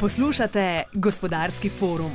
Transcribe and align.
Poslušate 0.00 0.82
gospodarski 0.92 1.68
forum. 1.68 2.10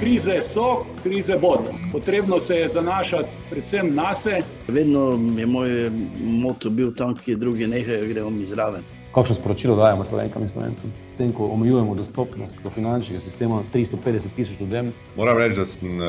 Krize 0.00 0.42
so, 0.42 0.84
krize 1.02 1.32
bodo. 1.40 1.74
Potrebno 1.92 2.38
se 2.38 2.54
je 2.54 2.68
zanašati 2.68 3.28
predvsem 3.50 3.94
na 3.94 4.14
sebe. 4.14 4.42
Vedno 4.68 5.18
je 5.38 5.46
moj 5.46 5.90
moto 6.20 6.70
bil 6.70 6.94
tam, 6.94 7.14
kjer 7.14 7.38
drugi 7.38 7.66
nehajo, 7.66 8.08
gremo 8.08 8.30
mi 8.30 8.44
zraven. 8.44 8.82
Kakšno 9.14 9.34
sporočilo 9.34 9.76
dajemo 9.76 10.04
slovenkam 10.04 10.42
in 10.42 10.48
slovencem? 10.48 10.92
S 11.14 11.16
tem, 11.16 11.32
ko 11.32 11.46
omejujemo 11.46 11.94
dostopnost 11.94 12.58
do 12.62 12.70
finančnega 12.70 13.20
sistema 13.20 13.62
350 13.74 14.28
tisoč 14.36 14.60
ljudem. 14.60 14.92
Moram 15.16 15.38
reči, 15.38 15.56
da 15.56 15.64
sem 15.64 16.00
uh, 16.00 16.06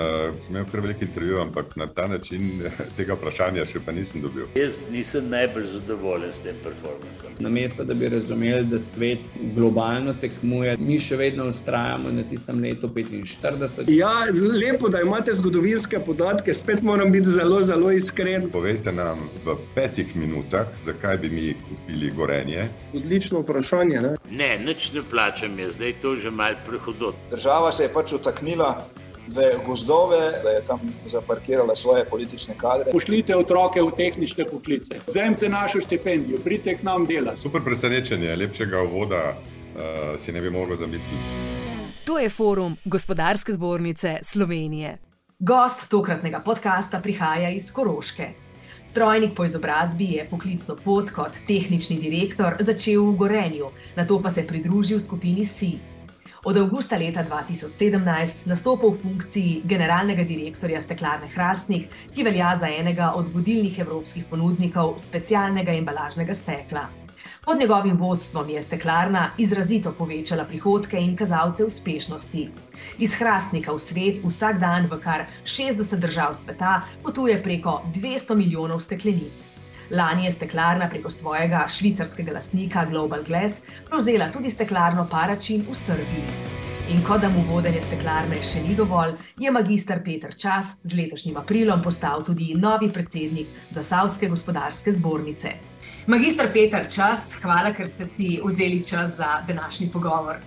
imel 0.50 0.66
kar 0.72 0.82
veliko 0.82 1.06
intervjujev, 1.06 1.42
ampak 1.42 1.76
na 1.76 1.88
ta 1.88 2.08
način 2.08 2.64
tega 2.98 3.14
vprašanja 3.14 3.68
še 3.70 3.84
pa 3.86 3.94
nisem 3.94 4.24
dobil. 4.24 4.48
Jaz 4.58 4.80
nisem 4.92 5.28
najbolj 5.30 5.68
zadovoljen 5.76 6.32
s 6.34 6.42
tem 6.42 6.58
performancem. 6.64 7.36
Namesto 7.40 7.86
da 7.86 7.94
bi 7.94 8.10
razumeli, 8.10 8.66
da 8.66 8.80
svet 8.80 9.28
globalno 9.56 10.16
tekmuje, 10.18 10.74
mi 10.82 10.98
še 11.00 11.20
vedno 11.22 11.46
ustrajamo 11.54 12.10
na 12.12 12.26
tistem 12.26 12.64
letu 12.66 12.90
45. 12.90 13.86
Ja, 13.94 14.26
lepo, 14.34 14.90
da 14.90 15.04
imate 15.06 15.38
zgodovinske 15.38 16.02
podatke, 16.02 16.54
spet 16.54 16.82
moram 16.82 17.14
biti 17.14 17.38
zelo, 17.38 17.62
zelo 17.62 17.94
iskren. 17.94 18.50
Povejte 18.50 18.96
nam 18.96 19.22
v 19.46 19.54
petih 19.78 20.18
minutah, 20.18 20.74
zakaj 20.82 21.22
bi 21.22 21.30
mi 21.30 21.48
kupili 21.70 22.12
gorenje. 22.18 22.66
Odlično 22.98 23.46
vprašanje. 23.46 24.02
Ne? 24.02 24.16
Ne, 24.34 24.52
nič 24.66 24.95
ne 24.96 25.04
plačam, 25.12 25.60
je 25.60 25.72
zdaj 25.72 25.94
to 26.02 26.16
že 26.16 26.32
mal 26.32 26.54
prehodno. 26.66 27.14
Država 27.32 27.72
se 27.72 27.84
je 27.84 27.94
pač 27.94 28.14
utaknila 28.14 28.86
v 29.28 29.50
gozdove, 29.66 30.20
da 30.44 30.50
je 30.50 30.62
tam 30.68 30.80
zaparkirala 31.12 31.76
svoje 31.76 32.06
politične 32.06 32.54
kadre. 32.58 32.92
Pošljite 32.92 33.36
otroke 33.36 33.82
v 33.82 33.92
tehnične 33.98 34.46
poklice, 34.46 35.00
vzemite 35.08 35.50
našo 35.50 35.82
štipendijo, 35.82 36.38
pridite 36.44 36.78
k 36.78 36.84
nam 36.84 37.06
delati. 37.06 37.42
Super 37.42 37.64
presenečenje, 37.64 38.36
lepšega 38.36 38.82
uvoda 38.82 39.24
uh, 39.34 40.16
si 40.18 40.32
ne 40.32 40.42
bi 40.42 40.50
mogel 40.50 40.76
zamisliti. 40.76 41.26
To 42.06 42.20
je 42.20 42.30
forum 42.30 42.78
Gospodarske 42.86 43.54
zbornice 43.54 44.18
Slovenije. 44.22 44.98
Gost 45.40 45.90
tokratnega 45.90 46.40
podcasta 46.40 47.00
prihaja 47.00 47.50
iz 47.50 47.74
Koroške. 47.74 48.45
Strojnik 48.86 49.36
po 49.36 49.46
izobrazbi 49.46 50.06
je 50.06 50.28
poklicno 50.30 50.76
pot 50.76 51.10
kot 51.12 51.34
tehnični 51.48 51.98
direktor 52.00 52.56
začel 52.60 53.02
v 53.02 53.16
Gorenju, 53.18 53.70
na 53.96 54.06
to 54.06 54.22
pa 54.22 54.30
se 54.30 54.42
je 54.42 54.48
pridružil 54.48 55.00
skupini 55.00 55.46
SI. 55.46 55.80
Od 56.46 56.58
avgusta 56.58 56.98
leta 56.98 57.24
2017 57.26 58.46
nastopil 58.46 58.92
v 58.94 59.00
funkciji 59.02 59.62
generalnega 59.66 60.24
direktorja 60.24 60.82
steklarne 60.82 61.28
Hrastnik, 61.34 61.90
ki 62.14 62.24
velja 62.24 62.54
za 62.56 62.70
enega 62.70 63.12
od 63.18 63.34
vodilnih 63.34 63.80
evropskih 63.80 64.30
ponudnikov 64.30 64.94
specialnega 65.02 65.74
embalažnega 65.74 66.34
stekla. 66.34 66.86
Pod 67.46 67.60
njegovim 67.60 67.98
vodstvom 67.98 68.50
je 68.50 68.62
steklarna 68.62 69.30
izrazito 69.38 69.92
povečala 69.92 70.44
prihodke 70.46 70.98
in 70.98 71.18
kazalce 71.18 71.66
uspešnosti. 71.66 72.50
Iz 72.98 73.14
Hrastnika 73.20 73.72
v 73.72 73.80
svet 73.80 74.24
vsak 74.24 74.58
dan 74.60 74.88
v 74.92 74.98
kar 75.04 75.26
60 75.44 76.00
držav 76.00 76.34
sveta 76.34 76.82
potuje 77.04 77.44
preko 77.44 77.82
200 77.96 78.36
milijonov 78.36 78.80
steklenic. 78.80 79.50
Lani 79.92 80.26
je 80.26 80.32
steklarna 80.32 80.90
preko 80.90 81.10
svojega 81.10 81.68
švicarskega 81.70 82.34
lastnika 82.34 82.86
Global 82.86 83.24
Glass 83.24 83.62
prevzela 83.90 84.32
tudi 84.32 84.50
steklarno 84.50 85.08
Paračin 85.12 85.66
v 85.70 85.76
Srbiji. 85.76 86.26
In 86.90 87.04
kot 87.04 87.22
da 87.22 87.30
mu 87.30 87.46
vodenje 87.50 87.82
steklarne 87.82 88.42
še 88.42 88.64
ni 88.66 88.76
dovolj, 88.76 89.14
je 89.38 89.52
magistr 89.52 90.02
Petr 90.06 90.34
Čas 90.34 90.80
z 90.84 90.98
letošnjim 90.98 91.38
aprilom 91.38 91.82
postal 91.82 92.26
tudi 92.26 92.56
novi 92.58 92.90
predsednik 92.90 93.48
Zasavske 93.70 94.30
gospodarske 94.30 94.92
zbornice. 94.92 95.75
Magistr 96.08 96.52
Petr 96.54 96.86
Čas, 96.86 97.32
hvala, 97.42 97.72
ker 97.74 97.88
ste 97.90 98.06
si 98.06 98.36
vzeli 98.38 98.84
čas 98.86 99.16
za 99.18 99.42
današnji 99.48 99.90
pogovor. 99.90 100.38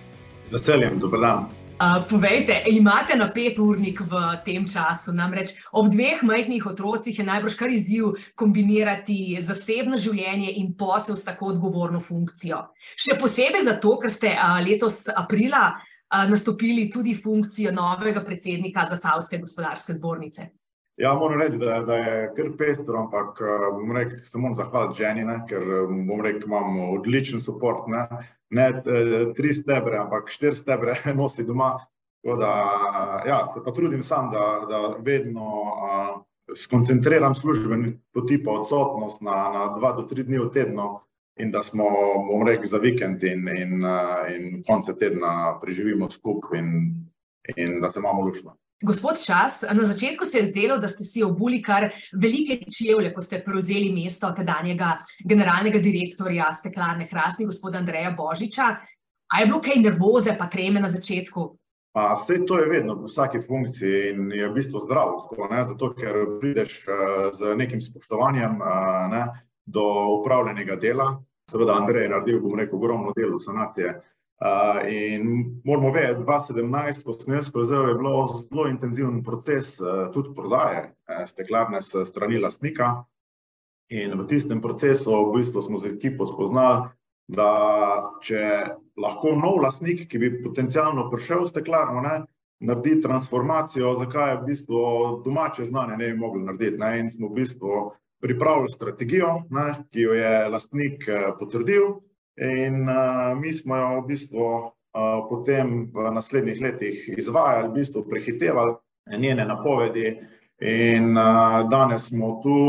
Z 0.47 0.51
veseljem, 0.51 0.99
dober 0.99 1.19
dan. 1.19 1.49
Uh, 1.79 1.99
povejte, 2.09 2.63
imate 2.71 3.17
na 3.19 3.27
pet 3.33 3.59
urnik 3.59 3.99
v 3.99 4.21
tem 4.45 4.63
času? 4.67 5.11
Namreč 5.11 5.51
ob 5.71 5.91
dveh 5.91 6.23
majhnih 6.23 6.63
otrocih 6.65 7.19
je 7.19 7.25
najbrž 7.25 7.57
kar 7.59 7.71
izziv 7.75 8.15
kombinirati 8.39 9.37
zasebno 9.41 9.99
življenje 9.99 10.53
in 10.63 10.71
posel 10.79 11.19
s 11.19 11.27
tako 11.27 11.51
odgovorno 11.51 11.99
funkcijo. 11.99 12.61
Še 12.95 13.19
posebej 13.19 13.67
zato, 13.67 13.97
ker 13.99 14.15
ste 14.15 14.31
uh, 14.31 14.61
letos 14.63 15.09
aprila 15.11 15.73
uh, 15.75 16.23
nastopili 16.31 16.87
tudi 16.87 17.17
funkcijo 17.19 17.75
novega 17.75 18.23
predsednika 18.23 18.87
Zasavske 18.87 19.43
gospodarske 19.43 19.99
zbornice. 19.99 20.53
Ja, 20.99 21.13
moram 21.15 21.39
reči, 21.39 21.57
da, 21.57 21.77
da 21.87 21.95
je 21.95 22.15
kar 22.35 22.49
pestro, 22.59 22.97
ampak 22.99 23.37
bom 23.71 23.91
rekel, 23.95 24.17
se 24.27 24.37
moram 24.37 24.55
zahvaliti 24.55 24.97
ženi, 24.99 25.23
ne, 25.23 25.37
ker 25.47 25.63
bom 25.87 26.19
rekel, 26.21 26.43
imam 26.49 26.79
odličen 26.89 27.39
podpor. 27.45 27.85
Ne, 27.87 28.03
ne 28.51 28.65
tri 29.37 29.53
stebre, 29.55 29.97
ampak 29.97 30.27
štiri 30.27 30.59
stebre 30.59 30.97
nosi 31.19 31.47
doma. 31.47 31.77
Da, 32.23 32.51
ja, 33.23 33.37
se 33.53 33.63
pa 33.63 33.71
trudim 33.71 34.03
sam, 34.03 34.27
da, 34.33 34.43
da 34.67 34.79
vedno 34.99 35.45
uh, 35.47 36.09
skoncentriram 36.55 37.35
službeni 37.35 37.93
poti 38.11 38.43
po 38.43 38.59
odsotnost 38.59 39.21
na, 39.21 39.37
na 39.53 39.67
dva 39.77 39.93
do 39.95 40.03
tri 40.03 40.27
dni 40.27 40.41
v 40.43 40.49
tednu 40.51 40.97
in 41.39 41.51
da 41.51 41.63
smo, 41.63 41.87
bom 42.27 42.43
rekel, 42.47 42.67
za 42.67 42.77
vikend 42.83 43.23
in, 43.23 43.47
in, 43.47 43.85
in 44.35 44.63
konce 44.67 44.97
tedna 44.99 45.59
preživimo 45.61 46.09
skupaj 46.11 46.59
in, 46.59 46.73
in 47.55 47.79
da 47.79 47.91
se 47.91 48.03
imamo 48.03 48.27
lušno. 48.27 48.57
Gospod 48.81 49.19
Čas, 49.25 49.65
na 49.73 49.83
začetku 49.83 50.25
se 50.25 50.37
je 50.37 50.43
zdelo, 50.43 50.77
da 50.77 50.87
ste 50.87 51.03
si 51.03 51.23
obuli 51.23 51.61
kar 51.61 51.89
velike 52.15 52.63
čevlje, 52.71 53.11
ko 53.13 53.21
ste 53.21 53.41
prevzeli 53.43 53.89
mesto 53.91 54.29
tedanjega 54.31 54.93
generalnega 55.19 55.81
direktorja 55.83 56.47
steklarne 56.55 57.07
Hrastni, 57.11 57.45
gospoda 57.45 57.81
Andreja 57.83 58.13
Božiča. 58.15 58.69
A 59.29 59.41
je 59.41 59.45
bilo 59.45 59.59
kaj 59.59 59.81
nervoze, 59.83 60.31
pa 60.39 60.47
treme 60.47 60.79
na 60.79 60.87
začetku? 60.87 61.43
Pa 61.91 62.13
vse 62.15 62.39
to 62.47 62.59
je 62.59 62.69
vedno 62.69 62.95
v 62.95 63.09
vsaki 63.09 63.41
funkciji 63.43 64.13
in 64.13 64.31
je 64.31 64.47
v 64.47 64.53
bistvu 64.55 64.79
zdravo, 64.85 65.27
ne? 65.51 65.63
zato 65.67 65.91
ker 65.97 66.15
prideš 66.39 66.85
z 67.35 67.55
nekim 67.59 67.81
spoštovanjem 67.81 68.61
ne? 69.11 69.25
do 69.65 69.83
upravljenega 70.21 70.79
dela. 70.79 71.17
Seveda, 71.51 71.75
Andrej 71.75 72.07
je 72.07 72.13
naredil, 72.13 72.39
bom 72.39 72.55
rekel, 72.55 72.79
ogromno 72.79 73.11
delo 73.17 73.39
sanacije 73.39 73.97
Uh, 74.39 74.87
in 74.87 75.45
moramo 75.65 75.91
vedeti, 75.91 76.23
da 76.23 76.39
2017, 76.39 77.03
ko 77.03 77.13
sem 77.13 77.33
jaz 77.33 77.49
prevzel, 77.51 77.89
je 77.89 77.95
bilo 77.99 78.21
zelo 78.37 78.67
intenziven 78.69 79.17
proces 79.23 79.73
uh, 79.81 80.07
tudi 80.13 80.31
prodaje 80.35 80.85
uh, 80.85 81.25
steklarne 81.27 81.81
s 81.81 82.05
strani 82.07 82.39
lastnika. 82.39 83.03
In 83.91 84.15
v 84.15 84.27
tistem 84.31 84.61
procesu 84.61 85.11
v 85.11 85.41
bistvu 85.41 85.61
smo 85.61 85.79
z 85.83 85.91
ekipo 85.91 86.23
spoznali, 86.29 86.87
da 87.27 87.49
če 88.23 88.39
lahko 88.95 89.35
nov 89.35 89.59
lastnik, 89.59 90.07
ki 90.07 90.21
bi 90.23 90.31
potencialno 90.39 91.09
prišel 91.11 91.43
v 91.43 91.51
steklarno, 91.51 91.99
ne, 92.07 92.15
naredi 92.63 93.01
transformacijo, 93.03 93.97
zakaj 93.99 94.31
je 94.31 94.37
v 94.39 94.45
bistvu 94.53 94.81
domače 95.25 95.67
znanje 95.67 95.97
ne 95.97 96.13
bi 96.13 96.19
mogli 96.19 96.45
narediti. 96.47 96.79
Ne, 96.79 96.99
in 96.99 97.11
smo 97.11 97.27
v 97.27 97.41
bistvu 97.41 97.89
pripravili 98.23 98.71
strategijo, 98.71 99.41
ne, 99.51 99.83
ki 99.91 100.07
jo 100.07 100.15
je 100.15 100.31
lastnik 100.47 101.03
potrdil. 101.39 101.99
In 102.39 102.89
uh, 102.89 103.37
mi 103.39 103.53
smo 103.53 103.75
jo 103.75 103.87
v 104.01 104.05
bistvu 104.07 104.43
uh, 104.43 104.71
potem 105.29 105.91
v 105.93 106.11
naslednjih 106.15 106.61
letih 106.61 107.09
izvajali, 107.17 107.67
v 107.67 107.73
bistvu 107.81 108.05
prehitevali 108.09 108.77
njene 109.17 109.45
napovedi, 109.45 110.13
in 110.59 111.17
uh, 111.17 111.69
danes 111.69 112.07
smo 112.07 112.39
tu, 112.43 112.59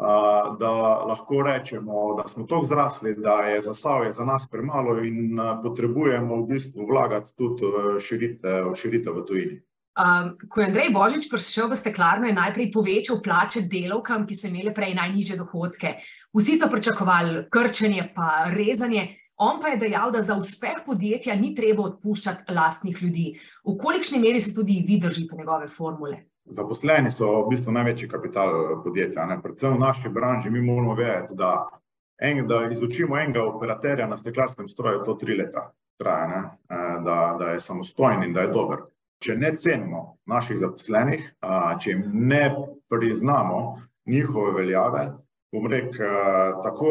uh, 0.00 0.58
da 0.60 0.72
lahko 1.08 1.42
rečemo, 1.42 2.14
da 2.22 2.28
smo 2.28 2.44
tako 2.46 2.64
zrasli, 2.64 3.14
da 3.16 3.40
je 3.48 3.62
zasavje 3.62 4.12
za 4.12 4.24
nas 4.24 4.48
premalo 4.50 4.98
in 5.04 5.40
uh, 5.40 5.56
potrebujemo 5.62 6.42
v 6.42 6.46
bistvu 6.46 6.86
vlagati 6.86 7.32
tudi 7.36 7.66
v 7.66 7.98
širitev, 8.00 8.74
širitev 8.76 9.16
v 9.16 9.26
tujini. 9.26 9.60
Um, 10.00 10.38
ko 10.48 10.60
je 10.60 10.66
Andrej 10.66 10.94
Božič 10.96 11.28
prišel 11.28 11.68
v 11.68 11.76
steklarno, 11.76 12.24
je 12.24 12.32
najprej 12.32 12.72
povečal 12.72 13.20
plače 13.20 13.68
delovkam, 13.68 14.24
ki 14.24 14.32
so 14.32 14.48
imeli 14.48 14.72
prej 14.72 14.94
najnižje 14.96 15.36
dohodke. 15.36 16.00
Vsi 16.32 16.56
to 16.56 16.70
pričakovali, 16.72 17.50
krčenje 17.52 18.08
pa 18.14 18.48
rezanje. 18.48 19.20
On 19.36 19.60
pa 19.60 19.72
je 19.72 19.80
dejal, 19.80 20.12
da 20.12 20.22
za 20.24 20.36
uspeh 20.40 20.84
podjetja 20.86 21.36
ni 21.36 21.52
treba 21.56 21.84
odpuščati 21.84 22.52
lastnih 22.52 22.96
ljudi. 23.02 23.26
V 23.64 23.76
kolikšni 23.76 24.20
meri 24.20 24.40
se 24.40 24.54
tudi 24.54 24.78
vi 24.88 24.96
držite 25.00 25.36
njegove 25.36 25.68
formule? 25.68 26.22
Zaposleni 26.48 27.10
so 27.12 27.44
v 27.44 27.50
bistvu 27.52 27.72
največji 27.72 28.08
kapital 28.08 28.80
podjetja. 28.84 29.26
Ne? 29.26 29.36
Predvsem 29.42 29.76
v 29.76 29.82
naši 29.84 30.08
branži 30.08 30.50
mi 30.50 30.62
moramo 30.64 30.94
vedeti, 30.96 31.36
da, 31.36 31.68
en, 32.20 32.46
da 32.48 32.62
izučimo 32.72 33.18
enega 33.20 33.44
operaterja 33.44 34.08
na 34.08 34.16
steklarskem 34.16 34.68
stroju, 34.68 35.04
to 35.04 35.18
tri 35.20 35.36
leta 35.36 35.68
traja, 36.00 36.56
da, 37.04 37.18
da 37.36 37.52
je 37.52 37.60
samostojen 37.60 38.24
in 38.24 38.32
da 38.32 38.46
je 38.48 38.52
dober 38.56 38.88
če 39.20 39.36
ne 39.36 39.54
cenimo 39.56 40.04
naših 40.30 40.60
zaposlenih, 40.62 41.26
če 41.80 41.90
jim 41.90 42.06
ne 42.30 42.44
priznamo 42.88 43.60
njihove 44.08 44.54
veljave, 44.56 45.10
bom 45.52 45.66
rekel, 45.66 46.60
tako 46.62 46.90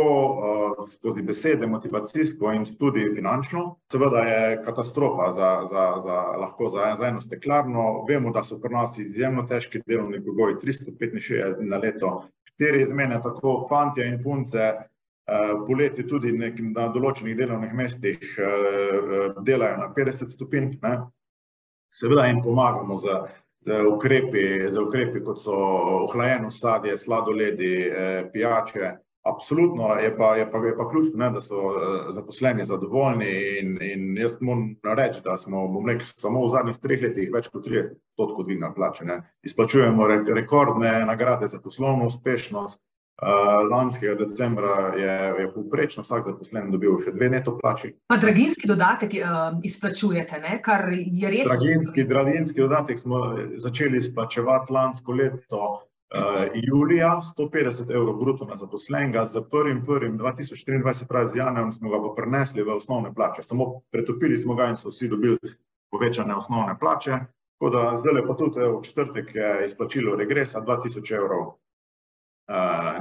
skozi 0.93 1.23
besede, 1.23 1.67
motivacijsko 1.67 2.51
in 2.57 2.65
tudi 2.79 3.05
finančno, 3.15 3.63
seveda 3.91 4.23
je 4.27 4.57
katastrofa 4.65 5.31
za, 5.37 5.51
za, 5.71 5.85
za, 6.05 6.17
lahko 6.43 6.69
za, 6.75 6.89
za 6.99 7.07
eno 7.07 7.21
steklarno. 7.21 8.05
Vemo, 8.09 8.33
da 8.35 8.43
so 8.43 8.59
pri 8.59 8.75
nas 8.75 8.97
izjemno 8.99 9.45
težki 9.47 9.81
delovni 9.87 10.19
pogoji, 10.25 10.59
365 10.63 11.63
na 11.69 11.77
leto, 11.77 12.13
štiri 12.51 12.83
izmene, 12.83 13.21
tako 13.23 13.61
fantje 13.69 14.07
in 14.07 14.19
punce, 14.23 14.73
poleti 15.67 16.03
tudi 16.07 16.33
nek, 16.33 16.59
na 16.75 16.89
določenih 16.91 17.37
delovnih 17.37 17.73
mestih 17.73 18.19
delajo 19.45 19.77
na 19.77 19.89
50 19.95 20.35
stopinj. 20.35 20.75
Ne. 20.83 20.97
Seveda 21.91 22.25
jim 22.27 22.41
pomagamo 22.44 22.97
z, 22.97 23.19
z, 23.65 23.83
ukrepi, 23.94 24.45
z 24.69 24.81
ukrepi, 24.81 25.24
kot 25.25 25.41
so 25.41 25.59
ohlajeno 26.06 26.51
sadje, 26.51 26.97
sladoledi, 26.97 27.75
pijače. 28.33 28.95
Absolutno 29.27 29.95
je 30.00 30.18
pa, 30.18 30.36
je 30.36 30.45
pa, 30.51 30.57
je 30.57 30.77
pa 30.77 30.89
ključno, 30.89 31.19
ne, 31.19 31.30
da 31.30 31.41
so 31.41 31.74
zaposleni 32.15 32.65
zadovoljni 32.65 33.31
in, 33.59 33.74
in 33.83 34.18
jaz 34.18 34.38
moram 34.41 34.75
reči, 34.97 35.19
da 35.24 35.36
smo 35.38 35.65
rekel, 35.88 36.06
samo 36.07 36.45
v 36.45 36.51
zadnjih 36.53 36.77
treh 36.80 37.03
letih 37.03 37.33
več 37.33 37.50
kot 37.51 37.68
30 37.68 37.97
odstotkov 38.15 38.47
dvignili 38.47 38.75
plače. 38.75 39.06
Ne. 39.06 39.19
Izplačujemo 39.44 40.07
re, 40.07 40.21
rekordne 40.39 40.94
nagrade 41.06 41.47
za 41.51 41.59
poslovno 41.59 42.07
uspešnost, 42.07 42.80
lanskega 43.71 44.16
decembra 44.16 44.94
je, 44.98 45.33
je 45.39 45.51
povprečno 45.54 46.04
vsak 46.04 46.25
zaposlen 46.25 46.71
dobil 46.71 46.95
še 47.04 47.12
dve 47.12 47.30
neto 47.30 47.57
plači. 47.60 47.92
Pa 48.07 48.18
draginski 48.18 48.68
dodatek 48.68 49.18
uh, 49.19 49.60
izplačujete, 49.63 50.39
ne? 50.39 50.60
kar 50.63 50.88
je 50.94 51.31
redko. 51.31 51.51
Draginski, 51.51 52.07
draginski 52.07 52.62
dodatek 52.62 53.00
smo 53.00 53.21
začeli 53.60 54.00
izplačevati 54.00 54.74
lansko 54.74 55.12
leto 55.12 55.63
uh, 55.68 56.48
julija, 56.56 57.19
150 57.36 57.92
evrov 57.92 58.21
bruto 58.24 58.48
na 58.48 58.56
zaposlenega, 58.56 59.25
za 59.25 59.42
1.1.2024, 59.42 61.07
pravi 61.07 61.33
z 61.33 61.44
januarjem, 61.44 61.74
smo 61.75 61.92
ga 61.92 62.04
pa 62.07 62.16
prenesli 62.21 62.63
v 62.63 62.77
osnovne 62.80 63.13
plače. 63.13 63.44
Samo 63.44 63.81
pretopili 63.92 64.38
smo 64.38 64.56
ga 64.56 64.71
in 64.71 64.80
so 64.80 64.94
vsi 64.94 65.12
dobili 65.12 65.56
povečane 65.92 66.36
osnovne 66.36 66.80
plače. 66.80 67.19
Tako 67.60 67.69
da 67.75 67.98
zdaj 68.00 68.24
pa 68.27 68.33
tudi 68.39 68.60
v 68.63 68.83
četrtek 68.83 69.36
je 69.36 69.66
izplačilo 69.66 70.16
regresa 70.16 70.62
2000 70.63 71.18
evrov 71.18 71.60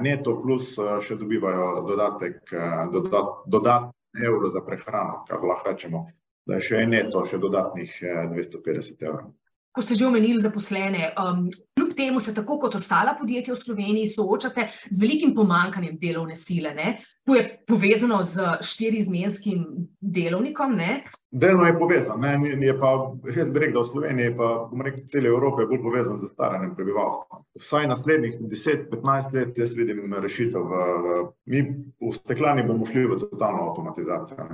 neto 0.05 0.35
plus 0.43 0.75
še 0.77 1.17
dobivajo 1.17 1.69
dodatek, 1.89 2.53
dodat, 2.93 3.31
dodatni 3.47 4.27
evro 4.29 4.51
za 4.53 4.61
prehrano, 4.67 5.23
kar 5.29 5.45
lahko 5.45 5.71
rečemo, 5.71 6.03
da 6.47 6.59
je 6.59 6.67
še 6.69 6.87
neto 6.87 7.25
še 7.25 7.41
dodatnih 7.41 7.95
250 8.35 9.07
evrov. 9.09 9.33
Ko 9.73 9.83
ste 9.85 9.95
že 9.95 10.07
omenili 10.09 10.41
zaposlene, 10.41 11.13
um, 11.15 11.49
kljub 11.77 11.95
temu 11.97 12.21
se 12.21 12.35
tako 12.35 12.59
kot 12.59 12.75
ostala 12.75 13.15
podjetja 13.21 13.55
v 13.55 13.61
Sloveniji 13.61 14.07
soočate 14.07 14.69
z 14.91 15.01
velikim 15.01 15.35
pomankanjem 15.35 15.99
delovne 16.01 16.35
sile. 16.35 16.75
Ne? 16.75 16.97
To 17.27 17.37
je 17.37 17.45
povezano 17.67 18.23
z 18.23 18.59
štirizmenskim 18.65 19.67
delovnikom. 20.01 20.75
Ne? 20.77 21.03
Delno 21.31 21.67
je 21.67 21.79
povezano. 21.79 22.27
Je 22.61 22.75
pa, 22.81 22.91
jaz 23.37 23.51
bi 23.51 23.61
rekel, 23.61 23.75
da 23.77 23.85
v 23.85 23.91
Sloveniji, 23.91 24.35
pa 24.37 24.49
bom 24.71 24.83
rekel, 24.83 25.05
cele 25.13 25.29
Evrope 25.29 25.63
je 25.63 25.69
bolj 25.69 25.83
povezan 25.85 26.17
z 26.19 26.31
staranjem 26.33 26.73
prebivalstva. 26.75 27.43
Vsaj 27.61 27.87
naslednjih 27.93 28.41
10-15 28.41 29.37
let 29.37 29.59
jaz 29.59 29.77
vidim 29.77 30.15
rešitev. 30.15 30.65
V, 30.65 30.83
v, 31.05 31.21
mi 31.53 31.63
v 32.01 32.15
steklani 32.17 32.65
bomo 32.65 32.89
šli 32.89 33.05
v 33.07 33.21
totalno 33.21 33.69
avtomatizacijo, 33.69 34.49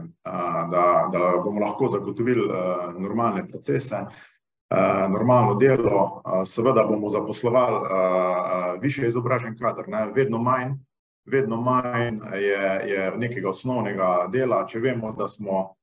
da, 0.74 0.84
da 1.14 1.24
bomo 1.44 1.62
lahko 1.62 1.92
zagotovili 1.94 2.48
uh, 2.50 2.90
normalne 2.98 3.46
procese. 3.46 4.04
Uh, 4.72 5.12
normalno 5.12 5.54
delo, 5.60 6.22
uh, 6.24 6.42
seveda 6.48 6.82
bomo 6.88 7.10
zaposlovali 7.12 7.76
uh, 7.76 8.82
više 8.82 9.06
izobražen 9.06 9.58
kader, 9.58 9.88
ne? 9.88 10.06
vedno 10.14 10.38
manj, 10.42 10.72
vedno 11.26 11.60
manj 11.60 12.18
je, 12.34 12.82
je 12.90 13.12
nekega 13.16 13.48
osnovnega 13.48 14.28
dela. 14.32 14.64
Če 14.66 14.80
vemo, 14.80 15.12
da 15.12 15.28
smo 15.28 15.74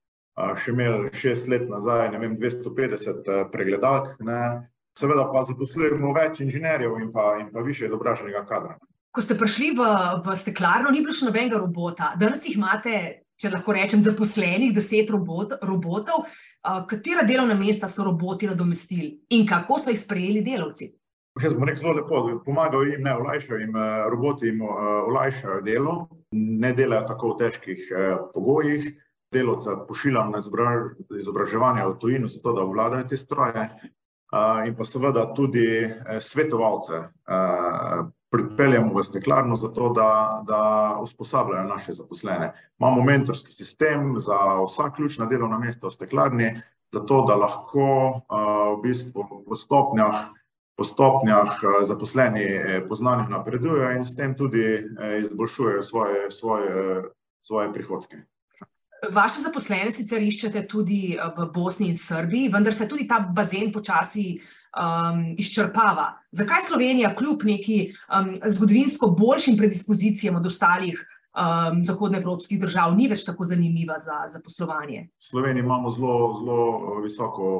še 0.57 0.71
imeli 0.73 1.11
šest 1.13 1.47
let 1.51 1.69
nazaj, 1.69 2.09
ne 2.11 2.19
vem, 2.19 2.35
250 2.35 3.29
uh, 3.29 3.41
pregledalk, 3.53 4.15
ne? 4.19 4.67
seveda 4.97 5.27
pa 5.31 5.43
zaposlujemo 5.47 6.13
več 6.17 6.41
inženirjev 6.43 6.97
in 6.99 7.11
pa, 7.13 7.35
in 7.39 7.51
pa 7.53 7.61
više 7.61 7.85
izobraženega 7.85 8.43
kadra. 8.49 8.75
Ko 9.11 9.21
ste 9.21 9.35
prišli 9.35 9.73
v, 9.75 9.87
v 10.25 10.35
steklarno, 10.39 10.91
ni 10.91 11.03
bilo 11.03 11.15
še 11.15 11.27
nobenega 11.27 11.59
robota. 11.59 12.13
Danes 12.19 12.45
jih 12.47 12.57
imate 12.57 12.93
če 13.41 13.51
lahko 13.51 13.73
rečem, 13.73 14.03
zaposlenih 14.05 14.73
deset 14.75 15.09
robot, 15.09 15.57
robotov. 15.65 16.27
Katera 16.87 17.25
delovna 17.25 17.57
mesta 17.57 17.89
so 17.89 18.05
roboti 18.05 18.47
nadomestili 18.47 19.15
in 19.33 19.47
kako 19.49 19.79
so 19.81 19.89
jih 19.89 19.99
sprejeli 19.99 20.43
delavci? 20.45 20.91
Jaz 21.41 21.53
bom 21.55 21.63
rekel 21.63 21.81
zelo 21.81 21.93
lepo, 21.97 22.41
pomagajo 22.45 22.83
jim, 22.89 23.05
ne 23.07 23.13
olajšajo 23.15 23.59
jim, 23.61 23.77
roboti 24.11 24.51
jim 24.51 24.61
olajšajo 24.67 25.61
delo, 25.65 25.95
ne 26.35 26.73
delajo 26.75 27.07
tako 27.07 27.33
v 27.33 27.39
težkih 27.45 27.87
pogojih. 28.33 28.91
Delovca 29.31 29.77
pošiljam 29.87 30.33
na 30.33 30.41
izobraževanje 31.15 31.85
v 31.87 31.97
tujino, 32.01 32.27
zato 32.27 32.51
da 32.51 32.65
obvladajo 32.67 33.05
te 33.07 33.15
stroje, 33.15 33.61
in 34.67 34.75
pa 34.75 34.83
seveda 34.83 35.23
tudi 35.31 35.87
svetovalce 36.19 36.99
pripeljemo 38.31 38.93
v 38.95 39.03
steklarno, 39.03 39.55
zato 39.55 39.89
da, 39.89 40.41
da 40.47 40.61
usposabljajo 41.01 41.67
naše 41.67 41.93
zaposlene. 41.93 42.51
Imamo 42.79 43.03
mentorski 43.03 43.51
sistem 43.51 44.15
za 44.19 44.37
vsa 44.63 44.91
ključna 44.95 45.25
delovna 45.25 45.59
mesta 45.59 45.87
v 45.87 45.91
steklarni, 45.91 46.61
zato 46.93 47.25
da 47.27 47.35
lahko 47.35 47.87
uh, 48.07 48.77
v 48.77 48.81
bistvu 48.83 49.27
po 49.47 49.55
stopnjah, 49.55 50.31
po 50.77 50.83
stopnjah 50.83 51.59
zaposleni 51.83 52.47
poznanih 52.87 53.29
napredujejo 53.29 53.91
in 53.97 54.05
s 54.05 54.15
tem 54.15 54.35
tudi 54.37 54.63
izboljšujejo 55.19 55.81
svoje, 55.81 56.31
svoje, 56.31 57.03
svoje 57.41 57.73
prihodke. 57.73 58.23
Vaše 59.11 59.41
zaposlene 59.41 59.91
sicer 59.91 60.21
iščete 60.23 60.67
tudi 60.69 61.17
v 61.37 61.45
Bosni 61.53 61.89
in 61.89 61.95
Srbiji, 61.97 62.51
vendar 62.53 62.73
se 62.73 62.87
tudi 62.87 63.07
ta 63.09 63.19
bazen 63.19 63.71
počasi 63.73 64.25
uh, 64.37 64.60
um, 64.77 65.35
izčrpava. 65.37 66.13
Zakaj 66.31 66.61
Slovenija, 66.67 67.15
kljub 67.15 67.43
neki 67.43 67.79
um, 67.91 68.35
zgodovinsko 68.45 69.07
boljšim 69.07 69.57
predispozicijam 69.57 70.35
od 70.35 70.45
ostalih 70.45 70.99
um, 71.35 71.83
zahodnoevropskih 71.83 72.59
držav, 72.61 72.95
ni 72.95 73.07
več 73.11 73.25
tako 73.27 73.45
zanimiva 73.47 73.97
za, 73.99 74.23
za 74.27 74.39
poslovanje? 74.43 75.07
V 75.19 75.29
Sloveniji 75.31 75.65
imamo 75.65 75.89
zelo, 75.89 76.15
zelo 76.39 76.99
visoko 77.03 77.51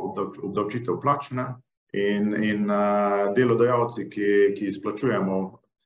obdavčitev 0.44 1.00
plačne 1.02 1.48
in, 1.94 2.36
in 2.44 2.70
uh, 2.70 3.32
delodajalci, 3.36 4.08
ki, 4.10 4.30
ki 4.58 4.72
izplačujemo, 4.72 5.42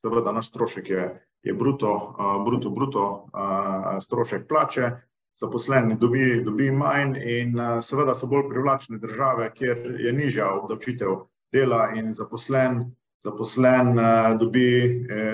seveda 0.05 0.35
naš 0.35 0.51
strošek 0.53 0.89
je, 0.89 1.09
je 1.43 1.53
bruto, 1.53 1.93
uh, 2.13 2.37
bruto, 2.45 2.69
bruto 2.69 3.05
uh, 3.33 3.95
strošek 4.01 4.47
plače 4.49 4.91
zaposleni 5.39 5.97
dobi, 5.99 6.41
dobi 6.43 6.71
manj 6.71 7.17
in 7.19 7.57
seveda 7.81 8.15
so 8.15 8.27
bolj 8.27 8.49
privlačne 8.49 8.97
države, 8.97 9.51
kjer 9.55 9.95
je 9.99 10.13
nižja 10.13 10.49
obdavčitev 10.53 11.17
dela 11.53 11.89
in 11.95 12.13
zaposlen, 12.13 12.85
zaposlen 13.23 13.95
dobi, 14.39 14.69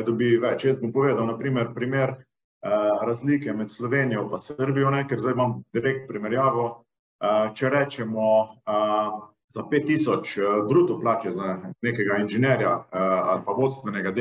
dobi 0.05 0.37
več. 0.41 0.65
Jaz 0.65 0.79
bom 0.81 0.93
povedal, 0.93 1.25
naprimer, 1.27 1.73
primer 1.75 2.15
razlike 3.05 3.53
med 3.53 3.71
Slovenijo 3.71 4.27
in 4.29 4.37
Srbijo, 4.39 4.89
ne, 4.91 5.07
ker 5.07 5.19
zdaj 5.19 5.33
imam 5.33 5.63
direkt 5.73 6.07
primerjavo. 6.07 6.83
Če 7.53 7.69
rečemo 7.69 8.27
za 9.53 9.63
5000 9.71 10.67
bruto 10.67 10.99
plače 10.99 11.31
za 11.31 11.57
nekega 11.81 12.17
inženirja 12.17 12.71
ali 12.91 13.41
pa 13.45 13.51
vodstvenega 13.51 14.11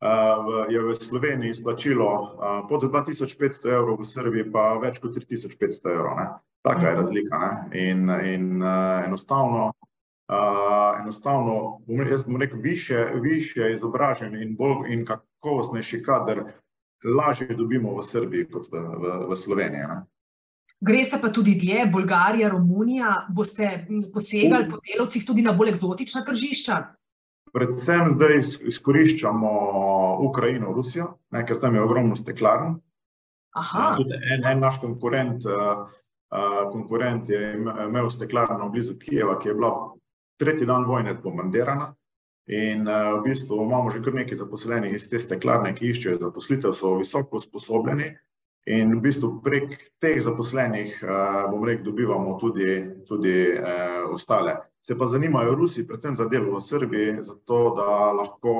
delovca, 0.00 0.72
je 0.72 0.82
v 0.82 0.94
Sloveniji 0.94 1.50
izplačilo 1.50 2.38
pod 2.68 2.82
2500 2.86 3.72
evrov, 3.72 3.98
v 3.98 4.06
Srbiji 4.06 4.52
pa 4.52 4.78
več 4.78 5.00
kot 5.02 5.16
3500 5.16 5.90
evrov. 5.90 6.16
Ne. 6.18 6.26
Taka 6.62 6.88
je 6.88 6.94
razlika. 6.94 7.38
Ne. 7.38 7.82
In, 7.90 8.10
in 8.10 8.62
enostavno, 9.04 9.72
enostavno, 11.00 11.80
jaz 12.10 12.24
bom 12.24 12.36
rekel, 12.36 12.60
više, 12.60 13.06
više 13.22 13.72
izobražen 13.74 14.36
in 14.42 14.56
bolj 14.56 14.92
in 14.92 15.06
kakovostnejši 15.06 16.02
kader 16.02 16.44
lažje 17.04 17.54
dobimo 17.56 17.96
v 17.96 18.02
Srbiji 18.02 18.48
kot 18.50 18.70
v, 18.72 18.78
v, 18.78 19.18
v 19.30 19.36
Sloveniji. 19.36 19.88
Ne. 19.88 19.98
Greste 20.80 21.18
pa 21.20 21.32
tudi 21.34 21.56
dlje, 21.58 21.88
Bolgarija, 21.92 22.48
Romunija, 22.48 23.26
boste 23.34 23.86
posegali 24.14 24.68
po 24.70 24.78
delovcih 24.78 25.24
tudi 25.26 25.42
na 25.42 25.52
bolj 25.52 25.72
eksotična 25.74 26.22
tržišča? 26.24 26.76
Predvsem 27.58 28.12
zdaj 28.14 28.36
izkoriščamo 28.70 29.52
Ukrajino, 30.28 30.70
Rusijo, 30.76 31.08
ne, 31.34 31.40
ker 31.46 31.58
tam 31.58 31.74
je 31.74 31.82
ogromno 31.82 32.14
steklarn. 32.14 32.76
Tudi 33.98 34.18
en, 34.34 34.44
en 34.46 34.60
naš 34.62 34.78
konkurent, 34.78 35.42
uh, 35.50 35.88
konkurent 36.70 37.32
je 37.32 37.40
imel 37.56 38.10
steklarno 38.14 38.68
blizu 38.70 38.94
Kijeva, 39.00 39.34
ki 39.42 39.50
je 39.50 39.56
bila 39.58 39.72
tretji 40.38 40.68
dan 40.70 40.86
vojne 40.86 41.16
zbombardirana. 41.18 41.90
In 42.60 42.86
uh, 42.86 43.18
v 43.18 43.24
bistvu 43.26 43.58
imamo 43.66 43.90
že 43.90 44.04
kar 44.06 44.14
nekaj 44.20 44.38
zaposlenih 44.38 44.94
iz 44.94 45.08
te 45.10 45.18
steklarne, 45.18 45.74
ki 45.74 45.90
iščejo 45.90 46.22
zaposlitev, 46.22 46.78
so 46.78 46.94
visoko 47.02 47.42
usposobljeni. 47.42 48.12
In 48.70 48.94
v 48.94 49.02
bistvu 49.02 49.34
prek 49.42 49.74
teh 49.98 50.22
zaposlenih, 50.22 51.02
uh, 51.02 51.50
bom 51.50 51.66
rekel, 51.66 51.90
dobivamo 51.90 52.38
tudi, 52.38 52.84
tudi 53.10 53.38
uh, 53.58 54.06
ostale 54.14 54.60
se 54.86 54.98
pa 54.98 55.06
zanimajo 55.06 55.54
Rusi, 55.54 55.86
predvsem 55.86 56.16
za 56.16 56.24
delo 56.24 56.56
v 56.56 56.60
Srbiji, 56.60 57.16
zato 57.20 57.74
da 57.76 58.12
lahko 58.12 58.54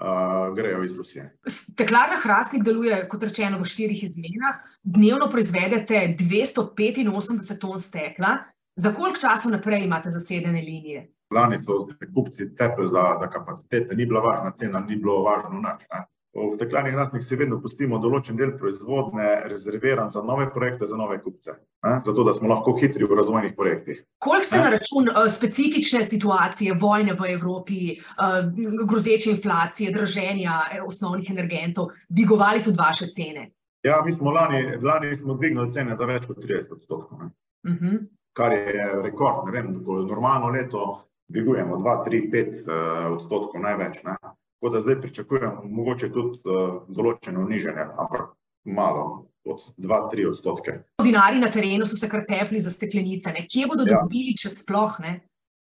uh, 0.00 0.54
grejo 0.56 0.84
iz 0.84 0.96
Rusije. 0.96 1.36
Steklarna 1.46 2.16
Hrastnik 2.22 2.62
deluje, 2.62 3.08
kot 3.08 3.22
rečeno, 3.22 3.60
v 3.60 3.68
štirih 3.68 4.04
izmenah. 4.04 4.58
Dnevno 4.82 5.28
proizvedete 5.30 6.16
285 6.20 7.60
ton 7.60 7.78
stekla. 7.78 8.38
Za 8.76 8.90
koliko 8.94 9.20
časa 9.20 9.48
naprej 9.48 9.84
imate 9.84 10.10
zasedene 10.10 10.62
linije? 10.62 11.10
Lani 11.34 11.58
so 11.64 11.86
kupci 12.14 12.50
tepli 12.56 12.88
za, 12.88 13.04
za 13.20 13.28
kapacitete, 13.30 13.96
ni 13.96 14.06
bila 14.06 14.20
važna 14.20 14.52
cena, 14.58 14.80
ni 14.80 14.96
bilo 14.96 15.22
važno 15.22 15.62
nič. 15.62 15.86
V 16.34 16.56
steklenih 16.56 16.94
rasnih 16.94 17.22
si 17.22 17.36
vedno 17.38 17.60
pustimo 17.62 18.00
določen 18.02 18.36
del 18.36 18.56
proizvodne 18.58 19.46
rezerviran 19.50 20.10
za 20.10 20.22
nove 20.22 20.48
projekte, 20.54 20.88
za 20.90 20.98
nove 20.98 21.20
kupce. 21.22 21.54
Ne? 21.86 22.00
Zato, 22.06 22.24
da 22.26 22.34
smo 22.34 22.50
lahko 22.50 22.74
hitri 22.80 23.06
v 23.06 23.18
razvojnih 23.20 23.54
projektih. 23.54 24.02
Koliko 24.18 24.48
ste 24.48 24.62
na 24.62 24.72
račun 24.74 25.12
uh, 25.12 25.28
specifične 25.30 26.02
situacije, 26.04 26.74
vojne 26.80 27.14
v 27.14 27.30
Evropi, 27.36 27.80
uh, 27.94 28.40
grozeče 28.82 29.30
inflacije, 29.36 29.94
draženja 29.94 30.58
osnovnih 30.82 31.30
energentov, 31.30 31.94
dvigovali 32.08 32.66
tudi 32.66 32.82
vaše 32.82 33.10
cene? 33.14 33.52
Ja, 33.86 34.02
mi 34.04 34.12
smo 34.12 34.32
lani, 34.32 34.78
lani 34.82 35.14
smo 35.16 35.38
dvignili 35.38 35.72
cene 35.72 35.96
za 35.96 36.06
več 36.08 36.26
kot 36.26 36.42
30 36.42 36.72
odstotkov. 36.72 37.18
Uh 37.64 37.72
-huh. 37.72 37.98
Kar 38.34 38.52
je 38.52 38.90
rekord, 39.02 39.46
ne 39.46 39.52
vem, 39.52 39.84
normalno 39.86 40.48
leto 40.50 41.04
dvigujemo 41.28 41.76
2, 41.76 42.04
3, 42.06 42.30
5 42.32 42.64
uh, 42.64 43.12
odstotkov 43.12 43.60
največ. 43.60 44.02
Ne? 44.02 44.16
Tako 44.64 44.72
da 44.74 44.80
zdaj 44.80 45.00
pričakujem 45.00 45.50
mogoče 45.64 46.08
tudi 46.12 46.38
uh, 46.48 46.76
določeno 46.88 47.42
niženje, 47.44 47.82
ampak 48.00 48.30
malo, 48.64 49.02
od 49.44 49.60
2-3 49.76 50.24
odstotke. 50.30 50.76
Vinari 51.04 51.42
na 51.42 51.50
terenu 51.52 51.84
so 51.84 51.98
se 52.00 52.08
kar 52.08 52.22
tepli 52.24 52.62
za 52.64 52.72
steklenice, 52.72 53.34
ne? 53.36 53.42
kje 53.44 53.66
bodo 53.68 53.84
ja. 53.84 53.98
dobili, 53.98 54.32
če 54.40 54.48
sploh 54.54 54.96
ne? 55.04 55.12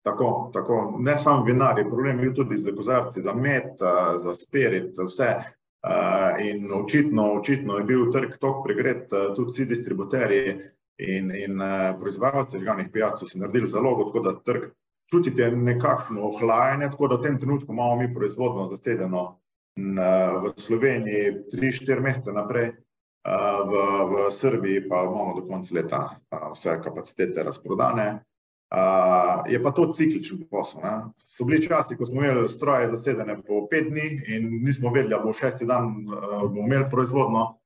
Tako, 0.08 0.30
tako. 0.56 0.78
ne 1.04 1.18
samo 1.20 1.44
vinari, 1.44 1.84
problem 1.90 2.24
je 2.24 2.32
tudi 2.38 2.62
za 2.62 2.72
kozarci, 2.72 3.26
za 3.26 3.36
med, 3.36 3.84
uh, 3.84 4.16
za 4.24 4.32
spirit, 4.32 4.96
vse. 4.96 5.30
Uh, 5.84 6.40
in 6.46 6.72
očitno, 6.72 7.34
očitno 7.42 7.82
je 7.82 7.90
bil 7.92 8.08
trg 8.16 8.40
tako 8.40 8.64
pregret, 8.64 9.12
tudi 9.12 9.52
vsi 9.52 9.68
distributerji 9.76 10.56
in, 11.04 11.36
in 11.36 11.60
proizvajalci 12.00 12.64
žganih 12.64 12.96
pijač 12.96 13.20
so 13.20 13.28
si 13.28 13.44
naredili 13.44 13.68
zalogo, 13.68 14.08
tako 14.08 14.24
da 14.30 14.38
trg 14.40 14.72
čutite 15.12 15.52
nekakšno 15.52 16.22
ohlajanje, 16.22 16.90
tako 16.92 17.08
da 17.08 17.16
v 17.16 17.24
tem 17.24 17.40
trenutku 17.40 17.74
imamo 17.74 17.96
mi 17.96 18.14
proizvodno 18.14 18.68
zasedeno 18.68 19.40
v 19.76 20.54
Sloveniji 20.58 21.52
3-4 21.54 22.02
mesece 22.02 22.32
naprej, 22.32 22.72
v, 23.66 23.74
v 24.12 24.32
Srbiji 24.32 24.86
pa 24.90 25.04
imamo 25.04 25.42
do 25.42 25.48
konca 25.48 25.76
leta 25.76 26.02
vse 26.52 26.80
kapacitete 26.84 27.44
razprodane. 27.44 28.24
Je 29.50 29.60
pa 29.64 29.72
to 29.72 29.94
cikličen 29.94 30.46
posel. 30.50 30.82
Ne? 30.84 30.94
So 31.18 31.46
bili 31.46 31.62
časi, 31.62 31.98
ko 31.98 32.06
smo 32.06 32.24
imeli 32.24 32.50
stroje 32.50 32.90
zasedene 32.94 33.42
po 33.42 33.68
pet 33.72 33.90
dni 33.90 34.22
in 34.28 34.50
nismo 34.64 34.94
vedeli, 34.94 35.14
da 35.16 35.20
bo 35.20 35.34
šesti 35.34 35.66
dan 35.66 36.06
bomo 36.06 36.66
imeli 36.66 36.90
proizvodno. 36.92 37.58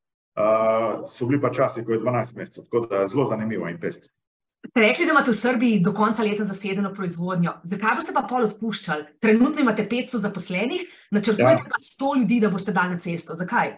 So 1.07 1.25
bili 1.25 1.41
pa 1.41 1.51
časi, 1.51 1.85
ko 1.85 1.91
je 1.91 1.99
12 1.99 2.35
mesecev, 2.35 2.63
tako 2.63 2.85
da 2.87 3.03
je 3.03 3.07
zelo 3.07 3.29
zanimivo 3.29 3.67
in 3.69 3.79
pestro. 3.79 4.11
Ste 4.67 4.81
rekli, 4.81 5.05
da 5.05 5.11
imate 5.11 5.31
v 5.31 5.39
Srbiji 5.39 5.79
do 5.79 5.93
konca 5.95 6.23
leta 6.23 6.43
zasedeno 6.43 6.91
proizvodnjo. 6.93 7.53
Zakaj 7.63 7.95
boste 7.95 8.13
pa 8.13 8.25
pol 8.29 8.43
odpuščali? 8.49 9.05
Trenutno 9.23 9.63
imate 9.63 9.87
500 9.87 10.19
zaposlenih, 10.25 10.81
načrtujete 11.15 11.63
ja. 11.63 11.69
pa 11.71 11.79
100 11.83 12.09
ljudi, 12.19 12.39
da 12.43 12.51
boste 12.51 12.75
dali 12.75 12.93
na 12.93 12.99
cesto. 12.99 13.35
Zakaj? 13.39 13.77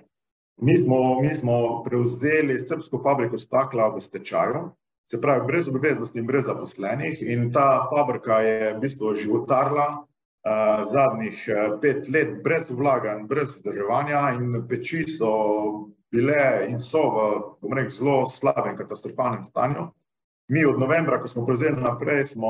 Mi 0.61 0.77
smo, 0.77 1.21
mi 1.21 1.35
smo 1.35 1.83
prevzeli 1.83 2.59
srpsko 2.59 3.01
fabriko 3.03 3.37
stakla 3.37 3.87
v 3.93 4.01
stečaju, 4.01 4.71
se 5.09 5.21
pravi, 5.21 5.45
brez 5.47 5.67
obveznosti 5.67 6.19
in 6.19 6.27
brez 6.27 6.45
zaposlenih. 6.45 7.21
In 7.21 7.51
ta 7.53 7.87
fabrika 7.93 8.41
je 8.41 8.73
v 8.73 8.81
bistvu 8.81 9.15
životarla 9.21 9.87
uh, 10.01 10.91
zadnjih 10.91 11.47
pet 11.81 12.09
let, 12.09 12.35
brez 12.43 12.69
vlaganj, 12.69 13.25
brez 13.29 13.53
vzdrževanja, 13.55 14.27
in 14.37 14.61
peči 14.69 15.05
so 15.09 15.31
bile 16.11 16.67
in 16.69 16.79
so 16.79 17.05
v 17.61 17.73
rekel, 17.73 17.95
zelo 17.95 18.25
slabem, 18.29 18.77
katastrofalnem 18.77 19.43
stanju. 19.43 19.89
Mi 20.51 20.65
od 20.65 20.79
novembra, 20.79 21.21
ko 21.21 21.27
smo 21.31 21.45
prevzeli 21.45 21.79
naprej, 21.79 22.23
smo 22.23 22.49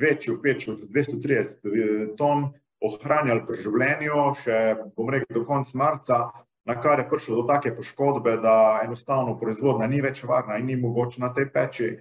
večjo 0.00 0.40
peč 0.42 0.68
od 0.68 0.80
230 0.90 2.16
ton 2.18 2.48
ohranjali 2.82 3.44
pri 3.46 3.58
življenju, 3.62 4.24
še 4.42 4.56
bom 4.96 5.12
rekel 5.14 5.38
do 5.38 5.44
konca 5.46 5.78
marca, 5.78 6.18
na 6.66 6.76
kar 6.82 6.98
je 6.98 7.06
prišlo 7.12 7.38
do 7.38 7.44
take 7.46 7.70
poškodbe, 7.76 8.40
da 8.42 8.56
enostavno 8.82 9.36
proizvodnja 9.38 9.86
ni 9.86 10.02
več 10.02 10.24
varna 10.26 10.58
in 10.58 10.66
ni 10.66 10.80
mogoče 10.82 11.22
na 11.22 11.30
tej 11.36 11.46
peči. 11.54 11.92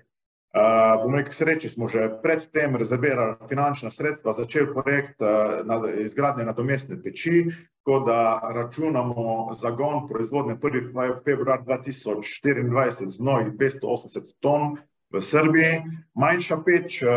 Uh, 0.52 0.98
bom 1.06 1.14
rekel, 1.16 1.32
sreči 1.32 1.70
smo 1.72 1.88
že 1.88 2.10
predtem 2.26 2.74
rezervirali 2.76 3.38
finančna 3.48 3.94
sredstva, 3.94 4.34
začeli 4.36 4.74
projekt 4.74 5.22
uh, 5.22 5.62
na, 5.64 5.78
izgradnje 6.02 6.50
nadomestne 6.50 6.98
peči, 7.00 7.46
tako 7.80 8.02
da 8.10 8.18
računamo 8.58 9.54
zagon 9.54 10.10
proizvodnje 10.10 10.58
1. 10.58 11.22
februar 11.24 11.62
2024 11.64 13.06
z 13.06 13.22
novih 13.22 13.54
280 13.54 14.34
ton, 14.42 14.82
v 15.12 15.22
Srbiji, 15.22 15.82
manjša 16.16 16.58
peč 16.66 17.02
uh, 17.04 17.12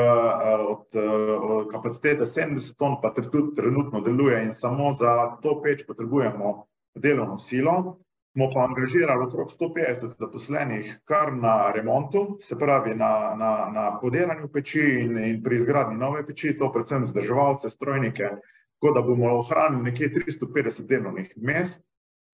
od 0.68 0.98
uh, 0.98 1.66
kapacitete 1.70 2.26
70 2.26 2.76
ton, 2.78 2.96
pa 3.02 3.10
tudi 3.14 3.54
trenutno 3.56 4.00
deluje 4.00 4.42
in 4.44 4.54
samo 4.54 4.92
za 4.92 5.36
to 5.42 5.60
peč 5.62 5.86
potrebujemo 5.86 6.66
delovno 6.94 7.38
silo. 7.38 8.00
Smo 8.34 8.48
pa 8.54 8.64
angažirali 8.66 9.24
okrog 9.24 9.48
150 9.60 10.18
zaposlenih 10.18 11.00
kar 11.04 11.32
na 11.32 11.70
remontu, 11.70 12.38
se 12.42 12.58
pravi 12.58 12.94
na, 12.94 13.34
na, 13.38 13.70
na 13.74 13.84
podelanju 14.00 14.48
peči 14.48 14.82
in, 14.82 15.18
in 15.18 15.42
pri 15.42 15.56
izgradnji 15.56 15.96
nove 15.96 16.26
peči, 16.26 16.56
to 16.58 16.72
predvsem 16.72 17.06
zdrževalce, 17.06 17.70
strojnike, 17.70 18.30
tako 18.74 18.94
da 18.94 19.02
bomo 19.06 19.36
ohranili 19.38 19.90
nekje 19.90 20.10
350 20.18 20.86
delovnih 20.86 21.32
mest 21.36 21.84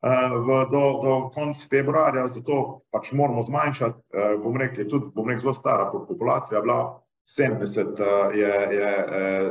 v, 0.03 0.59
do, 0.71 0.83
do 1.05 1.15
konca 1.35 1.69
februarja, 1.71 2.27
zato 2.33 2.81
pač 2.93 3.13
moramo 3.13 3.43
zmanjšati. 3.45 4.01
Bom 4.43 4.57
rekel, 4.57 4.89
tudi 4.89 5.11
bom 5.15 5.29
rekel, 5.29 5.45
zelo 5.45 5.55
stara 5.55 5.91
populacija, 5.93 6.63
bila 6.65 6.81
70 7.29 8.01
je, 8.35 8.55
je 8.77 8.93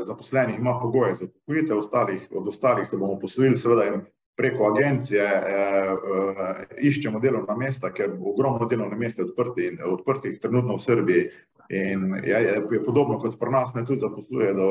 zaposlenih, 0.03 0.59
ima 0.59 0.79
pogoje 0.81 1.15
za 1.15 1.27
pokojitev, 1.27 1.77
od 2.31 2.47
ostalih 2.47 2.87
se 2.87 2.97
bomo 2.97 3.19
poslovili, 3.19 3.57
seveda 3.57 4.01
preko 4.39 4.71
agencije 4.71 5.23
eh, 5.23 5.43
eh, 5.51 6.65
iščemo 6.87 7.19
delovna 7.19 7.57
mesta, 7.59 7.91
ker 7.91 8.13
ogromno 8.31 8.69
delovne 8.71 8.95
mesta 8.95 9.21
je 9.21 9.27
odprti, 9.27 9.71
odprtih 9.85 10.37
trenutno 10.39 10.77
v 10.77 10.85
Srbiji. 10.85 11.23
In 11.75 12.15
je, 12.23 12.37
je, 12.45 12.53
je 12.71 12.79
podobno 12.85 13.19
kot 13.21 13.35
pri 13.37 13.51
nas, 13.53 13.73
ne 13.75 13.83
tudi 13.85 14.01
zaposluje, 14.01 14.53
do, 14.57 14.69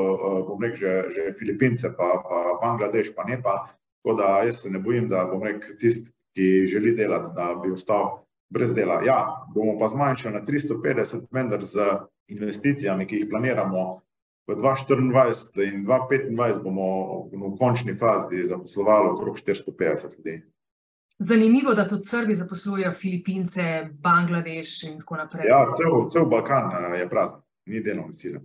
bom 0.49 0.65
rekel, 0.65 0.79
že, 0.81 0.95
že 1.15 1.35
Filipince, 1.39 1.93
pa, 1.95 2.09
pa 2.25 2.39
Bangladeš, 2.63 3.13
pa 3.15 3.23
ne 3.29 3.37
pa. 3.43 3.53
Tako 4.03 4.15
da 4.17 4.27
jaz 4.43 4.61
se 4.61 4.69
ne 4.69 4.79
bojim, 4.79 5.09
da 5.09 5.25
bom 5.31 5.43
rekel 5.43 5.75
tisti, 5.79 6.11
ki 6.35 6.65
želi 6.67 6.95
delati, 6.95 7.33
da 7.35 7.55
bi 7.63 7.71
ostal 7.71 8.23
brez 8.49 8.73
dela. 8.73 9.01
Ja, 9.05 9.45
bomo 9.55 9.77
pa 9.79 9.87
zmanjšali 9.87 10.33
na 10.33 10.45
350, 10.45 11.27
vendar 11.31 11.65
z 11.65 11.89
investicijami, 12.27 13.07
ki 13.07 13.15
jih 13.15 13.27
planiramo 13.29 14.01
v 14.47 14.55
2024 14.55 15.67
in 15.73 15.83
2025, 15.85 16.63
bomo 16.63 16.87
v 17.31 17.57
končni 17.59 17.97
fazi 17.97 18.47
zaposlovali 18.47 19.09
okrog 19.09 19.37
450 19.37 20.17
ljudi. 20.17 20.41
Zanimivo, 21.19 21.73
da 21.73 21.87
tudi 21.87 22.01
Srbi 22.01 22.35
zaposlujejo 22.35 22.93
Filipince, 22.93 23.89
Bangladeš 23.91 24.83
in 24.83 24.99
tako 24.99 25.15
naprej. 25.15 25.49
Ja, 25.49 25.65
cel, 25.77 26.07
cel 26.09 26.25
Balkan 26.25 26.71
eh, 26.71 26.99
je 26.99 27.09
prazen, 27.09 27.41
ni 27.65 27.81
delovni 27.83 28.15
sile. 28.15 28.39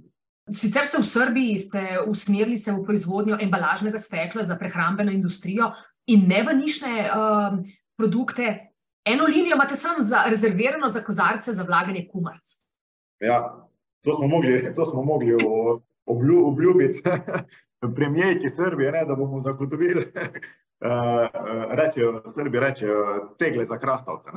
Sicer 0.53 0.85
ste 0.85 1.01
v 1.01 1.09
Srbiji, 1.09 1.59
ste 1.59 1.81
usmerili 2.07 2.57
se 2.57 2.73
v 2.73 2.83
proizvodnjo 2.85 3.39
embalažnega 3.41 3.99
stekla 3.99 4.45
za 4.45 4.59
prehrambeno 4.61 5.13
industrijo 5.13 5.71
in 6.07 6.29
ne 6.29 6.43
v 6.45 6.53
nišne 6.59 7.09
uh, 7.09 7.57
produkte. 7.97 8.73
Eno 9.05 9.25
linijo 9.25 9.57
imate 9.57 9.77
samo 9.77 10.05
za, 10.05 10.25
rezervirano 10.29 10.89
za 10.89 11.01
kozarce 11.01 11.53
za 11.53 11.65
vlaganje 11.65 12.09
kumarc. 12.13 12.61
Ja, 13.21 13.57
to 14.05 14.17
smo 14.17 14.27
mogli, 14.27 14.75
to 14.75 14.85
smo 14.85 15.03
mogli 15.03 15.33
oblju, 16.07 16.47
obljubiti 16.49 17.03
premijejki 17.97 18.49
Srbije, 18.57 18.93
ne, 18.93 19.05
da 19.05 19.15
bomo 19.15 19.41
zagotovili, 19.41 20.05
uh, 20.85 21.29
rečejo, 21.71 22.23
Srbi 22.35 22.61
rečejo, 22.61 23.33
tegle 23.39 23.67
za 23.67 23.79
krastavce. 23.79 24.31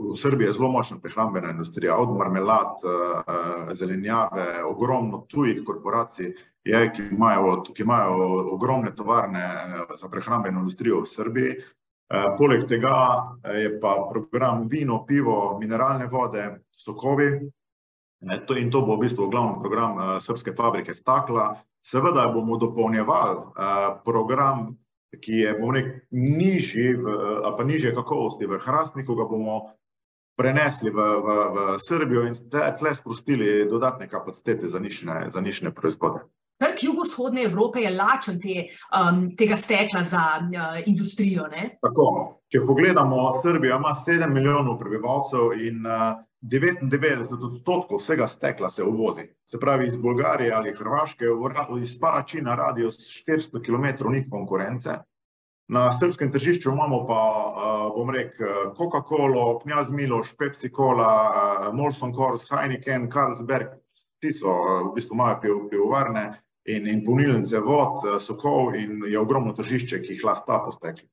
V 0.00 0.16
Srbiji 0.16 0.46
je 0.46 0.52
zelo 0.52 0.70
močna 0.72 0.96
prehrambena 0.98 1.50
industrija, 1.50 1.96
od 1.96 2.16
marmelad, 2.16 2.80
eh, 2.84 3.74
zelenjave, 3.74 4.64
ogromno 4.64 5.26
tujih 5.28 5.62
korporacij, 5.66 6.34
je, 6.64 6.92
ki, 6.92 7.02
imajo, 7.12 7.62
ki 7.74 7.82
imajo 7.82 8.14
ogromne 8.54 8.94
tovarne 8.96 9.44
eh, 9.44 9.84
za 9.96 10.08
prehrambeno 10.08 10.58
industrijo 10.58 11.00
v 11.00 11.06
Srbiji. 11.06 11.50
Eh, 11.50 12.24
poleg 12.38 12.64
tega 12.68 12.96
je 13.54 13.80
pa 13.80 14.08
program 14.12 14.68
vino, 14.68 15.04
pivo, 15.06 15.58
mineralne 15.60 16.06
vode, 16.06 16.48
sokovi. 16.76 17.32
In 18.56 18.70
to 18.70 18.82
bo 18.82 18.96
v 18.96 19.06
bistvu 19.06 19.30
glavni 19.30 19.60
program 19.60 20.20
srpske 20.20 20.52
fabrike 20.52 20.94
stakla. 20.94 21.54
Seveda 21.80 22.26
bomo 22.28 22.58
dopolnjevali 22.60 23.38
program, 24.04 24.76
ki 25.20 25.38
je 25.38 25.54
rekel, 25.72 26.00
nižji, 26.10 26.98
ali 27.44 27.54
pa 27.56 27.64
nižje 27.64 27.94
kakovosti 27.94 28.46
v 28.46 28.58
Hrastniku, 28.60 29.16
ga 29.16 29.24
bomo 29.24 29.70
prenesli 30.40 30.90
v, 30.90 30.96
v, 30.96 31.28
v 31.54 31.58
Srbijo 31.84 32.24
in 32.24 32.36
tle 32.50 32.94
sprostili 32.96 33.68
dodatne 33.68 34.08
kapacitete 34.08 34.68
za 34.68 34.80
nišne, 34.80 35.28
za 35.28 35.40
nišne 35.40 35.74
proizvode. 35.76 36.24
Trg 36.60 36.82
jugovzhodne 36.84 37.44
Evrope 37.48 37.80
je 37.80 37.90
lačen 37.92 38.40
te, 38.40 38.66
um, 38.92 39.28
tega 39.36 39.56
stekla 39.56 40.02
za 40.04 40.24
uh, 40.40 40.80
industrijo. 40.86 41.46
Ne? 41.48 41.76
Tako, 41.80 42.06
če 42.52 42.60
pogledamo, 42.66 43.40
Srbija 43.44 43.78
ima 43.80 43.94
7 44.06 44.32
milijonov 44.32 44.76
prebivalcev 44.80 45.54
in 45.56 45.86
uh, 45.88 46.20
99 46.42 47.32
odstotkov 47.44 48.00
vsega 48.00 48.28
stekla 48.28 48.68
se 48.68 48.84
uvozi. 48.84 49.26
Se 49.44 49.60
pravi, 49.60 49.86
iz 49.86 49.96
Bolgarije 49.96 50.52
ali 50.52 50.74
Hrvaške, 50.76 51.24
iz 51.82 51.98
Paračina 52.00 52.54
radijo 52.54 52.90
400 52.90 53.64
km 53.64 54.08
ni 54.12 54.24
konkurence. 54.30 54.90
Na 55.70 55.92
srpskem 55.94 56.32
tržišču 56.34 56.72
imamo 56.72 57.04
pa, 57.06 57.20
bom 57.94 58.10
rekel, 58.10 58.72
Coca-Cola, 58.74 59.60
Knjaz 59.62 59.92
Miloš, 59.94 60.32
Pepsi 60.38 60.70
Cola, 60.74 61.70
Molson 61.72 62.10
Coors, 62.14 62.48
Heineken, 62.50 63.06
Carlsberg, 63.12 63.76
ti 64.20 64.32
so 64.34 64.50
v 64.90 64.94
bistvu 64.96 65.14
imajo 65.14 65.60
pivovarne 65.70 66.24
in, 66.66 66.88
in 66.90 67.04
polnilnice 67.06 67.62
vod, 67.62 68.02
sokov 68.20 68.74
in 68.74 69.04
je 69.06 69.18
ogromno 69.18 69.54
tržišče, 69.54 70.02
ki 70.02 70.16
jih 70.16 70.24
lasta 70.26 70.58
postekli. 70.64 71.06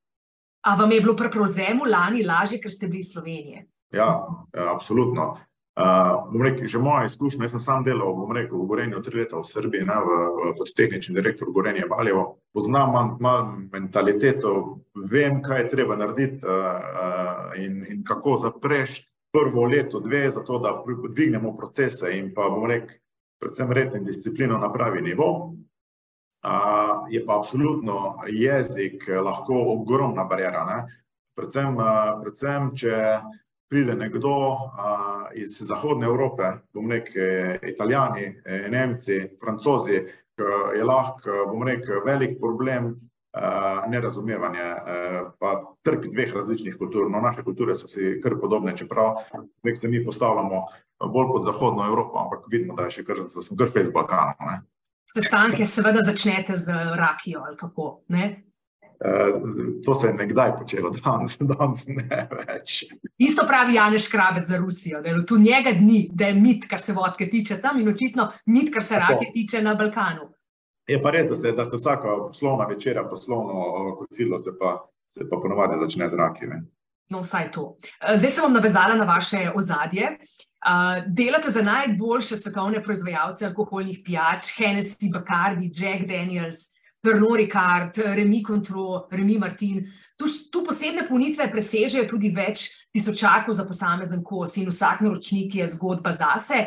A 0.66 0.76
vam 0.76 0.92
je 0.92 1.04
bilo 1.06 1.14
pri 1.16 1.30
prevzemu 1.32 1.86
lani 1.86 2.26
lažje, 2.26 2.60
ker 2.64 2.74
ste 2.74 2.90
bili 2.90 3.06
iz 3.06 3.14
Slovenije? 3.14 3.68
Ja, 3.94 4.10
ja 4.58 4.72
absolutno. 4.74 5.36
Uh, 5.78 6.34
rekel, 6.42 6.66
že 6.66 6.80
moja 6.82 7.06
izkušnja, 7.06 7.46
jaz 7.46 7.52
sem 7.54 7.62
sam 7.62 7.84
delal, 7.86 8.16
rekel, 8.34 8.58
v 8.58 8.66
Gorenju 8.66 9.02
tri 9.06 9.20
leta 9.20 9.38
v 9.38 9.46
Srbiji, 9.46 9.86
ne, 9.86 9.98
v, 10.02 10.16
v, 10.34 10.54
kot 10.58 10.72
tehnični 10.74 11.14
direktor 11.14 11.52
Gorenja 11.54 11.86
Valjevo. 11.86 12.40
Poznam 12.50 12.96
malo 12.96 13.18
mal 13.22 13.44
mentaliteto, 13.70 14.82
vem, 14.98 15.38
kaj 15.46 15.62
je 15.62 15.70
treba 15.70 16.00
narediti 16.02 16.42
uh, 16.42 16.50
uh, 16.50 17.54
in, 17.62 17.86
in 17.94 18.02
kako 18.02 18.40
zapreš 18.42 19.04
prvo 19.30 19.70
leto, 19.70 20.02
dve, 20.02 20.26
zato 20.34 20.58
da 20.58 20.74
dvignemo 21.14 21.54
procese 21.58 22.10
in 22.18 22.34
pa, 22.34 22.50
bom 22.50 22.66
rekel, 22.66 22.98
predvsem 23.38 23.70
red 23.70 23.94
in 24.02 24.10
disciplino 24.10 24.58
na 24.58 24.74
pravi 24.74 25.06
nivo. 25.06 25.54
Uh, 26.42 27.06
je 27.14 27.22
pa 27.22 27.38
absolutno 27.38 28.26
jezik 28.26 29.06
lahko 29.06 29.62
ogromna 29.78 30.26
barijera. 30.26 30.88
Predvsem, 31.38 31.78
uh, 31.78 32.18
predvsem, 32.26 32.74
če 32.74 32.98
pride 33.70 33.96
nekdo 33.96 34.30
uh, 34.30 34.60
iz 35.36 35.58
Zahodne 35.60 36.06
Evrope, 36.08 36.52
bom 36.74 36.92
rekel, 36.92 37.58
Italijani, 37.62 38.42
Nemci, 38.70 39.20
Francozi, 39.44 40.00
je 40.76 40.84
lahko, 40.84 41.46
bom 41.52 41.64
rekel, 41.68 42.02
velik 42.06 42.38
problem 42.40 42.86
uh, 42.88 43.90
nerazumevanje, 43.92 44.68
uh, 44.72 45.32
pa 45.40 45.54
trpi 45.84 46.12
dveh 46.14 46.34
različnih 46.34 46.78
kultur. 46.78 47.10
No, 47.12 47.22
naše 47.22 47.44
kulture 47.44 47.76
so 47.76 47.88
si 47.88 48.20
kar 48.24 48.38
podobne, 48.42 48.78
čeprav 48.78 49.24
nek 49.64 49.78
se 49.78 49.88
mi 49.88 50.06
postavljamo 50.06 50.64
bolj 51.06 51.28
pod 51.34 51.46
Zahodno 51.46 51.86
Evropo, 51.86 52.20
ampak 52.20 52.46
vidimo, 52.52 52.76
da 52.76 52.88
kar, 53.08 53.24
da 53.36 53.42
smo 53.42 53.58
kar 53.58 53.70
fejs 53.74 53.92
Balkanu. 53.94 54.34
Ne? 54.40 54.62
Sestanke 55.08 55.66
seveda 55.66 56.04
začnete 56.04 56.56
z 56.56 56.74
rakijo 56.96 57.44
ali 57.48 57.58
kako, 57.58 58.02
ne? 58.08 58.44
To 59.86 59.96
se 59.96 60.08
je 60.08 60.14
nekdaj 60.14 60.56
počelo, 60.58 60.90
danes, 60.90 61.38
danes 61.38 61.84
ne 61.88 62.28
več. 62.32 62.84
Isto 63.18 63.46
pravi 63.48 63.76
Janeš 63.78 64.08
Krabec 64.10 64.48
za 64.48 64.58
Rusijo, 64.58 65.02
da 65.02 65.10
je 65.10 65.26
tu 65.26 65.38
njega 65.38 65.72
dni, 65.78 66.10
da 66.14 66.32
je 66.32 66.34
mit, 66.34 66.66
kar 66.70 66.82
se 66.82 66.94
vodke 66.94 67.30
tiče 67.30 67.60
tam 67.62 67.80
in 67.80 67.90
očitno 67.90 68.30
mit, 68.46 68.74
kar 68.74 68.84
se 68.84 69.00
rake 69.00 69.30
tiče 69.34 69.62
na 69.62 69.76
Balkanu. 69.76 70.32
Je 70.88 71.02
pa 71.04 71.12
res, 71.12 71.28
da 71.30 71.36
ste, 71.36 71.52
da 71.52 71.66
ste 71.66 71.78
vsaka 71.78 72.16
poslovna 72.30 72.66
večera, 72.66 73.04
poslovno 73.10 73.96
kotilo 74.00 74.40
se 74.40 74.56
pa, 74.60 74.90
se 75.14 75.30
pa 75.30 75.38
ponovadi 75.42 75.78
začne 75.84 76.10
z 76.10 76.18
rakije. 76.18 76.62
No, 77.10 77.22
vsaj 77.22 77.52
to. 77.52 77.78
Zdaj 78.16 78.32
se 78.32 78.42
bom 78.42 78.54
navezala 78.54 78.96
na 78.96 79.06
vaše 79.06 79.52
ozadje. 79.56 80.18
Delate 81.08 81.50
za 81.50 81.62
najboljše 81.62 82.36
svetovne 82.36 82.82
proizvajalce 82.84 83.46
alkoholnih 83.46 84.02
pijač, 84.06 84.50
Hennessy, 84.58 85.12
Bacardi, 85.14 85.70
Jack 85.72 86.08
Daniels, 86.08 86.77
Pernod 87.08 87.38
Ricard, 87.40 87.98
Remi 87.98 88.44
Contro, 88.44 89.08
Remi 89.10 89.38
Martin. 89.38 89.88
Tu, 90.18 90.28
tu 90.52 90.60
posebne 90.66 91.06
ponitve 91.08 91.46
presežejo 91.48 92.04
tudi 92.10 92.34
več 92.36 92.66
tisočakov 92.92 93.56
za 93.56 93.64
posamezen 93.64 94.26
kos 94.28 94.58
in 94.60 94.68
vsak 94.68 95.06
naročnik 95.06 95.56
je 95.56 95.68
zgodba 95.72 96.12
zase. 96.12 96.66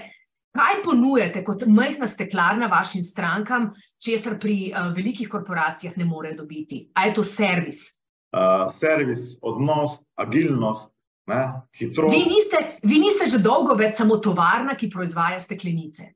Kaj 0.57 0.81
ponujate 0.87 1.43
kot 1.45 1.67
majhna 1.69 2.09
steklarna 2.09 2.71
vašim 2.73 3.03
strankam, 3.05 3.69
česar 4.01 4.39
pri 4.41 4.71
uh, 4.71 4.89
velikih 4.97 5.29
korporacijah 5.29 5.99
ne 6.01 6.09
morejo 6.09 6.41
dobiti? 6.41 6.87
A 6.97 7.11
je 7.11 7.19
to 7.21 7.27
servis? 7.27 8.01
Uh, 8.33 8.65
servis, 8.73 9.35
odnos, 9.43 10.01
agilnost, 10.17 10.89
ne, 11.29 11.45
hitrost. 11.77 12.17
Vi 12.17 12.25
niste, 12.33 12.65
vi 12.81 13.03
niste 13.03 13.29
že 13.29 13.43
dolgo 13.45 13.77
več 13.77 14.01
samo 14.01 14.17
tovarna, 14.25 14.73
ki 14.79 14.89
proizvaja 14.89 15.37
steklenice. 15.43 16.15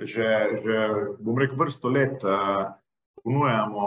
Že, 0.00 0.28
že 0.64 0.76
bom 1.22 1.38
rekel, 1.38 1.60
vrsto 1.60 1.92
let 1.92 2.24
uh, 2.24 2.72
ponujamo 3.24 3.86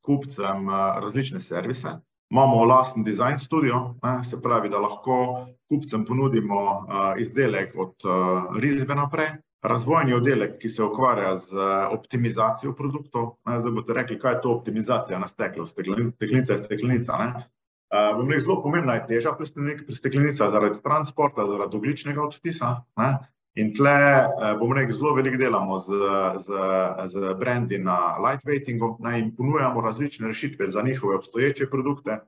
kupcem 0.00 0.68
uh, 0.68 0.74
različne 1.02 1.40
servise. 1.40 1.98
Imamo 2.30 2.64
lasten 2.64 3.04
design 3.04 3.38
studio, 3.38 3.94
ne, 4.02 4.24
se 4.24 4.38
pravi, 4.42 4.68
da 4.68 4.78
lahko 4.78 5.46
kupcem 5.68 6.04
ponudimo 6.06 6.60
uh, 6.62 7.14
izdelek 7.18 7.74
od 7.76 7.94
uh, 8.04 8.58
risbe 8.60 8.94
naprej, 8.94 9.32
razvojni 9.62 10.14
oddelek, 10.14 10.58
ki 10.58 10.68
se 10.68 10.84
ukvarja 10.84 11.36
z 11.38 11.64
optimizacijo 11.90 12.72
produktov. 12.76 13.32
Ne, 13.46 13.58
zdaj 13.60 13.74
boste 13.76 13.96
rekli, 13.98 14.18
kaj 14.18 14.34
je 14.34 14.42
to 14.42 14.52
optimizacija 14.54 15.18
na 15.18 15.28
steklu, 15.28 15.66
steklenica 15.66 16.52
je 16.52 16.62
steklenica. 16.64 17.18
Ne. 17.18 17.32
Uh, 17.90 18.14
bom 18.16 18.30
rekel, 18.30 18.44
zelo 18.46 18.60
pomembna 18.62 18.94
je 19.00 19.06
teža 19.10 19.34
pri 19.34 19.50
steklenicah 19.90 20.54
zaradi 20.54 20.78
transporta, 20.82 21.46
zaradi 21.50 21.76
ogličnega 21.76 22.22
odtisa. 22.22 22.76
Ne. 22.96 23.10
In 23.58 23.72
tle, 23.74 23.94
bom 24.60 24.72
rekel, 24.72 24.94
zelo 24.94 25.14
veliko 25.16 25.38
delamo 25.40 25.78
z, 25.82 26.00
z, 26.44 26.58
z 27.10 27.34
brendi 27.38 27.80
na 27.82 28.14
lightweightingu 28.22 28.96
ne, 29.02 29.18
in 29.18 29.32
ponujamo 29.36 29.80
različne 29.80 30.28
rešitve 30.30 30.68
za 30.68 30.82
njihove 30.82 31.16
obstoječe 31.16 31.66
produkte. 31.70 32.20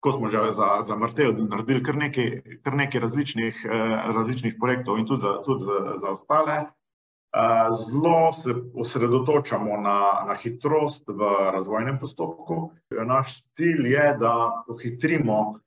Ko 0.00 0.12
smo 0.12 0.28
že 0.28 0.38
za, 0.52 0.82
za 0.82 0.96
Martel 0.96 1.32
naredili 1.48 1.82
kar 1.82 1.96
nekaj, 1.96 2.40
kar 2.62 2.74
nekaj 2.74 3.00
različnih, 3.00 3.62
različnih 4.16 4.56
projektov 4.60 4.98
in 4.98 5.06
tudi 5.06 5.20
za, 5.20 5.38
tudi 5.46 5.64
za 6.00 6.10
ostale. 6.10 6.64
Zelo 7.78 8.32
se 8.32 8.54
osredotočamo 8.74 9.76
na, 9.80 10.26
na 10.26 10.34
hitrost 10.42 11.08
v 11.08 11.30
razvojnem 11.52 11.98
postopku. 11.98 12.70
Naš 12.90 13.42
cilj 13.56 13.88
je, 13.94 14.16
da 14.20 14.64
pohitrimo 14.66 15.60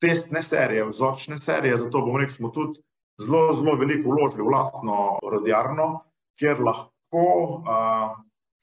testne 0.00 0.42
serije, 0.42 0.84
vzorčne 0.84 1.38
serije, 1.38 1.76
zato 1.76 2.00
bomo 2.00 2.18
rekel, 2.18 2.34
smo 2.34 2.48
tudi 2.48 2.82
zelo, 3.22 3.52
zelo 3.54 3.76
veliko 3.76 4.14
vložili 4.14 4.42
v 4.46 4.54
lastno 4.54 5.18
rodjarno, 5.22 5.88
kjer 6.38 6.60
lahko 6.62 7.26
a, 7.66 7.78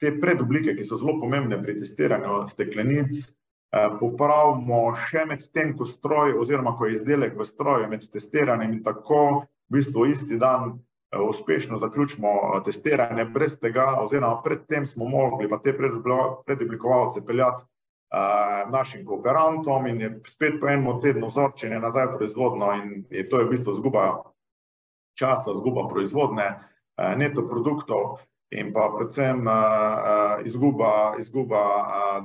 te 0.00 0.12
predoblike, 0.20 0.76
ki 0.76 0.84
so 0.84 0.98
zelo 1.00 1.18
pomembne 1.20 1.58
pri 1.62 1.78
testiranju 1.80 2.44
steklenic, 2.50 3.26
popravimo 4.00 4.94
še 5.08 5.24
med 5.28 5.44
tem, 5.52 5.74
ko 5.76 5.86
stroj 5.88 6.36
oziroma 6.40 6.76
ko 6.78 6.86
je 6.86 7.00
izdelek 7.00 7.36
v 7.36 7.44
stroju 7.44 7.88
med 7.90 8.04
testiranjem 8.12 8.78
in 8.78 8.82
tako 8.84 9.22
v 9.68 9.78
bistvu 9.78 10.06
isti 10.12 10.38
dan 10.38 10.78
uspešno 11.16 11.78
zaključimo 11.78 12.60
testiranje 12.64 13.24
brez 13.24 13.58
tega 13.58 13.96
oziroma 14.00 14.42
predtem 14.42 14.86
smo 14.86 15.08
mogli 15.08 15.48
pa 15.48 15.58
te 15.58 15.74
predoblikovalce 16.46 17.24
peljati 17.26 17.64
našim 18.72 19.04
kooperantom 19.06 19.86
in 19.86 20.00
je 20.00 20.10
spet 20.26 20.60
po 20.60 20.68
enem 20.68 21.00
tednu 21.02 21.26
vzorčenje 21.26 21.78
nazaj 21.78 22.06
proizvodno 22.16 22.72
in 22.72 23.04
je 23.10 23.26
to 23.28 23.38
je 23.38 23.44
v 23.44 23.50
bistvu 23.50 23.76
zguba 23.76 24.22
časa, 25.16 25.56
zguba 25.56 25.88
proizvodne, 25.88 26.48
neto 27.16 27.44
produktov 27.48 28.20
in 28.54 28.70
pa 28.72 28.86
predvsem 28.94 29.42
izguba, 30.46 31.16
izguba 31.18 31.62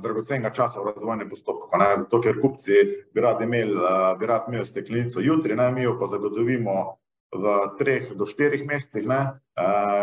dragocenega 0.02 0.52
časa 0.54 0.80
v 0.80 0.92
razvojnem 0.92 1.28
postopku. 1.28 1.68
Ne? 1.76 2.04
To, 2.08 2.20
ker 2.22 2.38
kupci 2.40 2.84
bi 3.12 3.20
radi 3.20 3.48
imeli, 3.48 3.74
bi 4.20 4.28
radi 4.30 4.52
imeli 4.52 4.66
steklenico 4.66 5.20
jutri, 5.20 5.56
ne? 5.58 5.70
mi 5.72 5.82
jo 5.82 5.96
pa 6.00 6.06
zagotovimo 6.06 6.76
v 7.32 7.56
treh 7.78 8.12
do 8.14 8.28
štirih 8.28 8.64
mesecih 8.68 9.08
ne? 9.08 9.22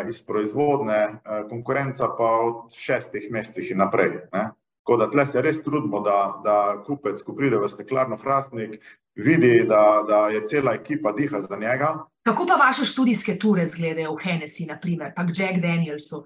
iz 0.10 0.22
proizvodne, 0.26 1.22
konkurenca 1.50 2.12
pa 2.18 2.30
od 2.46 2.74
šestih 2.76 3.32
mesecih 3.32 3.72
in 3.72 3.82
naprej. 3.82 4.20
Ne? 4.34 4.50
Tako 4.84 4.98
da 4.98 5.10
tle 5.12 5.26
se 5.26 5.42
res 5.42 5.60
trudimo, 5.64 6.00
da, 6.02 6.18
da 6.44 6.56
kupec, 6.86 7.22
ko 7.24 7.36
pride 7.38 7.60
v 7.60 7.68
steklarno 7.70 8.18
Frasnik, 8.18 8.80
vidi, 9.16 9.66
da, 9.70 10.04
da 10.08 10.28
je 10.34 10.46
cela 10.48 10.74
ekipa 10.74 11.12
diha 11.12 11.42
za 11.42 11.58
njega. 11.60 11.94
Kako 12.26 12.46
pa 12.48 12.56
vaše 12.66 12.86
študijske 12.86 13.38
ture 13.40 13.64
izgledajo 13.64 14.16
v 14.16 14.24
Hennessy, 14.24 14.68
naprimer, 14.68 15.14
pa 15.16 15.28
Jack 15.28 15.62
Danielsu? 15.62 16.24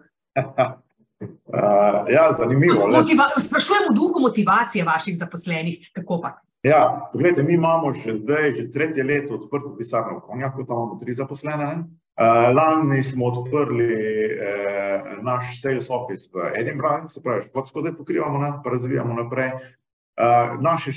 uh, 1.58 2.08
ja, 2.10 2.36
zanimivo. 2.40 2.88
Motiva 2.88 3.30
sprašujem 3.38 3.90
v 3.92 3.96
duhu 3.96 4.22
motivacije 4.22 4.86
vaših 4.86 5.18
zaposlenih, 5.18 5.90
kako 5.94 6.22
pa? 6.22 6.38
Ja, 6.64 7.10
pogledajte, 7.12 7.44
mi 7.44 7.54
imamo 7.54 7.94
že 7.94 8.18
zdaj, 8.18 8.54
že 8.54 8.72
tretje 8.72 9.04
leto 9.04 9.36
odprto 9.36 9.76
pisarno 9.78 10.18
v 10.18 10.22
Konjaku, 10.22 10.64
tam 10.64 10.78
imamo 10.78 11.00
tri 11.00 11.12
zaposlene. 11.12 11.66
Ne? 11.66 11.84
Uh, 12.14 12.56
lani 12.56 13.04
smo 13.04 13.26
odprli 13.26 13.94
eh, 14.26 15.02
naš 15.22 15.62
sales 15.62 15.90
office 15.90 16.30
v 16.34 16.52
Edinburghu, 16.60 17.10
se 17.10 17.24
pravi, 17.24 17.42
škotsko 17.42 17.82
zdaj 17.82 17.96
pokrivamo, 17.98 18.38
ne, 18.38 18.52
razvijamo 18.66 19.14
naprej. 19.18 19.50
Uh, 19.50 20.62
naše 20.62 20.92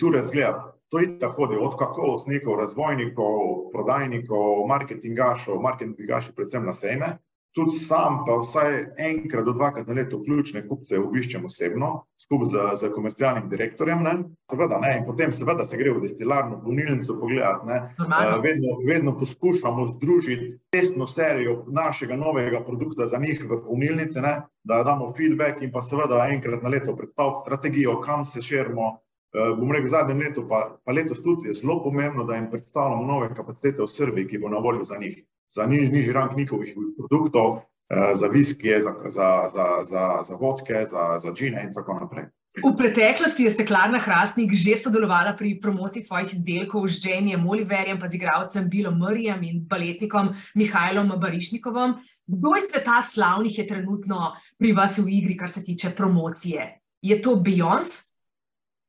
ture 0.00 0.24
zgleda, 0.26 0.74
to 0.88 0.98
je 0.98 1.18
tako, 1.18 1.42
od 1.60 1.78
kakovostnikov, 1.78 2.58
razvojnikov, 2.58 3.70
prodajnikov, 3.72 4.66
marketingašov, 4.66 5.62
marketingaši 5.62 6.34
predvsem 6.34 6.66
na 6.66 6.72
sejme. 6.72 7.18
Tudi 7.58 7.78
sam, 7.78 8.20
pa 8.26 8.36
vsaj 8.38 8.76
enkrat 9.02 9.44
do 9.44 9.52
dvakrat 9.52 9.86
na 9.86 9.94
leto 9.98 10.20
ključne 10.22 10.62
kupce 10.68 10.98
obiščem 11.00 11.44
osebno, 11.48 11.88
skupaj 12.22 12.50
z, 12.52 12.66
z 12.80 12.90
komercialnim 12.94 13.48
direktorjem. 13.50 14.04
Ne? 14.06 14.12
Seveda, 14.50 14.78
ne? 14.82 14.92
In 15.00 15.06
potem 15.08 15.32
seveda 15.34 15.66
se 15.66 15.78
gre 15.80 15.90
v 15.96 16.02
destilarno, 16.04 16.60
polnilnico 16.62 17.16
pogledati. 17.18 17.80
Uh, 17.98 18.36
vedno, 18.44 18.76
vedno 18.86 19.16
poskušamo 19.18 19.86
združiti 19.94 20.52
testno 20.70 21.06
serijo 21.10 21.64
našega 21.74 22.16
novega 22.16 22.62
produkta 22.66 23.08
za 23.10 23.18
njih 23.18 23.42
v 23.50 23.58
polnilnice, 23.66 24.22
ne? 24.22 24.36
da 24.68 24.82
damo 24.84 25.08
feedback 25.16 25.62
in 25.64 25.72
pa 25.72 25.80
seveda 25.82 26.26
enkrat 26.30 26.62
na 26.62 26.68
leto 26.68 26.94
predstaviti 26.96 27.42
strategijo, 27.46 28.00
kam 28.04 28.24
se 28.24 28.42
širimo. 28.42 28.98
Uh, 29.34 29.50
bom 29.58 29.72
rekel, 29.72 29.90
v 29.90 29.92
zadnjem 29.92 30.22
letu, 30.24 30.46
pa, 30.48 30.60
pa 30.84 30.92
letos 30.92 31.18
tudi 31.24 31.50
je 31.50 31.58
zelo 31.58 31.82
pomembno, 31.82 32.24
da 32.24 32.38
jim 32.38 32.46
predstavljamo 32.50 33.04
nove 33.06 33.34
kapacitete 33.34 33.82
v 33.82 33.90
Srbiji, 33.90 34.28
ki 34.30 34.40
bo 34.44 34.48
na 34.48 34.62
voljo 34.64 34.86
za 34.88 34.96
njih 35.00 35.18
za 35.50 35.66
niž, 35.66 35.90
nižji 35.90 36.12
rang 36.12 36.36
njihovih 36.36 36.74
produktov, 36.96 37.60
eh, 37.90 38.14
za 38.14 38.26
viskije, 38.26 38.80
za, 38.80 38.94
za, 39.08 39.48
za, 39.48 39.66
za, 39.82 40.22
za 40.22 40.34
vodke, 40.34 40.86
za, 40.90 41.18
za 41.18 41.32
džine 41.32 41.62
in 41.68 41.74
tako 41.74 42.00
naprej. 42.00 42.28
V 42.58 42.72
preteklosti 42.76 43.44
je 43.44 43.50
steklarna 43.52 44.00
Hrastnik 44.00 44.50
že 44.56 44.72
sodelovala 44.80 45.36
pri 45.36 45.60
promociji 45.60 46.02
svojih 46.02 46.32
izdelkov 46.32 46.88
z 46.88 47.12
Janijem 47.12 47.44
Oliverjem, 47.44 48.00
pa 48.00 48.08
z 48.08 48.16
igralcem 48.16 48.66
Bilom 48.72 48.96
Murrayem 48.96 49.44
in 49.44 49.60
baletnikom 49.68 50.32
Mihajlom 50.56 51.12
Barišnikovom. 51.20 52.00
Kdo 52.26 52.56
iz 52.56 52.72
sveta 52.72 53.04
slavnih 53.04 53.52
je 53.58 53.66
trenutno 53.68 54.32
pri 54.58 54.72
vas 54.72 54.98
v 54.98 55.12
igri, 55.12 55.36
kar 55.36 55.52
se 55.52 55.64
tiče 55.64 55.92
promocije? 55.96 56.80
Je 57.04 57.20
to 57.22 57.36
Beyoncé? 57.36 58.16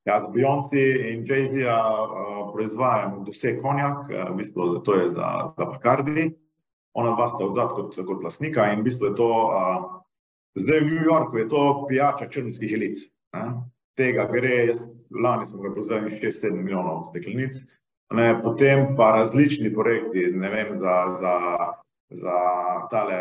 Ja, 0.07 0.23
z 0.23 0.31
Beyoncé 0.31 1.13
in 1.13 1.27
Jay-Z 1.27 1.59
uh, 1.59 2.49
proizvajamo 2.55 3.27
vse 3.27 3.59
konjak, 3.59 4.07
uh, 4.07 4.31
v 4.31 4.35
bistvu 4.39 4.81
to 4.87 4.95
je 4.95 5.05
za, 5.13 5.53
za 5.53 5.65
Bacardi 5.67 6.31
ona 6.93 7.15
dva 7.15 7.27
sta 7.29 7.45
odzad 7.45 7.73
kot, 7.75 7.97
kot 8.07 8.23
lasnika 8.23 8.69
in 8.73 8.81
v 8.81 8.89
bistvu 8.89 9.11
je 9.11 9.15
to, 9.19 9.29
uh, 9.29 9.89
zdaj 10.59 10.79
v 10.79 10.87
New 10.89 11.03
Yorku 11.05 11.37
je 11.37 11.49
to 11.49 11.63
pijača 11.89 12.29
črnskih 12.29 12.73
elit. 12.73 13.03
Ne? 13.35 13.45
Tega 13.99 14.25
gre, 14.31 14.65
jaz 14.71 14.85
lani 15.11 15.47
smo 15.47 15.61
ga 15.61 15.73
proizvedli 15.73 16.17
6-7 16.21 16.55
milijonov 16.63 17.09
steklenic, 17.11 17.59
ne? 18.13 18.29
potem 18.43 18.95
pa 18.97 19.11
različni 19.19 19.73
projekti, 19.73 20.29
ne 20.33 20.49
vem, 20.49 20.77
za, 20.79 20.95
za, 21.21 21.35
za 22.09 22.37
tale 22.91 23.19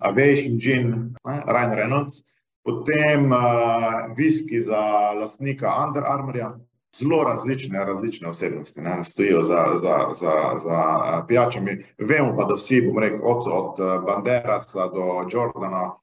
Aviation 0.00 0.58
Gin? 0.58 1.14
Ryan 1.24 1.74
Reynolds, 1.78 2.22
potem 2.66 3.32
uh, 3.32 4.12
viski 4.16 4.62
za 4.62 5.12
lasnika 5.18 5.72
Under 5.86 6.06
Armourja, 6.06 6.52
zelo 6.98 7.24
različne, 7.24 7.84
različne 7.84 8.28
osebnosti 8.28 8.80
ne, 8.80 9.04
stojijo 9.04 9.42
za, 9.42 9.66
za, 9.74 9.96
za, 10.12 10.32
za 10.62 10.78
eh, 11.04 11.22
pijačami. 11.28 11.84
Vemo 11.98 12.34
pa, 12.36 12.44
da 12.44 12.54
vsi, 12.54 12.82
bom 12.86 12.98
rekel, 12.98 13.20
od, 13.22 13.46
od 13.52 13.80
eh, 13.80 13.98
Banderasa 14.06 14.86
do 14.86 15.26
Jordana 15.32 15.84
uh, 15.84 15.96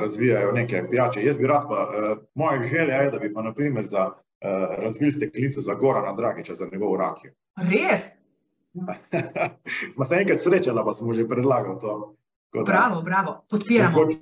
razvijajo 0.00 0.52
neke 0.52 0.84
pijače. 0.90 1.24
Jaz 1.24 1.36
bi 1.36 1.46
rad 1.46 1.68
pa, 1.68 1.88
moja 2.34 2.62
želja 2.64 2.94
je, 2.94 3.10
da 3.10 3.18
bi 3.18 3.34
pa 3.34 3.42
naprimer 3.42 3.86
za, 3.86 4.10
razvili 4.78 5.12
steklenico 5.12 5.60
za 5.60 5.74
Gorana 5.74 6.12
Dragiča, 6.12 6.54
za 6.54 6.68
njegovo 6.72 6.96
rakijo. 6.96 7.32
Res? 7.56 8.00
smo 9.94 10.04
se 10.04 10.16
enkrat 10.16 10.40
srečali, 10.40 10.80
pa 10.84 10.94
smo 10.94 11.14
že 11.14 11.28
predlagali 11.28 11.80
to. 11.80 12.14
Bravo, 12.66 13.02
bravo, 13.02 13.44
podpiramo. 13.50 13.98
Mogoče, 13.98 14.18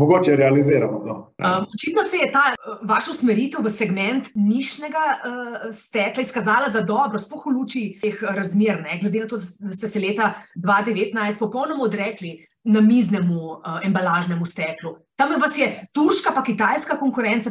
mogoče 0.00 0.36
realiziramo 0.36 0.98
to. 1.06 1.14
Um, 1.38 1.66
očitno 1.74 2.02
se 2.10 2.16
je 2.16 2.32
ta 2.32 2.44
uh, 2.54 2.78
vaša 2.88 3.14
usmeritev 3.14 3.64
v 3.64 3.72
segment 3.72 4.28
nišnega 4.34 5.04
uh, 5.14 5.70
stekla 5.72 6.24
izkazala 6.24 6.70
za 6.72 6.80
dobro, 6.80 7.18
spoh 7.18 7.46
v 7.46 7.56
luči 7.56 7.84
teh 8.02 8.22
razmer, 8.22 8.80
ne? 8.82 8.98
glede 9.02 9.24
na 9.24 9.28
to, 9.28 9.40
da 9.60 9.74
ste 9.76 9.88
se 9.88 10.00
leta 10.00 10.32
2019 10.56 11.38
popolnoma 11.38 11.84
odrekli 11.84 12.38
na 12.64 12.80
miznemu 12.80 13.40
uh, 13.52 13.80
embalažnemu 13.84 14.44
steklu. 14.44 14.96
Tam 15.16 15.32
vas 15.40 15.58
je 15.58 15.68
turška 15.92 16.32
pa 16.34 16.42
kitajska 16.44 16.96
konkurenca 16.98 17.50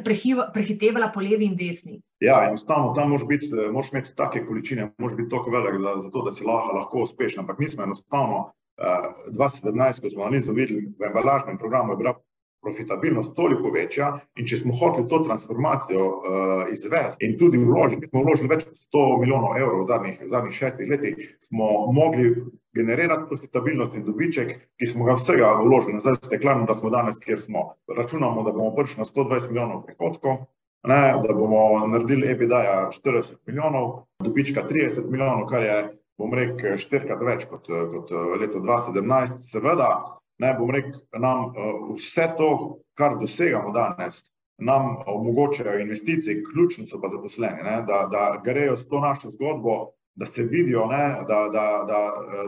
prehitevala 0.54 1.10
po 1.14 1.22
levi 1.22 1.46
in 1.46 1.56
desni. 1.58 2.02
Ja, 2.20 2.44
enostavno 2.48 2.94
tam 2.94 3.10
moraš, 3.10 3.28
biti, 3.28 3.46
eh, 3.46 3.72
moraš 3.72 3.92
imeti 3.92 4.16
take 4.16 4.46
količine, 4.46 4.92
moraš 4.98 5.18
biti 5.18 5.30
tako 5.30 5.52
velik, 5.52 5.82
da, 5.82 6.02
zato, 6.04 6.24
da 6.26 6.32
si 6.32 6.44
lahko, 6.44 6.78
lahko 6.78 7.02
uspešen. 7.02 7.40
Ampak 7.40 7.60
mi 7.60 7.68
smo 7.68 7.84
enostavno 7.84 8.40
uh, 8.40 9.34
2017, 9.38 10.02
ko 10.02 10.10
smo 10.10 10.24
analizo 10.24 10.54
videli 10.54 10.94
v 11.00 11.10
embalažnem 11.10 11.58
programu, 11.58 11.94
je 11.94 11.98
bila 11.98 12.14
profitabilnost 12.62 13.36
toliko 13.36 13.72
večja 13.72 14.12
in 14.36 14.48
če 14.48 14.58
smo 14.63 14.76
hoteli 14.76 15.08
to 15.10 15.19
transformacijo 15.26 16.06
uh, 16.06 16.63
izvesti 16.74 17.26
in 17.26 17.38
tudi 17.39 17.58
vložiti, 17.58 18.10
smo 18.12 18.24
vložili 18.26 18.52
več 18.52 18.65
kot 18.67 18.80
100 18.80 19.06
milijonov 19.22 19.58
evrov 19.58 19.84
v 19.84 19.88
zadnjih, 19.93 20.17
v 20.26 20.32
zadnjih 20.34 20.58
šestih 20.58 20.89
letih, 20.91 21.22
smo 21.48 21.69
mogli 21.95 22.34
generirati 22.76 23.28
profitabilnost 23.30 23.95
in 23.95 24.06
dobiček, 24.06 24.54
ki 24.78 24.88
smo 24.88 25.08
ga 25.08 25.15
vsega 25.17 25.54
vložili 25.62 25.98
nazaj 25.98 26.19
v 26.19 26.30
steklarno, 26.30 26.67
da 26.69 26.76
smo 26.78 26.91
danes, 26.93 27.19
kjer 27.24 27.41
smo. 27.41 27.74
Računamo, 27.98 28.43
da 28.43 28.54
bomo 28.54 28.76
prišli 28.76 29.02
na 29.02 29.08
120 29.08 29.50
milijonov 29.54 29.86
prihodkov, 29.88 30.43
ne, 30.88 31.02
da 31.24 31.34
bomo 31.34 31.88
naredili 31.88 32.30
EBITDA 32.30 32.91
40 32.93 33.39
milijonov, 33.48 34.04
dobička 34.24 34.67
30 34.69 35.10
milijonov, 35.10 35.48
kar 35.50 35.63
je, 35.63 35.80
bom 36.19 36.34
rekel, 36.36 36.78
štirikrat 36.78 37.24
več 37.26 37.45
kot, 37.50 37.67
kot 37.67 38.13
leto 38.39 38.60
2017. 38.60 39.41
Seveda, 39.48 40.19
ne 40.39 40.54
bom 40.60 40.71
rekel, 40.71 40.99
nam 41.19 41.45
uh, 41.45 41.95
vse 41.95 42.30
to, 42.38 42.49
kar 42.97 43.17
dosegamo 43.19 43.71
danes, 43.75 44.23
nam 44.60 44.97
omogočajo 45.06 45.80
investicije, 45.80 46.43
ključno 46.52 46.86
so 46.86 46.99
pa 47.02 47.08
zaposleni, 47.10 47.63
ne, 47.63 47.78
da, 47.88 48.08
da 48.12 48.41
grejo 48.43 48.75
s 48.75 48.88
to 48.88 48.99
našo 48.99 49.30
zgodbo, 49.30 49.91
da 50.15 50.25
se 50.25 50.43
vidijo, 50.43 50.86
ne, 50.86 51.06
da, 51.28 51.39
da, 51.54 51.65
da, 51.88 51.99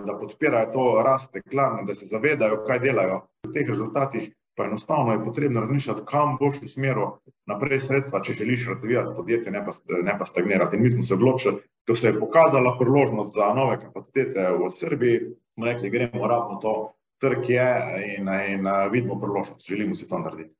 da 0.06 0.18
podpirajo 0.20 0.72
to 0.74 1.04
rast 1.06 1.32
teklarne, 1.34 1.84
da 1.88 1.96
se 1.96 2.06
zavedajo, 2.06 2.64
kaj 2.68 2.80
delajo. 2.80 3.22
V 3.48 3.54
teh 3.54 3.70
rezultatih 3.70 4.32
pa 4.58 4.66
enostavno 4.66 5.12
je 5.12 5.24
potrebno 5.24 5.60
razmišljati, 5.60 6.02
kam 6.06 6.36
boš 6.40 6.62
v 6.62 6.68
smeru 6.68 7.06
naprej 7.48 7.80
sredstva, 7.80 8.22
če 8.22 8.34
želiš 8.34 8.68
razvijati 8.68 9.16
podjetje, 9.16 9.52
ne 9.52 9.66
pa, 9.66 9.72
ne 10.04 10.18
pa 10.20 10.26
stagnirati. 10.26 10.76
In 10.76 10.84
mi 10.84 10.90
smo 10.90 11.04
se 11.04 11.14
odločili, 11.14 11.62
ko 11.88 11.96
se 11.96 12.08
je 12.08 12.20
pokazala 12.20 12.76
priložnost 12.80 13.36
za 13.36 13.54
nove 13.56 13.80
kapacitete 13.82 14.50
v 14.60 14.70
Srbiji, 14.70 15.22
smo 15.54 15.66
rekli, 15.66 15.90
gremo 15.90 16.28
ravno 16.28 16.60
to 16.62 16.76
trg 17.22 17.50
je 17.50 17.70
in, 18.18 18.28
in 18.28 18.68
vidimo 18.92 19.20
priložnost, 19.20 19.68
želimo 19.68 19.96
si 19.96 20.10
to 20.10 20.20
narediti. 20.20 20.56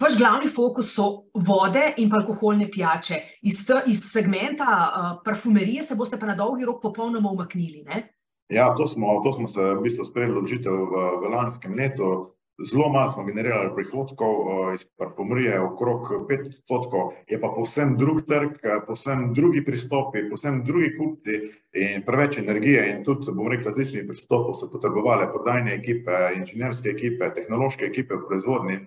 Vaš 0.00 0.18
glavni 0.18 0.48
fokus 0.48 0.90
so 0.94 1.06
vode 1.34 1.94
in 1.96 2.12
alkoholne 2.12 2.68
pijače. 2.70 3.14
Iz, 3.42 3.62
iz 3.86 4.02
segmenta 4.12 4.64
uh, 4.64 5.22
parfumerije 5.24 5.82
se 5.82 5.96
boste 5.96 6.18
pa 6.20 6.26
na 6.26 6.34
dolgi 6.36 6.64
rok 6.64 6.82
popolnoma 6.82 7.30
umaknili. 7.30 7.82
Ne? 7.86 8.02
Ja, 8.48 8.74
to 8.76 8.86
smo, 8.86 9.20
to 9.24 9.32
smo 9.32 9.48
se 9.48 9.62
v 9.62 9.80
bistvu 9.82 10.04
sprejeli 10.04 10.36
odločitev 10.36 10.72
v, 10.72 11.06
v 11.22 11.30
lanskem 11.32 11.74
letu. 11.74 12.35
Zelo 12.64 12.88
malo 12.88 13.10
smo 13.12 13.24
generirali 13.24 13.68
prihodkov 13.74 14.36
iz 14.74 14.86
parfumerije, 14.96 15.60
okrog 15.60 16.08
5 16.28 16.46
odstotkov, 16.46 17.12
je 17.28 17.40
pa 17.40 17.50
povsem 17.52 17.96
drug 18.00 18.22
trg, 18.24 18.56
povsem 18.86 19.34
drugi 19.34 19.64
pristopi, 19.64 20.24
povsem 20.30 20.62
drugi 20.64 20.94
kupci 20.96 21.40
in 21.72 22.04
preveč 22.06 22.38
energije. 22.38 22.86
In 22.94 23.04
tudi, 23.04 23.28
bom 23.32 23.50
rekel, 23.52 23.74
različnih 23.74 24.06
pristopov 24.08 24.56
so 24.56 24.70
potrebovali 24.72 25.28
prodajne 25.32 25.74
ekipe, 25.74 26.22
inženirske 26.36 26.88
ekipe, 26.96 27.28
tehnološke 27.34 27.84
ekipe 27.84 28.16
v 28.16 28.24
proizvodni, 28.28 28.78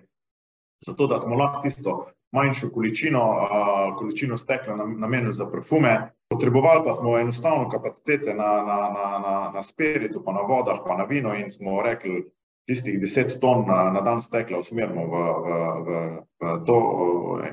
zato 0.86 1.06
da 1.06 1.18
smo 1.18 1.38
lahko 1.38 1.62
tisto 1.62 1.94
manjšo 2.32 2.72
količino, 2.74 3.22
količino 3.98 4.36
stekla 4.36 4.76
namenili 4.76 5.34
za 5.34 5.46
parfume. 5.50 6.10
Potrebovali 6.30 6.82
pa 6.84 6.92
smo 6.92 7.18
enostavno 7.18 7.70
kapacitete 7.70 8.34
na, 8.34 8.50
na, 8.66 8.78
na, 8.94 9.06
na, 9.18 9.50
na 9.54 9.62
spiritu, 9.62 10.24
pa 10.24 10.32
na 10.32 10.40
vodah, 10.40 10.78
pa 10.86 10.96
na 10.96 11.04
vino 11.04 11.34
in 11.34 11.50
smo 11.50 11.82
rekli, 11.82 12.24
tistih 12.70 13.00
deset 13.02 13.36
ton 13.42 13.66
na, 13.66 13.90
na 13.90 14.00
dan 14.06 14.22
stekla 14.22 14.62
usmerimo 14.62 15.06
v, 15.10 15.22
v, 15.44 15.60
v, 15.86 16.00
v 16.38 16.56
to 16.66 16.78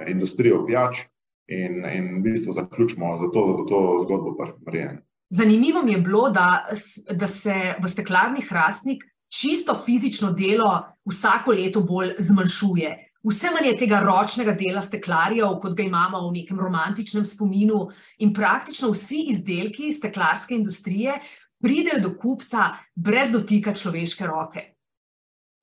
industrijo 0.07 0.61
pijač 0.67 1.07
in, 1.49 1.81
in 1.89 2.09
v 2.19 2.23
bistvu 2.29 2.53
zaključimo 2.53 3.15
za 3.17 3.31
to, 3.33 3.43
to 3.69 3.81
zgodbo 4.05 4.35
parfumerije. 4.37 4.99
Zanimivo 5.29 5.81
mi 5.83 5.91
je 5.91 6.01
bilo, 6.05 6.29
da, 6.29 6.67
da 7.11 7.27
se 7.27 7.55
v 7.83 7.89
steklarni 7.89 8.45
hrastnik 8.47 9.03
čisto 9.27 9.75
fizično 9.85 10.31
delo 10.31 10.85
vsako 11.09 11.51
leto 11.51 11.81
bolj 11.81 12.13
zmanjšuje. 12.19 12.93
Vse 13.27 13.49
manj 13.51 13.67
je 13.67 13.77
tega 13.81 13.99
ročnega 13.99 14.53
dela 14.55 14.81
steklarjev, 14.81 15.57
kot 15.59 15.75
ga 15.75 15.83
imamo 15.83 16.21
v 16.29 16.31
nekem 16.37 16.59
romantičnem 16.59 17.25
spominu, 17.25 17.87
in 18.23 18.31
praktično 18.33 18.93
vsi 18.93 19.25
izdelki 19.33 19.91
steklarske 19.91 20.55
industrije 20.55 21.17
pridejo 21.59 21.99
do 22.05 22.13
kupca 22.21 22.69
brez 22.95 23.33
dotika 23.33 23.73
človeške 23.75 24.27
roke. 24.27 24.76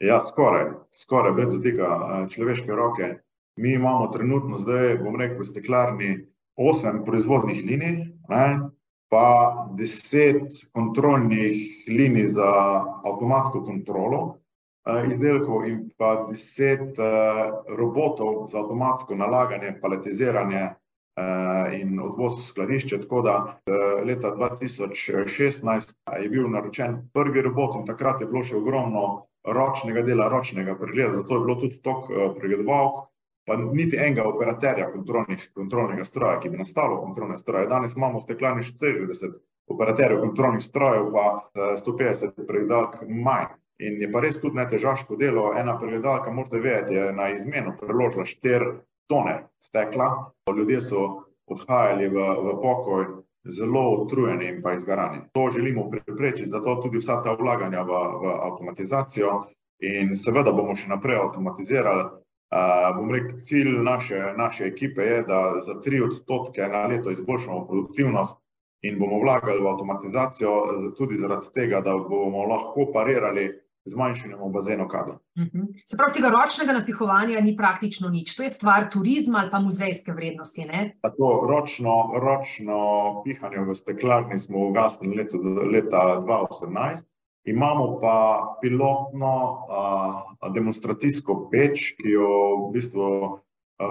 Ja, 0.05 0.21
skoraj, 0.21 0.67
skoraj 0.93 1.33
brez 1.33 1.53
dotika 1.53 2.27
človeške 2.29 2.73
roke. 2.77 3.07
Mi 3.57 3.73
imamo 3.73 4.07
trenutno, 4.13 4.59
zdaj 4.59 4.99
bom 5.01 5.17
rekel, 5.17 5.39
v 5.41 5.47
steklarni 5.49 6.09
osem 6.61 6.99
proizvodnih 7.07 7.63
linij, 7.65 7.95
ne, 8.29 8.45
pa 9.09 9.25
deset 9.79 10.61
kontrolnih 10.77 11.89
linij 11.89 12.35
za 12.37 12.51
avtomatsko 13.05 13.65
kontrolo 13.65 14.21
eh, 14.85 15.09
izdelkov 15.09 15.65
in 15.73 15.83
pa 15.97 16.27
deset 16.29 17.01
eh, 17.01 17.43
robotov 17.79 18.49
za 18.53 18.61
avtomatsko 18.61 19.17
nalaganje, 19.17 19.77
paletiziranje 19.81 20.65
eh, 20.65 21.81
in 21.81 22.01
odvoz 22.01 22.43
skladišče. 22.51 23.07
Tako 23.07 23.23
da 23.23 23.39
eh, 23.55 24.05
leta 24.05 24.37
2016 24.37 25.95
je 26.23 26.29
bil 26.29 26.51
naročen 26.51 27.07
prvi 27.13 27.43
robot 27.49 27.81
in 27.81 27.87
takrat 27.87 28.21
je 28.21 28.29
bilo 28.29 28.45
še 28.45 28.61
ogromno 28.61 29.07
ročnega 29.45 30.03
dela, 30.03 30.29
ročnega 30.29 30.75
pregleda, 30.79 31.17
zato 31.17 31.35
je 31.35 31.41
bilo 31.41 31.55
tudi 31.61 31.81
toliko 31.83 32.35
pregledovalk, 32.39 33.03
pa 33.47 33.57
niti 33.57 33.97
enega 33.97 34.25
operaterja 34.25 34.91
kontrolnega 35.55 36.05
stroja, 36.05 36.39
ki 36.41 36.49
bi 36.49 36.61
nastalo 36.63 37.01
kontrolne 37.03 37.37
stroje. 37.37 37.69
Danes 37.69 37.97
imamo 37.97 38.19
v 38.19 38.25
steklarni 38.25 38.63
40 38.63 39.37
operaterjev 39.69 40.21
kontrolnih 40.21 40.65
strojev, 40.65 41.11
pa 41.13 41.27
150 41.77 42.47
pregledalk 42.47 42.97
manj. 43.09 43.53
In 43.83 43.99
je 44.01 44.09
pa 44.13 44.21
res 44.23 44.39
tudi 44.39 44.57
netežaško 44.57 45.17
delo, 45.19 45.49
ena 45.59 45.75
pregledalka, 45.79 46.31
morate 46.31 46.61
vedeti, 46.63 46.95
je 46.95 47.13
na 47.13 47.29
izmeno 47.35 47.75
preložila 47.81 48.25
štiri 48.25 48.71
tone 49.11 49.41
stekla, 49.61 50.31
ljudje 50.57 50.81
so 50.81 51.01
odhajali 51.51 52.09
v, 52.09 52.29
v 52.45 52.55
pokoj 52.63 53.07
zelo 53.45 53.91
utrujeni 54.03 54.49
in 54.49 54.63
pa 54.63 54.73
izgarani. 54.73 55.21
To 55.33 55.51
želimo 55.51 55.91
preprečiti, 55.91 56.49
zato 56.49 56.75
tudi 56.83 56.99
vsa 56.99 57.23
ta 57.23 57.37
vlaganja 57.41 57.83
v, 57.83 57.89
v 58.23 58.35
avtomatizacijo 58.51 59.43
in 59.79 60.17
seveda 60.17 60.53
bomo 60.53 60.75
še 60.75 60.89
naprej 60.89 61.21
avtomatizirali. 61.21 62.05
Uh, 62.55 63.11
rekel, 63.11 63.41
cilj 63.43 63.71
naše, 63.83 64.21
naše 64.37 64.65
ekipe 64.65 65.03
je, 65.03 65.23
da 65.27 65.61
za 65.61 65.75
tri 65.83 66.01
odstotke 66.01 66.69
na 66.71 66.87
leto 66.87 67.11
izboljšamo 67.11 67.67
produktivnost 67.67 68.37
in 68.83 68.99
bomo 68.99 69.19
vlagali 69.19 69.63
v 69.63 69.67
avtomatizacijo 69.67 70.53
tudi 70.99 71.17
zaradi 71.17 71.51
tega, 71.55 71.81
da 71.81 71.97
bomo 71.99 72.45
lahko 72.47 72.93
parirali 72.93 73.49
zmanjšanjem 73.85 74.53
bazenu 74.53 74.89
kadra. 74.89 75.19
Uh 75.37 75.43
mhm. 75.43 75.59
-huh. 75.59 75.83
Se 75.87 75.97
pravi, 75.97 76.13
tega 76.13 76.29
ročnega 76.29 76.73
napihovanja 76.73 77.41
ni 77.41 77.57
praktično 77.57 78.09
nič. 78.09 78.37
To 78.37 78.43
je 78.43 78.49
stvar 78.49 78.91
turizma 78.91 79.39
ali 79.39 79.51
pa 79.51 79.61
muzejske 79.61 80.13
vrednosti. 80.13 80.67
To 81.19 81.47
ročno, 81.49 82.13
ročno 82.21 82.79
pihanje 83.25 83.59
v 83.59 83.75
steklarni 83.75 84.39
smo 84.39 84.69
ugasnili 84.69 85.17
leto, 85.17 85.39
leta 85.73 86.23
2018. 86.27 87.05
Imamo 87.45 88.01
pa 88.01 88.41
pilotno 88.63 89.67
a, 89.69 90.51
demonstracijsko 90.55 91.49
peč, 91.53 91.93
ki 91.97 92.11
jo 92.11 92.29
v 92.69 92.73
bistvu 92.73 93.39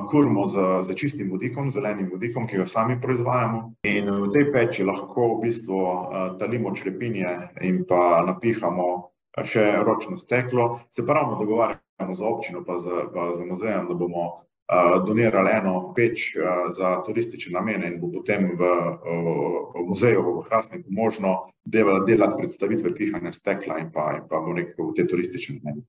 kurimo 0.10 0.48
z, 0.48 0.82
z 0.82 0.96
čistim 0.96 1.30
vodikom, 1.32 1.72
zelenim 1.72 2.10
vodikom, 2.12 2.48
ki 2.48 2.58
ga 2.58 2.68
sami 2.68 3.02
proizvajamo. 3.02 3.74
In 3.84 4.10
v 4.10 4.32
tej 4.34 4.52
peči 4.52 4.84
lahko 4.84 5.38
v 5.38 5.42
bistvu 5.48 5.80
talimo 6.40 6.72
črepinje 6.72 7.52
in 7.62 7.84
pa 7.86 8.24
napihamo 8.26 9.13
še 9.42 9.66
ročno 9.86 10.18
steklo. 10.18 10.80
Se 10.92 11.06
pravno 11.06 11.40
dogovarjamo 11.40 12.16
z 12.16 12.22
občino 12.22 12.64
pa 12.66 12.78
z, 12.80 13.10
pa 13.14 13.32
z 13.34 13.46
muzejem, 13.50 13.88
da 13.90 13.98
bomo 13.98 14.26
uh, 14.30 15.00
donirali 15.06 15.56
eno 15.56 15.94
peč 15.96 16.36
uh, 16.38 16.70
za 16.70 17.00
turistične 17.06 17.56
namene 17.58 17.90
in 17.90 17.98
bo 18.02 18.12
potem 18.14 18.52
v, 18.54 18.62
uh, 18.62 19.74
v 19.74 19.88
muzeju 19.90 20.22
v 20.22 20.46
Hrastniku 20.50 20.94
možno 20.94 21.50
delati 21.66 22.38
predstavitve 22.38 22.94
pihanja 22.94 23.34
stekla 23.34 23.80
in 23.82 23.90
pa, 23.92 24.14
in 24.20 24.30
pa 24.30 24.44
rekel 24.54 24.92
v 24.92 24.96
te 24.98 25.08
turistične 25.10 25.60
namene. 25.64 25.86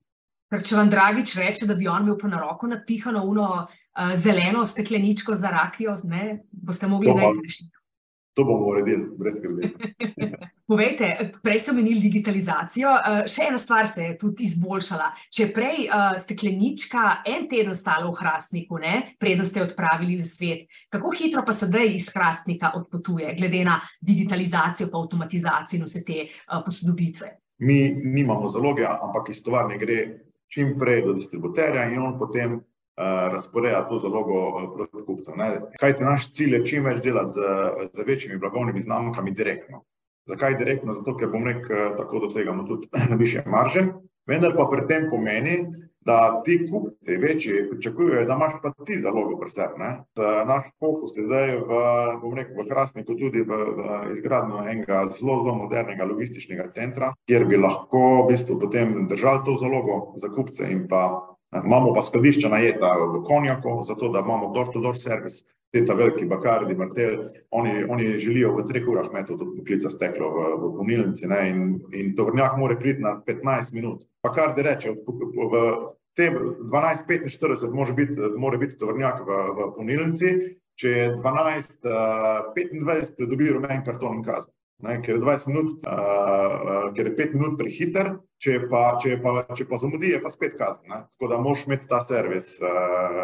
Če 0.55 0.77
vam 0.77 0.89
Dragič 0.89 1.35
reče, 1.41 1.65
da 1.67 1.75
bi 1.75 1.87
on 1.89 2.05
imel 2.05 2.17
pa 2.21 2.29
na 2.31 2.39
roko 2.39 2.67
napihano 2.69 3.25
uno 3.27 3.47
uh, 3.61 4.13
zeleno 4.15 4.65
stekleničko 4.65 5.35
za 5.35 5.51
rakijo, 5.53 5.97
ne, 6.03 6.45
boste 6.51 6.87
mogli 6.87 7.13
najti 7.13 7.45
rešitev. 7.45 7.81
To 8.35 8.43
bomo 8.43 8.67
uredili, 8.73 9.09
brez 9.15 9.37
skrbi. 9.37 9.69
Povejte, 10.65 11.31
prej 11.43 11.59
ste 11.61 11.71
omenili 11.71 12.01
digitalizacijo. 12.01 12.89
Eh, 12.89 13.27
še 13.29 13.49
ena 13.49 13.59
stvar 13.61 13.87
se 13.87 14.07
je 14.07 14.17
tudi 14.17 14.47
izboljšala. 14.49 15.11
Če 15.29 15.51
prej 15.53 15.85
uh, 15.85 16.15
steklenička 16.17 17.21
en 17.29 17.45
teden 17.49 17.75
stala 17.77 18.09
v 18.09 18.17
hrastniku, 18.17 18.79
preden 19.19 19.45
ste 19.45 19.61
jo 19.61 19.67
odpravili 19.67 20.17
v 20.17 20.25
svet, 20.25 20.65
kako 20.89 21.13
hitro 21.13 21.45
pa 21.45 21.53
sedaj 21.53 21.93
iz 21.93 22.09
hrastnika 22.09 22.73
odpotuje, 22.75 23.35
glede 23.37 23.63
na 23.65 23.79
digitalizacijo, 24.01 24.89
pa 24.89 24.97
avtomatizacijo 24.97 25.79
in 25.79 25.85
vse 25.85 26.03
te 26.05 26.21
uh, 26.25 26.63
posodobitve? 26.65 27.35
Mi 27.61 27.93
nimamo 27.93 28.49
zaloge, 28.49 28.87
ampak 28.89 29.29
iz 29.29 29.43
tovarne 29.43 29.77
gre 29.77 29.99
čim 30.49 30.79
prej 30.79 31.05
do 31.05 31.13
distributerja 31.13 31.85
in 31.91 32.01
on 32.01 32.17
potem 32.17 32.59
Eh, 32.97 33.29
razporeja 33.31 33.81
to 33.89 33.97
zalogo 33.99 34.33
eh, 34.63 34.67
proti 34.75 35.05
kupcu. 35.05 35.31
Kaj 35.79 35.95
ti 35.97 36.03
naš 36.03 36.29
cilj 36.31 36.53
je 36.55 36.65
čim 36.65 36.85
več 36.87 37.01
delati 37.03 37.33
z, 37.35 37.47
z 37.91 38.05
večjimi 38.07 38.37
blagovnimi 38.39 38.81
znamkami 38.81 39.33
direktno. 39.35 39.81
Zakaj 40.25 40.57
direktno? 40.57 40.93
Zato, 40.93 41.15
ker 41.17 41.29
bom 41.29 41.45
rekel, 41.45 41.77
eh, 41.77 41.89
tako 41.97 42.25
dosegamo 42.27 42.63
tudi 42.67 42.87
na 43.09 43.15
više 43.15 43.43
marže, 43.45 43.87
vendar 44.27 44.55
pa 44.57 44.67
pri 44.71 44.87
tem 44.87 45.09
pomeni, 45.09 45.57
da 46.05 46.41
ti 46.45 46.67
kupci 46.71 47.17
večji 47.17 47.69
pričakujejo, 47.69 48.25
da 48.25 48.33
imaš 48.33 48.53
pa 48.63 48.71
ti 48.85 48.99
zalogo 49.01 49.39
pri 49.39 49.49
sebi. 49.49 49.87
Naš 50.47 50.67
fokus 50.79 51.17
je 51.17 51.25
zdaj 51.25 51.55
v, 51.55 51.79
bom 52.21 52.33
rekel, 52.37 52.61
v 52.61 52.67
Hrastniku 52.69 53.15
tudi 53.17 53.41
v, 53.41 53.57
v 53.77 54.11
izgradnju 54.13 54.61
enega 54.69 55.07
zelo, 55.17 55.39
zelo 55.41 55.55
modernega 55.63 56.05
logističnega 56.05 56.69
centra, 56.77 57.13
kjer 57.25 57.47
bi 57.49 57.57
lahko 57.57 58.03
v 58.21 58.27
bistvu 58.29 58.59
potem 58.61 59.07
držali 59.09 59.41
to 59.45 59.57
zalogo 59.61 60.13
za 60.21 60.29
kupce 60.29 60.69
in 60.71 60.85
pa 60.87 61.07
Imamo 61.63 61.93
pa 61.93 62.01
skladišča 62.01 62.49
najeta 62.49 62.89
v 62.99 63.23
Konjaku, 63.23 63.83
zato 63.87 64.09
da 64.11 64.19
imamo 64.19 64.51
door-to-door 64.51 64.97
servis, 64.99 65.45
te 65.75 65.81
ta 65.83 65.97
veliki 65.99 66.23
bakardi, 66.31 66.71
martel, 66.79 67.17
oni, 67.51 67.83
oni 67.91 68.13
želijo 68.23 68.53
v 68.55 68.63
treh 68.69 68.85
urah 68.87 69.09
imeti 69.11 69.35
to 69.35 69.47
poklica 69.57 69.89
steklo 69.91 70.29
v, 70.31 70.45
v 70.61 70.69
punilnici 70.77 71.27
ne, 71.27 71.39
in, 71.49 71.57
in 71.91 72.13
tovrnjak 72.15 72.55
more 72.57 72.77
priti 72.79 73.03
na 73.03 73.17
15 73.27 73.75
minut. 73.75 74.05
Bakardi 74.23 74.63
reče, 74.63 74.93
v, 74.95 75.63
tem 76.15 76.37
12.45 76.71 77.75
može 77.75 77.93
biti, 77.93 78.13
more 78.37 78.57
biti 78.57 78.77
tovrnjak 78.79 79.19
v, 79.27 79.39
v 79.57 79.71
punilnici, 79.75 80.29
če 80.79 80.89
je 80.89 81.15
12.25 81.17 83.27
dobi 83.27 83.51
rumen 83.51 83.83
karton 83.83 84.21
in 84.21 84.23
kazen. 84.23 84.53
Ne, 84.83 84.97
ker 85.03 85.15
je 85.15 85.21
20 85.23 85.47
minut, 85.51 85.67
uh, 85.87 86.93
ker 86.95 87.07
je 87.07 87.15
5 87.19 87.35
minut 87.35 87.59
prehiter, 87.59 88.07
če 88.43 88.59
pa, 88.71 88.97
če 89.03 89.19
pa, 89.23 89.29
če 89.55 89.63
pa 89.67 89.75
zamudi, 89.79 90.11
je 90.11 90.19
pa 90.23 90.29
spet 90.31 90.53
kazen. 90.59 90.87
Ne. 90.91 90.99
Tako 91.15 91.25
da 91.31 91.35
moš 91.43 91.67
imeti 91.67 91.87
ta 91.91 91.99
servis 92.03 92.47
uh, 92.63 92.67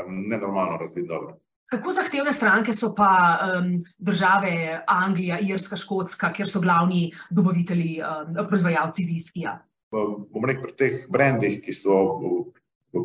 nenormalno 0.08 0.78
razvit 0.84 1.08
dobro. 1.08 1.32
Kako 1.71 1.91
zahtevne 1.95 2.34
stranke 2.36 2.73
so 2.75 2.91
pa 2.95 3.39
um, 3.39 3.77
države 3.97 4.84
Anglija, 4.88 5.38
Irska, 5.39 5.77
Škotska, 5.79 6.34
kjer 6.36 6.49
so 6.49 6.60
glavni 6.60 7.12
dobavitelji, 7.29 8.01
um, 8.03 8.36
proizvajalci 8.47 9.05
viskija? 9.07 9.55
Bom 9.91 10.45
rekel, 10.47 10.67
pri 10.67 10.75
teh 10.75 11.05
brendih, 11.12 11.62
ki 11.63 11.73
so 11.75 11.95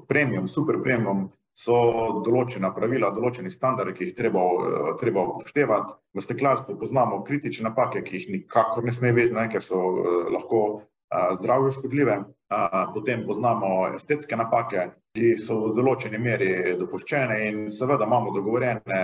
premium, 0.09 0.49
super 0.51 0.81
premium, 0.83 1.29
so 1.57 1.77
določena 2.27 2.73
pravila, 2.75 3.13
določeni 3.15 3.51
standardi, 3.55 3.95
ki 3.97 4.11
jih 4.11 4.19
treba, 4.19 4.43
treba 5.01 5.25
upoštevati. 5.31 5.95
V 6.19 6.25
steklarstvu 6.27 6.77
poznamo 6.81 7.23
kritične 7.25 7.71
napake, 7.71 8.03
ki 8.03 8.19
jih 8.19 8.29
nikakor 8.35 8.85
ne 8.85 8.93
sme 8.93 9.15
biti, 9.17 9.47
ker 9.53 9.63
so 9.63 9.79
eh, 9.79 10.19
lahko 10.35 10.61
zdravju 11.39 11.71
škodljive. 11.71 12.19
Potem 12.95 13.25
poznamo 13.27 13.89
estetske 13.95 14.37
napake, 14.39 14.89
ki 15.17 15.33
so 15.41 15.57
v 15.65 15.73
določeni 15.79 16.19
meri 16.23 16.51
dopuščene 16.79 17.39
in 17.49 17.65
seveda 17.73 18.07
imamo 18.07 18.35
dogovorjene 18.35 19.01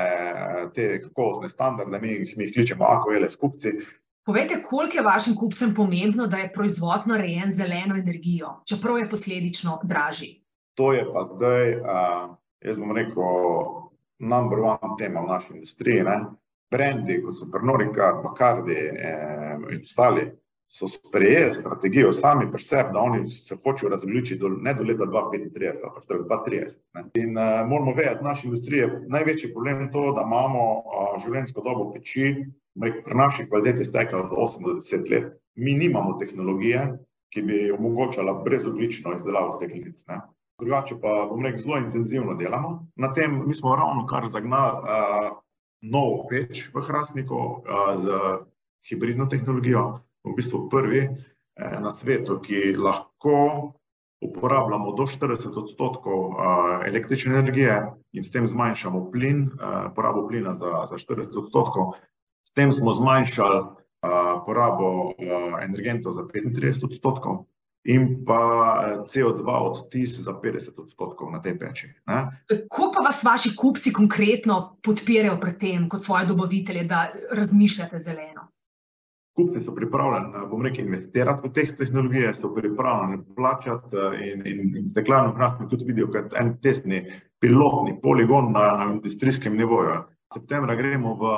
te 0.76 0.86
kakovostne 1.02 1.50
standarde, 1.50 1.98
mi 2.02 2.12
jih, 2.12 2.36
mi 2.38 2.46
jih 2.46 2.54
kličemo 2.54 2.86
AQL 2.86 3.26
skupci. 3.30 3.74
Povejte, 4.22 4.60
koliko 4.62 5.00
je 5.00 5.02
vašim 5.02 5.34
kupcem 5.34 5.72
pomembno, 5.74 6.28
da 6.30 6.44
je 6.44 6.52
proizvod 6.54 7.08
narejen 7.10 7.50
zeleno 7.50 7.98
energijo, 7.98 8.60
čeprav 8.68 9.00
je 9.00 9.08
posledično 9.10 9.80
dražji? 9.82 10.36
To 10.78 10.92
je 10.94 11.02
pa 11.10 11.26
zdaj 11.34 11.74
jaz 12.62 12.78
bom 12.78 12.94
rekel, 12.96 13.90
number 14.18 14.58
one 14.58 14.96
tema 14.98 15.20
v 15.20 15.28
naši 15.28 15.54
industriji. 15.54 16.02
Ne? 16.06 16.18
Brendi, 16.72 17.18
kot 17.22 17.36
so 17.36 17.48
Pernodika, 17.52 18.12
Bacardi 18.22 18.78
eh, 18.78 19.56
in 19.74 19.82
ostali, 19.82 20.30
so 20.72 20.88
sprejeli 20.88 21.52
strategijo 21.54 22.12
sami 22.12 22.46
pri 22.52 22.62
sebi, 22.62 22.92
da 22.92 23.00
oni 23.00 23.30
se 23.30 23.56
hočejo 23.64 23.90
različiti 23.90 24.40
do, 24.40 24.48
ne 24.48 24.74
do 24.74 24.84
leta 24.88 25.04
2035, 25.04 25.84
ampak 25.88 26.04
do 26.08 26.14
2030. 26.14 26.78
Ne? 26.94 27.04
In 27.22 27.36
uh, 27.36 27.68
moramo 27.68 27.94
vedeti, 27.94 28.22
da 28.22 28.28
naši 28.28 28.46
industriji 28.46 28.80
je 28.80 29.04
največji 29.08 29.52
problem 29.52 29.92
to, 29.92 30.12
da 30.16 30.24
imamo 30.26 30.62
uh, 30.78 31.16
življenjsko 31.24 31.60
dobo 31.60 31.90
peči, 31.92 32.34
pri 32.80 33.14
naši 33.14 33.48
kvaliteti 33.48 33.84
stekla 33.84 34.24
od 34.24 34.36
8 34.48 34.64
do 34.64 34.78
10 34.80 35.10
let. 35.12 35.32
Mi 35.54 35.74
nimamo 35.74 36.16
tehnologije, 36.20 36.86
ki 37.32 37.42
bi 37.42 37.58
omogočala 37.72 38.32
brezoglično 38.44 39.12
izdelavo 39.12 39.52
steklenic 39.52 40.00
drugače 40.62 40.94
pa 41.00 41.26
bom 41.30 41.42
rekel, 41.44 41.58
zelo 41.58 41.78
intenzivno 41.78 42.34
delamo. 42.34 42.86
Na 42.96 43.12
tem 43.12 43.42
mi 43.46 43.54
smo 43.54 43.76
ravno 43.76 44.06
kar 44.06 44.28
zagnali 44.28 44.78
uh, 44.78 45.36
novo 45.80 46.26
peč 46.30 46.68
v 46.74 46.80
Hrastniku 46.86 47.36
uh, 47.36 47.94
z 47.98 48.06
hibridno 48.88 49.26
tehnologijo, 49.26 50.00
v 50.24 50.34
bistvu 50.36 50.68
prvi 50.70 51.02
eh, 51.08 51.78
na 51.80 51.90
svetu, 51.90 52.40
ki 52.40 52.74
lahko 52.76 53.72
uporabljamo 54.22 54.92
do 54.94 55.02
40 55.02 55.56
odstotkov 55.58 56.18
uh, 56.30 56.36
električne 56.86 57.40
energije 57.42 57.74
in 58.14 58.22
s 58.22 58.30
tem 58.30 58.46
zmanjšamo 58.46 59.10
plin, 59.10 59.48
uh, 59.50 59.90
porabo 59.96 60.28
plina 60.28 60.54
za, 60.54 60.86
za 60.94 60.98
40 60.98 61.34
odstotkov. 61.42 61.96
S 62.46 62.54
tem 62.54 62.70
smo 62.72 62.92
zmanjšali 62.94 63.82
porabo 64.46 65.14
energentov 65.62 66.14
za 66.18 66.22
35 66.26 66.84
odstotkov 66.84 67.44
in 67.84 68.24
pa 68.24 68.42
eh, 68.86 68.96
CO2 69.10 69.42
odtis 69.46 70.20
za 70.20 70.32
50 70.32 70.78
odstotkov 70.78 71.32
na 71.32 71.42
tej 71.42 71.58
peči. 71.58 71.86
Kako 72.06 72.92
pa 72.94 73.02
vas 73.02 73.24
vaši 73.24 73.56
kupci 73.56 73.92
konkretno 73.92 74.78
podpirajo 74.82 75.40
pri 75.40 75.58
tem, 75.58 75.88
kot 75.88 76.04
svoje 76.04 76.26
dobavitelje, 76.26 76.84
da 76.84 77.10
razmišljate 77.30 77.98
zeleno? 77.98 78.31
Kupci 79.36 79.64
so 79.64 79.74
pripravljeni, 79.74 80.46
bom 80.50 80.62
rekel, 80.62 80.86
investirati 80.86 81.48
v 81.48 81.52
te 81.52 81.64
tehnologije, 81.78 82.34
so 82.34 82.52
pripravljeni 82.54 83.22
plačati 83.36 83.96
in, 84.28 84.46
in, 84.46 84.76
in 84.76 84.88
steklarno 84.88 85.32
hrastnik 85.36 85.70
tudi 85.70 85.88
vidijo 85.88 86.10
kot 86.12 86.36
en 86.40 86.56
testni 86.62 87.02
pilotni 87.40 87.96
poligon 88.02 88.52
na, 88.52 88.66
na 88.78 88.92
industrijskem 88.92 89.56
nivoju. 89.56 90.02
Septembra 90.34 90.74
gremo 90.74 91.14
v 91.20 91.32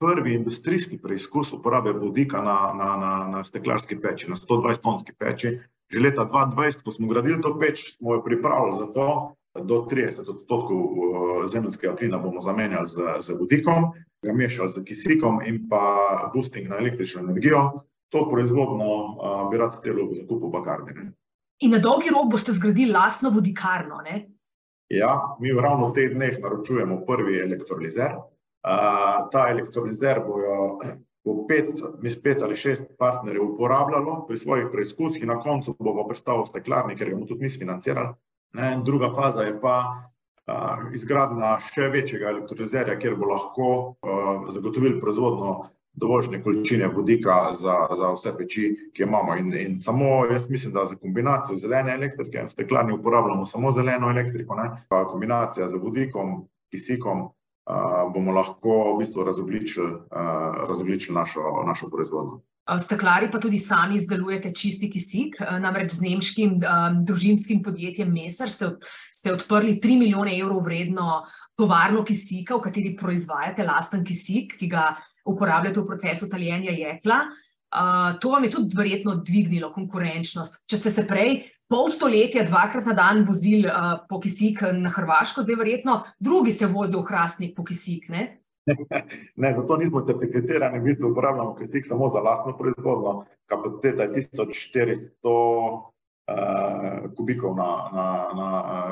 prvi 0.00 0.34
industrijski 0.34 0.98
preizkus 0.98 1.52
uporabe 1.52 1.92
vodika 1.92 2.42
na, 2.42 2.58
na, 2.76 2.96
na, 2.96 3.12
na 3.28 3.44
steklarski 3.44 4.00
peči, 4.00 4.28
na 4.28 4.36
120-tonski 4.36 5.16
peči. 5.18 5.58
Že 5.92 6.00
leta 6.02 6.24
2020, 6.26 6.82
ko 6.82 6.90
smo 6.90 7.08
gradili 7.08 7.40
to 7.40 7.54
peč, 7.58 7.92
smo 7.96 8.16
jo 8.16 8.22
pripravili 8.24 8.78
za 8.78 8.86
to, 8.92 9.36
do 9.62 9.86
30 9.90 10.28
odstotkov 10.28 11.46
zemljskega 11.48 11.94
plina 11.96 12.18
bomo 12.18 12.40
zamenjali 12.40 12.88
z, 12.88 12.96
z 13.20 13.36
vodikom, 13.38 13.92
ga 14.26 14.34
mešali 14.34 14.74
z 14.74 14.84
kisikom 14.84 15.40
in 15.46 15.64
pa 15.70 16.30
boosting 16.34 16.68
na 16.68 16.80
električno 16.82 17.22
energijo. 17.22 17.62
To 18.14 18.28
proizvodno 18.30 18.86
uh, 18.86 19.50
bi 19.50 19.58
rad 19.58 19.80
telo 19.82 20.06
v 20.10 20.20
zakupu 20.20 20.50
bakarne. 20.50 21.10
In 21.64 21.72
na 21.74 21.80
dolgi 21.82 22.12
rok 22.14 22.30
boste 22.30 22.52
zgradili 22.54 22.92
lastno 22.92 23.32
vodikarno, 23.34 24.02
ne? 24.04 24.26
Ja, 24.92 25.36
mi 25.40 25.50
ravno 25.50 25.90
v 25.90 25.96
teh 25.96 26.12
dneh 26.14 26.38
naročujemo 26.42 27.00
prvi 27.06 27.40
elektrolizer. 27.42 28.14
Uh, 28.16 29.26
ta 29.32 29.48
elektrolizer 29.50 30.22
bojo 30.26 30.78
bo 31.26 31.46
pet, 31.48 31.72
mi 32.02 32.10
pet 32.22 32.42
ali 32.42 32.54
šest 32.54 32.84
partnerjev 32.98 33.42
uporabljalo 33.42 34.20
pri 34.28 34.36
svojih 34.36 34.68
preizkusih 34.72 35.26
na 35.26 35.40
koncu 35.42 35.74
bo 35.78 35.94
pa 35.96 36.06
predstavil 36.06 36.46
steklarni, 36.46 36.94
ker 36.96 37.10
ga 37.10 37.16
bomo 37.16 37.26
tudi 37.26 37.42
mi 37.42 37.50
financirali. 37.50 38.14
Ne, 38.54 38.76
druga 38.84 39.10
faza 39.14 39.42
je 39.42 39.56
pa 39.60 40.06
izgradnja 40.94 41.56
še 41.72 41.88
večjega 41.90 42.28
elektrolizerja, 42.30 42.98
kjer 43.02 43.16
bo 43.18 43.30
lahko 43.32 43.70
zagotovili 44.54 45.00
proizvodno 45.00 45.56
dovoljšne 45.96 46.42
količine 46.42 46.88
vodika 46.92 47.54
za, 47.54 47.74
za 47.96 48.10
vse 48.12 48.32
peči, 48.38 48.66
ki 48.92 49.02
imamo. 49.02 49.36
In, 49.36 49.52
in 49.56 49.78
samo 49.80 50.26
jaz 50.30 50.50
mislim, 50.50 50.74
da 50.74 50.84
za 50.86 50.96
kombinacijo 50.96 51.56
zelene 51.56 51.94
elektrike, 51.94 52.44
v 52.44 52.52
steklarni 52.52 52.92
uporabljamo 52.92 53.46
samo 53.46 53.72
zeleno 53.72 54.10
elektriko, 54.10 54.54
ne, 54.54 54.70
pa 54.88 55.06
kombinacija 55.08 55.68
z 55.68 55.80
vodikom, 55.82 56.42
kisikom, 56.70 57.28
bomo 58.14 58.32
lahko 58.32 58.94
v 58.94 58.98
bistvu 59.02 59.24
razogličili, 59.26 59.92
uh, 59.92 60.68
razogličili 60.68 61.14
našo, 61.14 61.40
našo 61.66 61.90
proizvodnjo. 61.90 62.40
Steklari 62.66 63.28
pa 63.30 63.38
tudi 63.38 63.58
sami 63.62 63.94
izdelujete 63.94 64.50
čisti 64.50 64.88
kisik, 64.90 65.36
namreč 65.38 65.92
z 65.94 66.02
nemškim 66.02 66.56
um, 66.58 66.96
družinskim 67.06 67.60
podjetjem 67.62 68.10
Mesar 68.10 68.50
ste, 68.50 68.72
ste 69.14 69.30
odprli 69.30 69.76
3 69.78 69.98
milijone 69.98 70.34
evrov 70.34 70.64
vredno 70.66 71.22
tovarno 71.54 72.02
kisika, 72.04 72.56
v 72.56 72.66
kateri 72.66 72.96
proizvajate 72.98 73.62
lasten 73.66 74.02
kisik, 74.04 74.56
ki 74.58 74.70
ga 74.70 74.96
uporabljate 75.26 75.78
v 75.78 75.86
procesu 75.86 76.30
taljenja 76.30 76.74
jekla. 76.74 77.20
Uh, 77.70 78.18
to 78.18 78.34
vam 78.34 78.44
je 78.46 78.50
tudi 78.50 78.78
verjetno 78.78 79.14
dvignilo 79.22 79.70
konkurenčnost. 79.70 80.64
Če 80.66 80.82
ste 80.82 80.90
se 80.90 81.06
prej 81.06 81.44
pol 81.68 81.90
stoletja 81.90 82.44
dvakrat 82.46 82.86
na 82.86 82.94
dan 82.94 83.24
vozili 83.26 83.66
uh, 83.66 84.06
po 84.08 84.20
kisik 84.20 84.62
na 84.72 84.90
Hrvaško, 84.90 85.42
zdaj 85.42 85.58
verjetno 85.58 86.00
drugi 86.18 86.54
se 86.54 86.66
vozijo 86.66 87.02
v 87.02 87.10
Hrastnik 87.10 87.56
po 87.56 87.64
kisik. 87.64 88.08
Ne? 88.08 88.38
ne, 89.42 89.54
zato 89.56 89.76
nismo 89.76 90.02
certificirani, 90.06 90.80
mi 90.80 90.96
uporabljamo 91.10 91.54
kisik 91.54 91.86
samo 91.86 92.10
za 92.14 92.20
lastno 92.20 92.56
proizvodno. 92.58 93.24
Kapaciteta 93.46 94.02
je 94.02 94.26
1400 94.32 95.02
uh, 95.22 97.14
kubikov 97.16 97.56
na, 97.56 97.70
na, 97.92 98.06
na 98.34 98.48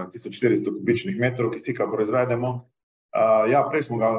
uh, 0.07 0.13
1400 0.15 0.79
kubičnih 0.79 1.19
metrov 1.19 1.51
kisika 1.51 1.91
proizvedemo. 1.91 2.49
Uh, 3.15 3.51
ja, 3.51 3.63
prej 3.71 3.83
smo, 3.83 3.97
ga, 3.97 4.11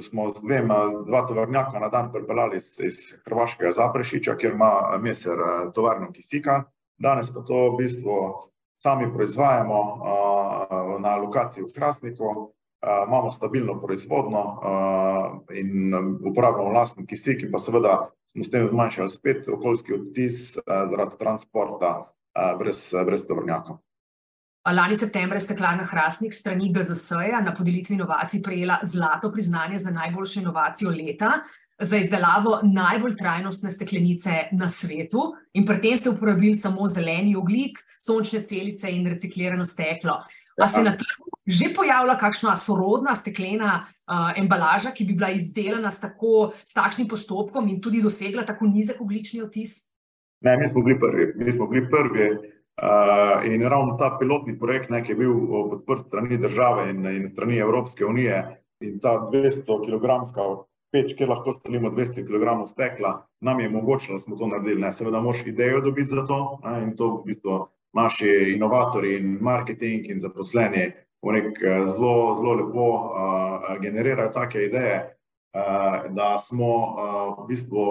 smo 0.00 0.28
z 0.28 0.40
dvema, 0.44 1.04
dva 1.06 1.24
tovarnjaka 1.28 1.80
na 1.80 1.88
dan 1.88 2.12
pripeljali 2.12 2.56
iz, 2.56 2.76
iz 2.80 2.98
Hrvaškega 3.24 3.72
Zaprešiča, 3.72 4.36
kjer 4.36 4.52
ima 4.52 4.98
meser 5.00 5.36
tovarno 5.74 6.12
kisika. 6.12 6.64
Danes 6.98 7.30
pa 7.34 7.42
to 7.42 7.70
v 7.74 7.76
bistvu 7.82 8.16
sami 8.82 9.08
proizvajamo 9.12 9.80
uh, 9.80 11.00
na 11.00 11.16
lokaciji 11.16 11.64
v 11.64 11.72
Hrastniku, 11.76 12.24
uh, 12.24 12.50
imamo 13.08 13.30
stabilno 13.30 13.80
proizvodno 13.80 14.42
uh, 14.44 15.56
in 15.56 15.94
uporabljamo 16.20 16.70
vlastni 16.70 17.06
kisik, 17.06 17.48
pa 17.52 17.58
seveda 17.58 18.10
smo 18.32 18.44
s 18.44 18.50
tem 18.50 18.68
zmanjšali 18.68 19.08
spet 19.08 19.48
okoljski 19.48 19.94
odtis 19.94 20.56
uh, 20.56 20.62
zaradi 20.90 21.18
transporta 21.18 21.96
uh, 21.98 22.58
brez, 22.58 22.92
brez 23.06 23.26
tovrnjaka. 23.26 23.78
Lani 24.72 24.96
septembra 24.96 25.36
je 25.36 25.44
steklarna 25.44 25.84
Hrastnik 25.84 26.34
strani 26.34 26.72
GZS-ja 26.72 27.40
na 27.44 27.52
podelitvi 27.54 27.94
inovacij 27.94 28.42
prejela 28.42 28.78
zlato 28.82 29.32
priznanje 29.32 29.78
za 29.78 29.90
najboljšo 29.90 30.40
inovacijo 30.40 30.90
leta 30.90 31.32
za 31.80 31.96
izdelavo 31.96 32.60
najbolj 32.62 33.16
trajnostne 33.16 33.72
steklenice 33.72 34.48
na 34.52 34.68
svetu 34.68 35.32
in 35.52 35.66
pri 35.66 35.80
tem 35.82 35.98
ste 35.98 36.10
uporabili 36.10 36.54
samo 36.54 36.88
zeleni 36.88 37.36
oglik, 37.36 37.78
sončne 37.98 38.44
celice 38.46 38.90
in 38.90 39.06
reciklirano 39.06 39.64
steklo. 39.64 40.20
A 40.62 40.66
se 40.66 40.82
na 40.82 40.94
trgu 40.96 41.34
že 41.46 41.74
pojavlja 41.76 42.16
kakšna 42.16 42.56
sorodna 42.56 43.12
steklena 43.14 43.84
uh, 43.84 44.32
embalaža, 44.40 44.94
ki 44.96 45.04
bi 45.04 45.12
bila 45.12 45.28
izdelana 45.36 45.90
s, 45.92 46.00
tako, 46.00 46.54
s 46.64 46.72
takšnim 46.72 47.08
postopkom 47.08 47.68
in 47.68 47.82
tudi 47.84 48.00
dosegla 48.02 48.46
tako 48.48 48.70
nizek 48.72 49.00
oglični 49.00 49.42
otis? 49.44 49.92
Ne, 50.40 50.56
mi 50.56 50.70
smo 50.72 50.82
bili 50.82 50.98
prvi. 51.00 51.26
Mi 51.36 51.52
smo 51.52 51.66
bili 51.68 51.84
prvi 51.90 52.28
uh, 52.32 53.44
in 53.44 53.62
ravno 53.62 53.98
ta 54.00 54.16
pilotni 54.18 54.56
projekt, 54.58 54.90
ne, 54.90 55.02
ki 55.04 55.12
je 55.12 55.20
bil 55.20 55.34
podprt 55.52 56.06
strani 56.08 56.40
države 56.40 56.88
in, 56.90 57.06
in 57.12 57.28
strani 57.32 57.60
Evropske 57.60 58.06
unije 58.06 58.40
in 58.80 58.98
ta 59.00 59.18
200 59.32 59.68
kg 59.68 60.24
peč, 60.94 61.14
kjer 61.18 61.32
lahko 61.32 61.52
stalimo 61.56 61.90
200 61.90 62.22
kg 62.28 62.54
stekla, 62.70 63.14
nam 63.42 63.60
je 63.60 63.68
omogočilo, 63.68 64.18
da 64.18 64.24
smo 64.24 64.38
to 64.38 64.46
naredili. 64.46 64.80
Ne. 64.80 64.92
Seveda, 64.92 65.20
moš 65.20 65.42
idejo 65.46 65.80
dobiti 65.82 66.14
za 66.14 66.26
to 66.26 66.60
ne, 66.64 66.82
in 66.86 66.94
to 66.96 67.10
v 67.16 67.32
bistvu 67.32 67.64
naši 67.94 68.30
inovatori 68.54 69.16
in 69.18 69.38
marketing 69.40 70.06
in 70.10 70.20
zaposleni 70.20 70.92
nek, 71.32 71.58
zelo, 71.96 72.36
zelo 72.36 72.54
lepo 72.54 72.86
uh, 72.94 73.78
generirajo 73.80 74.32
take 74.32 74.64
ideje, 74.66 74.96
uh, 75.54 76.10
da 76.12 76.38
smo 76.38 76.72
uh, 76.74 77.44
v 77.44 77.46
bistvu 77.48 77.84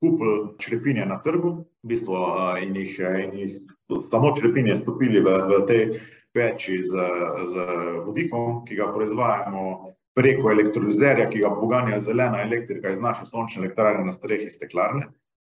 kupili 0.00 0.38
črepinje 0.58 1.06
na 1.06 1.20
trgu 1.22 1.52
v 1.82 1.92
bistvu, 1.92 2.14
uh, 2.14 2.62
in, 2.62 2.74
jih, 2.76 2.98
in 3.24 3.38
jih 3.38 4.00
samo 4.10 4.32
črepinje 4.36 4.76
stopili 4.76 5.20
v, 5.20 5.36
v 5.48 5.60
te 5.66 5.78
peči 6.34 6.82
z, 6.82 7.06
z 7.46 7.54
vodikom, 8.06 8.64
ki 8.66 8.78
ga 8.78 8.90
proizvajamo 8.94 9.64
preko 10.14 10.50
elektrolizerja, 10.50 11.28
ki 11.30 11.42
ga 11.44 11.50
poganja 11.54 12.00
zelena 12.00 12.42
elektrika 12.42 12.90
iz 12.90 13.00
naše 13.00 13.26
sončne 13.26 13.64
elektrarne 13.64 14.04
na 14.04 14.12
strehi 14.12 14.50
steklarne. 14.50 15.10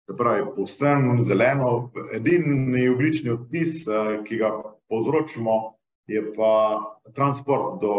Se 0.06 0.16
pravi, 0.16 0.44
povsem 0.54 1.16
zeleno. 1.26 1.90
Edini 2.14 2.88
oglični 2.88 3.30
odtis, 3.34 3.82
eh, 3.86 4.20
ki 4.24 4.38
ga 4.42 4.52
povzročimo, 4.88 5.76
je 6.06 6.22
pa 6.36 6.80
transport 7.14 7.80
do, 7.82 7.94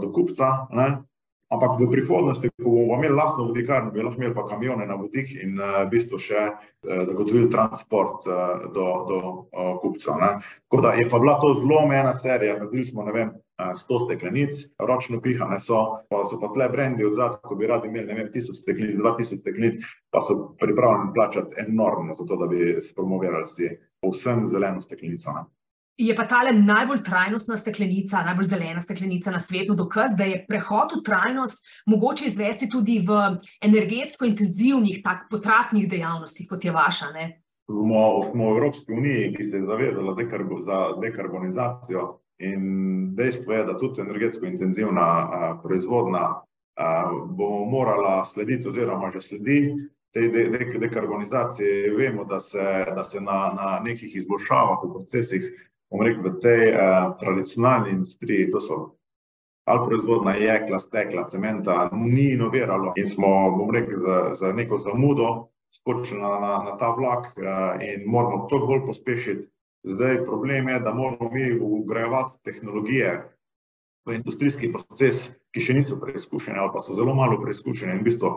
do 0.00 0.12
kupca. 0.12 0.66
Ne? 0.72 1.02
Ampak 1.50 1.80
v 1.82 1.90
prihodnosti, 1.90 2.46
ko 2.62 2.70
bomo 2.70 2.94
imeli 2.94 3.14
lastno 3.14 3.48
vodikarno, 3.48 3.90
bi 3.90 4.04
lahko 4.06 4.22
imeli 4.22 4.34
pa 4.34 4.46
kamione 4.46 4.86
na 4.86 4.94
vodik 4.94 5.32
in 5.34 5.58
uh, 5.58 5.82
v 5.82 5.88
bistvu 5.90 6.20
še 6.22 6.44
zagotovili 6.86 7.50
transport 7.50 8.22
do, 8.70 8.86
do 9.08 9.18
kupca. 9.82 10.14
Ne? 10.20 10.30
Tako 10.70 10.82
da 10.86 10.94
je 10.94 11.08
pa 11.10 11.18
bila 11.18 11.40
to 11.42 11.50
zelo 11.58 11.82
omejena 11.82 12.14
serija, 12.14 12.54
naredili 12.54 12.84
smo, 12.86 13.02
ne 13.04 13.12
vem, 13.16 13.34
100 13.74 14.00
steklenic, 14.06 14.64
ročno 14.78 15.20
pihane 15.20 15.60
so, 15.60 15.80
pa 16.10 16.24
so 16.24 16.40
pa 16.40 16.50
tle 16.54 16.68
brendi 16.72 17.04
od 17.04 17.14
zadaj, 17.18 17.40
ko 17.46 17.58
bi 17.60 17.70
radi 17.70 17.88
imeli, 17.88 18.06
ne 18.06 18.18
vem, 18.18 18.32
1000 18.34 18.58
steklenic, 18.62 18.98
2000 18.98 19.40
steklenic, 19.40 19.86
pa 20.10 20.22
so 20.24 20.38
pripravljeni 20.60 21.14
plačati 21.14 21.64
enormno 21.66 22.14
za 22.14 22.26
to, 22.26 22.36
da 22.36 22.50
bi 22.50 22.76
spromovirali 22.80 23.46
si 23.46 23.70
povsem 24.00 24.46
zeleno 24.48 24.80
steklenico. 24.80 25.32
Ne? 25.32 25.44
Je 26.00 26.14
pa 26.16 26.24
ta 26.24 26.38
najbolj 26.52 27.02
trajnostna 27.04 27.56
steklenica, 27.60 28.22
najbolj 28.24 28.46
zelena 28.48 28.80
steklenica 28.80 29.30
na 29.30 29.38
svetu 29.38 29.74
dokaz, 29.76 30.14
da 30.16 30.24
je 30.24 30.38
prehod 30.48 30.94
v 30.96 31.02
trajnost 31.04 31.66
mogoče 31.86 32.24
izvesti 32.26 32.68
tudi 32.72 33.02
v 33.04 33.18
energetsko 33.60 34.24
intenzivnih, 34.24 35.02
tako 35.04 35.26
potratnih 35.36 35.88
dejavnostih, 35.90 36.48
kot 36.48 36.64
je 36.64 36.72
vaša. 36.72 37.12
Smo, 37.68 38.22
smo 38.30 38.48
v 38.48 38.56
Evropski 38.56 38.92
uniji, 38.92 39.34
ki 39.36 39.44
se 39.44 39.56
je 39.56 39.66
zavezala 39.66 40.14
dekarbo, 40.14 40.60
za 40.64 40.78
dekarbonizacijo, 41.02 42.19
in 42.40 43.14
dejstvo 43.14 43.52
je, 43.52 43.64
da 43.64 43.78
tudi 43.78 44.00
energetsko 44.00 44.46
intenzivna 44.46 45.06
a, 45.06 45.54
proizvodna 45.62 46.24
a, 46.76 47.10
bo 47.26 47.64
morala 47.64 48.24
slediti, 48.24 48.68
oziroma 48.68 49.10
že 49.10 49.20
sledi. 49.20 49.62
Te 50.10 50.28
de, 50.28 50.48
de, 50.50 50.78
dekarbonizacije 50.78 51.92
vemo, 51.94 52.24
da 52.24 52.40
se, 52.40 52.84
da 52.96 53.04
se 53.04 53.20
na, 53.20 53.52
na 53.54 53.80
nekih 53.84 54.16
izboljšavah 54.16 54.80
v 54.82 54.88
procesih 54.94 55.44
bom 55.90 56.02
rekel, 56.02 56.22
v 56.22 56.40
tej 56.42 56.62
tradicionalni 57.20 57.90
industriji, 57.90 58.50
to 58.50 58.60
so 58.60 58.80
ali 59.70 59.86
proizvodna 59.86 60.34
jekla, 60.34 60.78
stekla, 60.78 61.28
cementa, 61.28 61.90
ni 61.92 62.32
inoviralo 62.32 62.92
in 62.96 63.06
smo, 63.06 63.50
bom 63.58 63.70
rekel, 63.70 64.00
za, 64.02 64.16
za 64.34 64.52
neko 64.52 64.78
zamudo 64.78 65.46
skočili 65.74 66.20
na, 66.20 66.28
na, 66.40 66.52
na 66.64 66.76
ta 66.78 66.90
vlak 66.98 67.30
uh, 67.36 67.82
in 67.82 68.02
moramo 68.06 68.46
to 68.50 68.58
bolj 68.66 68.82
pospešiti. 68.86 69.46
Zdaj 69.82 70.24
problem 70.24 70.68
je, 70.68 70.80
da 70.80 70.94
moramo 70.94 71.30
mi 71.32 71.58
ugrajevati 71.60 72.36
tehnologije 72.44 73.22
v 74.06 74.14
industrijski 74.14 74.72
proces, 74.72 75.30
ki 75.54 75.62
še 75.64 75.74
niso 75.74 75.96
preizkušene 76.00 76.58
ali 76.60 76.72
pa 76.72 76.82
so 76.84 76.94
zelo 76.94 77.14
malo 77.14 77.40
preizkušene 77.40 77.96
in 77.96 78.02
v 78.04 78.08
bistvu 78.10 78.30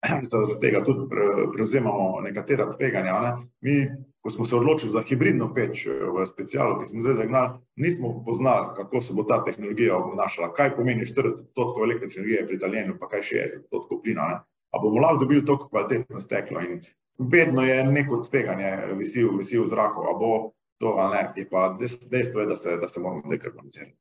zaradi 0.32 0.56
tega 0.60 0.82
tudi 0.84 1.08
prevzemamo 1.54 2.20
nekatera 2.24 2.68
tveganja. 2.72 3.16
Ne. 3.24 3.32
Mi, 3.64 3.74
ko 4.20 4.30
smo 4.30 4.44
se 4.44 4.56
odločili 4.56 4.92
za 4.92 5.02
hibridno 5.08 5.50
peč 5.54 5.86
v 5.88 6.24
specialu, 6.28 6.80
ki 6.80 6.90
smo 6.92 7.02
zdaj 7.04 7.18
zagnali, 7.22 7.58
nismo 7.76 8.12
poznali, 8.24 8.74
kako 8.76 9.00
se 9.00 9.16
bo 9.16 9.24
ta 9.28 9.40
tehnologija 9.44 9.96
obnašala, 9.96 10.52
kaj 10.56 10.74
pomeni 10.76 11.08
40% 11.08 11.84
električne 11.84 12.22
energije 12.22 12.46
pri 12.46 12.58
taljenju, 12.58 12.96
pa 13.00 13.08
kaj 13.08 13.26
60% 13.32 14.00
plina. 14.04 14.28
Ne. 14.28 14.40
A 14.70 14.78
bomo 14.78 15.00
lahko 15.00 15.24
dobili 15.24 15.44
toliko 15.44 15.68
kvalitetno 15.68 16.20
steklo 16.20 16.60
in 16.60 16.80
vedno 17.18 17.64
je 17.64 17.84
neko 17.84 18.22
tveganje, 18.30 18.76
visi, 18.96 19.24
visi 19.24 19.58
v 19.58 19.68
zraku, 19.68 20.04
a 20.08 20.16
bo 20.16 20.32
to 20.80 20.94
ali 20.98 21.16
ne, 21.16 21.32
je 21.36 21.48
pa 21.48 21.76
dejstvo, 22.10 22.40
je, 22.40 22.46
da, 22.46 22.56
se, 22.56 22.76
da 22.80 22.88
se 22.88 23.00
moramo 23.00 23.22
dekarbonizirati. 23.30 23.96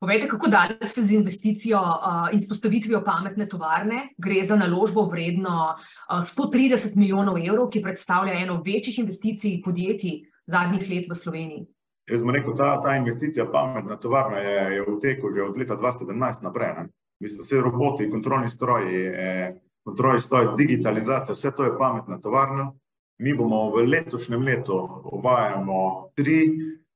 Povejte, 0.00 0.28
kako 0.28 0.50
daleč 0.52 0.90
ste 0.92 1.02
z 1.02 1.16
investicijo 1.16 1.78
uh, 1.80 2.26
in 2.32 2.40
spostavitvijo 2.40 3.00
pametne 3.04 3.46
tovarne? 3.48 4.10
Gre 4.18 4.42
za 4.44 4.56
naložbo 4.56 5.06
vredno 5.08 5.72
uh, 5.72 6.20
130 6.20 6.96
milijonov 6.96 7.38
evrov, 7.40 7.70
ki 7.72 7.82
predstavlja 7.82 8.34
eno 8.42 8.58
večjih 8.66 8.98
investicij 8.98 9.62
podjetij 9.64 10.20
zadnjih 10.46 10.90
let 10.90 11.08
v 11.08 11.16
Sloveniji. 11.16 11.64
Jaz 12.10 12.22
bom 12.22 12.34
rekel, 12.34 12.54
ta, 12.58 12.76
ta 12.82 12.96
investicija 12.96 13.48
pametna 13.50 13.96
tovarna 13.96 14.38
je, 14.38 14.58
je 14.76 14.82
v 14.84 14.98
teku 15.02 15.32
že 15.34 15.42
od 15.42 15.56
leta 15.58 15.78
2017 15.80 16.44
naprej. 16.44 16.74
Mislim, 17.20 17.40
vse 17.42 17.60
roboti, 17.64 18.10
kontrolni 18.10 18.50
stroji, 18.50 19.06
eh, 19.06 19.56
kontrolni 19.84 20.20
stroji, 20.20 20.48
digitalizacija, 20.58 21.34
vse 21.34 21.50
to 21.56 21.64
je 21.64 21.78
pametna 21.78 22.20
tovarna. 22.20 22.72
Mi 23.18 23.32
bomo 23.34 23.70
v 23.72 23.86
letošnjem 23.88 24.42
letu 24.42 24.76
uvajamo 25.12 26.10
tri 26.14 26.50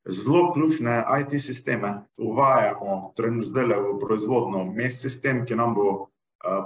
zelo 0.04 0.50
ključne 0.52 1.04
IT 1.20 1.40
sisteme. 1.42 2.02
Uvajamo 2.16 3.12
trenutno 3.16 3.44
zdaj 3.44 3.64
v 3.64 3.98
proizvodno 4.00 4.64
mest 4.64 5.00
sistem, 5.00 5.44
ki 5.46 5.56
nam 5.56 5.74
bo 5.74 5.86
uh, 5.90 6.08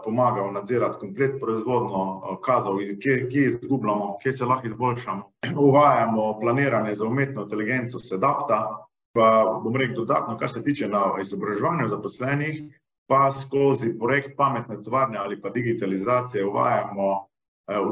pomagal 0.04 0.52
nadzirati 0.52 0.98
komplet 1.00 1.38
proizvodno, 1.40 2.02
uh, 2.02 2.38
kazal, 2.42 2.78
kje, 3.02 3.28
kje 3.30 3.44
izgubljamo, 3.46 4.16
kje 4.22 4.32
se 4.32 4.44
lahko 4.44 4.66
izboljšamo. 4.66 5.30
Uvajamo 5.56 6.40
planiranje 6.40 6.94
za 6.94 7.06
umetno 7.06 7.42
inteligenco, 7.42 7.98
sedapta, 7.98 8.86
pa 9.14 9.60
bom 9.62 9.76
rekel 9.76 9.96
dodatno, 9.96 10.38
kar 10.38 10.50
se 10.50 10.64
tiče 10.64 10.88
na 10.88 11.12
izobraževanju 11.20 11.88
zaposlenih, 11.88 12.62
pa 13.06 13.30
skozi 13.32 13.98
projekt 13.98 14.36
pametne 14.36 14.82
tovarne 14.82 15.18
ali 15.18 15.40
pa 15.40 15.50
digitalizacije 15.50 16.46
uvajamo 16.46 17.26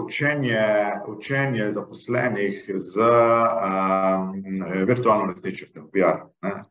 učenje, 0.04 0.92
učenje 1.08 1.72
zaposlenih 1.72 2.70
z 2.76 3.00
um, 3.00 4.86
virtualno 4.86 5.26
resničnostjo, 5.32 5.82
VR. 5.94 6.18
Ne. 6.42 6.62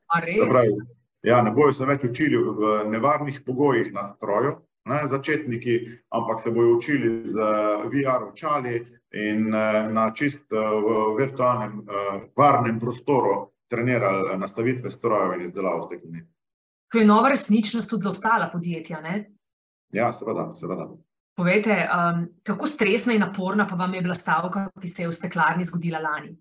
Pravi, 0.50 0.76
ja, 1.24 1.42
ne 1.42 1.52
bojo 1.52 1.74
se 1.74 1.86
več 1.86 2.04
učili 2.04 2.38
v 2.38 2.74
nevarnih 2.90 3.42
pogojih 3.46 3.94
na 3.94 4.12
stroju, 4.16 4.56
ne, 4.90 5.02
začetniki, 5.08 5.80
ampak 6.10 6.44
se 6.44 6.52
bojo 6.52 6.78
učili 6.78 7.30
z 7.30 7.50
VR 7.94 8.28
očali 8.30 8.76
in 9.12 9.54
eh, 9.54 9.88
na 9.92 10.12
čist 10.16 10.46
v 10.52 11.16
virtualnem 11.18 11.82
varnem 12.38 12.80
prostoru 12.80 13.52
trenirali 13.72 14.38
nastavitve 14.38 14.92
strojev 14.92 15.40
in 15.40 15.48
izdelavo 15.48 15.88
steklenic. 15.88 16.28
To 16.92 17.00
je 17.00 17.06
nova 17.06 17.30
resničnost 17.30 17.90
tudi 17.90 18.04
za 18.04 18.10
ostala 18.10 18.50
podjetja, 18.54 19.02
ne? 19.02 19.32
Ja, 19.96 20.12
seveda, 20.14 20.50
seveda. 20.54 20.90
Povejte, 21.36 21.76
um, 21.88 22.24
kako 22.44 22.68
stresna 22.68 23.14
in 23.16 23.24
naporna 23.24 23.68
pa 23.68 23.76
vam 23.76 23.94
je 23.94 24.02
bila 24.02 24.16
stavka, 24.16 24.68
ki 24.82 24.88
se 24.88 25.04
je 25.04 25.10
v 25.10 25.16
steklarni 25.16 25.66
zgodila 25.66 26.02
lani? 26.04 26.34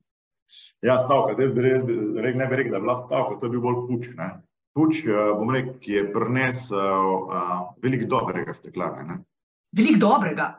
Ja, 0.82 1.02
stavka, 1.04 1.36
jaz 1.38 1.52
bi 1.54 1.62
rekel, 1.62 2.38
ne 2.38 2.46
bi 2.46 2.56
rekel, 2.56 2.72
da 2.72 2.80
je 2.80 2.86
bila 2.86 2.96
stavka, 3.06 3.38
to 3.40 3.46
je 3.46 3.54
bil 3.54 3.62
bolj 3.64 3.82
puč. 3.88 4.08
Ne? 4.18 4.30
Puč, 4.74 5.04
uh, 5.06 5.30
bom 5.38 5.52
rekel, 5.54 5.76
ki 5.82 5.94
je 5.98 6.08
prinesel 6.12 7.14
uh, 7.20 7.54
veliko 7.82 8.10
dobrega 8.16 8.54
steklarne. 8.54 9.06
Ne? 9.06 9.20
Veliko 9.76 10.02
dobrega? 10.02 10.50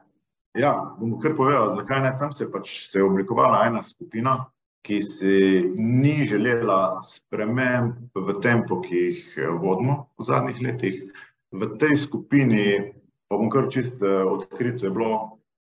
Ja, 0.57 0.71
bom 0.99 1.15
kar 1.23 1.35
povedal, 1.35 1.75
zakaj 1.79 2.01
ne. 2.03 2.11
Tam 2.19 2.31
se, 2.35 2.47
pač, 2.51 2.73
se 2.91 2.99
je 2.99 3.05
oblikovala 3.07 3.65
ena 3.69 3.83
skupina, 3.83 4.35
ki 4.83 5.01
si 5.05 5.35
ni 5.77 6.25
želela 6.27 6.99
sprememb 7.05 8.09
v 8.15 8.35
tempo, 8.43 8.81
ki 8.81 9.03
jih 9.05 9.21
eh, 9.37 9.51
vodimo 9.61 10.09
v 10.19 10.27
zadnjih 10.27 10.61
letih. 10.65 10.97
V 11.51 11.67
tej 11.79 11.95
skupini 11.99 12.65
Pa 13.31 13.37
bom 13.39 13.47
kar 13.47 13.69
čist 13.71 14.01
uh, 14.03 14.25
odkrit, 14.27 14.81
je 14.83 14.89
bilo 14.91 15.13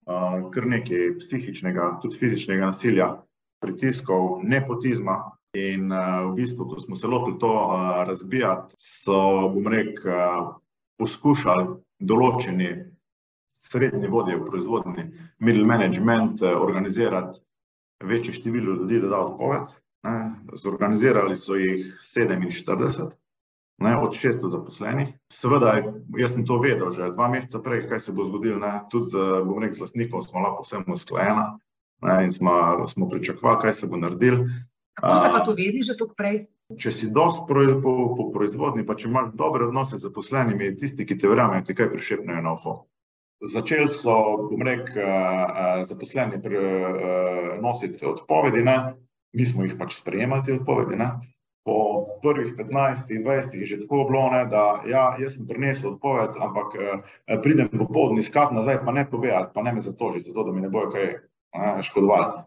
uh, 0.10 0.40
kar 0.50 0.66
nekaj 0.66 1.20
psihičnega, 1.20 2.00
tudi 2.02 2.18
fizičnega 2.18 2.72
nasilja, 2.72 3.12
pritiskov, 3.62 4.40
nepotizma. 4.42 5.20
In 5.54 5.92
uh, 5.94 6.32
v 6.32 6.34
bistvu, 6.40 6.66
ko 6.66 6.80
smo 6.82 6.98
se 6.98 7.08
lotili 7.08 7.38
to 7.38 7.54
razbijati, 8.10 8.74
so, 8.82 9.20
bom 9.54 9.70
rekel, 9.70 10.50
poskušali 10.98 11.68
določeni 12.02 12.72
srednji 13.70 14.10
vodje 14.10 14.40
v 14.40 14.50
proizvodni, 14.50 15.06
middle 15.38 15.70
management, 15.70 16.42
organizirati 16.42 17.38
večje 18.04 18.34
število 18.34 18.82
ljudi, 18.82 19.00
da 19.06 19.14
da 19.14 19.22
odpoved. 19.28 19.78
Zorganizirali 20.58 21.38
so 21.38 21.56
jih 21.56 21.94
47 22.02 23.14
ne, 23.78 23.98
od 23.98 24.14
600 24.14 24.50
zaposlenih. 24.50 25.14
Seveda, 25.32 25.76
jaz 26.18 26.36
sem 26.36 26.46
to 26.46 26.60
vedel 26.62 26.92
že 26.92 27.12
dva 27.16 27.28
meseca 27.28 27.60
prej, 27.60 27.88
kaj 27.90 28.00
se 28.00 28.12
bo 28.12 28.26
zgodilo. 28.26 28.60
Ne. 28.60 28.84
Tudi 28.92 29.14
z, 29.14 29.44
bom 29.48 29.60
rekel, 29.60 29.78
z 29.78 29.86
lastnikom 29.88 30.24
smo 30.24 30.44
lahko 30.44 30.68
vsem 30.68 30.86
usklajena 30.88 31.58
in 32.24 32.34
smo, 32.34 32.84
smo 32.88 33.10
pričakovali, 33.10 33.62
kaj 33.62 33.74
se 33.74 33.88
bo 33.88 33.98
naredil. 33.98 34.46
Kako 34.94 35.16
ste 35.16 35.30
pa 35.32 35.40
to 35.40 35.52
vedeli 35.58 35.84
že 35.84 35.98
tako 35.98 36.14
prej? 36.18 36.46
Če 36.80 36.92
si 36.92 37.10
dost 37.12 37.44
po, 37.48 37.54
po, 37.84 37.92
po 38.18 38.24
proizvodni, 38.34 38.86
pa 38.86 38.96
če 38.96 39.10
imaš 39.10 39.34
dobre 39.38 39.68
odnose 39.68 39.98
z 39.98 40.06
zaposlenimi, 40.08 40.74
tisti, 40.80 41.06
ki 41.06 41.18
te 41.20 41.30
verjamejo, 41.30 41.66
ti 41.68 41.76
kaj 41.76 41.92
prišepnejo 41.92 42.42
na 42.42 42.54
ufo. 42.56 42.88
Začeli 43.44 43.92
so, 43.92 44.48
bom 44.48 44.62
rekel, 44.64 45.04
zaposleni 45.84 46.40
nositi 47.62 48.06
odpovedi, 48.08 48.64
ne? 48.64 48.78
mi 49.34 49.46
smo 49.50 49.66
jih 49.66 49.76
pač 49.76 49.98
sprejemali, 49.98 50.56
odpovedi. 50.62 50.96
Ne? 50.96 51.10
Po 51.64 52.06
prvih 52.22 52.54
15-20 52.56 53.56
je 53.56 53.66
že 53.66 53.80
tako 53.82 54.04
bilo, 54.10 54.30
ne, 54.30 54.46
da 54.46 54.84
ja, 54.88 55.16
jaz 55.20 55.38
sem 55.38 55.48
prinesel 55.48 55.94
odpoved, 55.94 56.36
ampak 56.40 56.76
eh, 56.76 57.38
pridem 57.44 57.70
popoldne 57.72 58.20
iskat 58.20 58.52
nazaj, 58.52 58.84
pa 58.86 58.92
ne 58.92 59.06
povedati, 59.10 59.52
pa 59.54 59.64
ne 59.64 59.74
me 59.74 59.82
zatožiti, 59.82 60.32
zato 60.32 60.44
da 60.44 60.52
mi 60.52 60.62
ne 60.62 60.70
bojo 60.70 60.92
kaj 60.92 61.14
ne, 61.56 61.82
škodovali. 61.82 62.44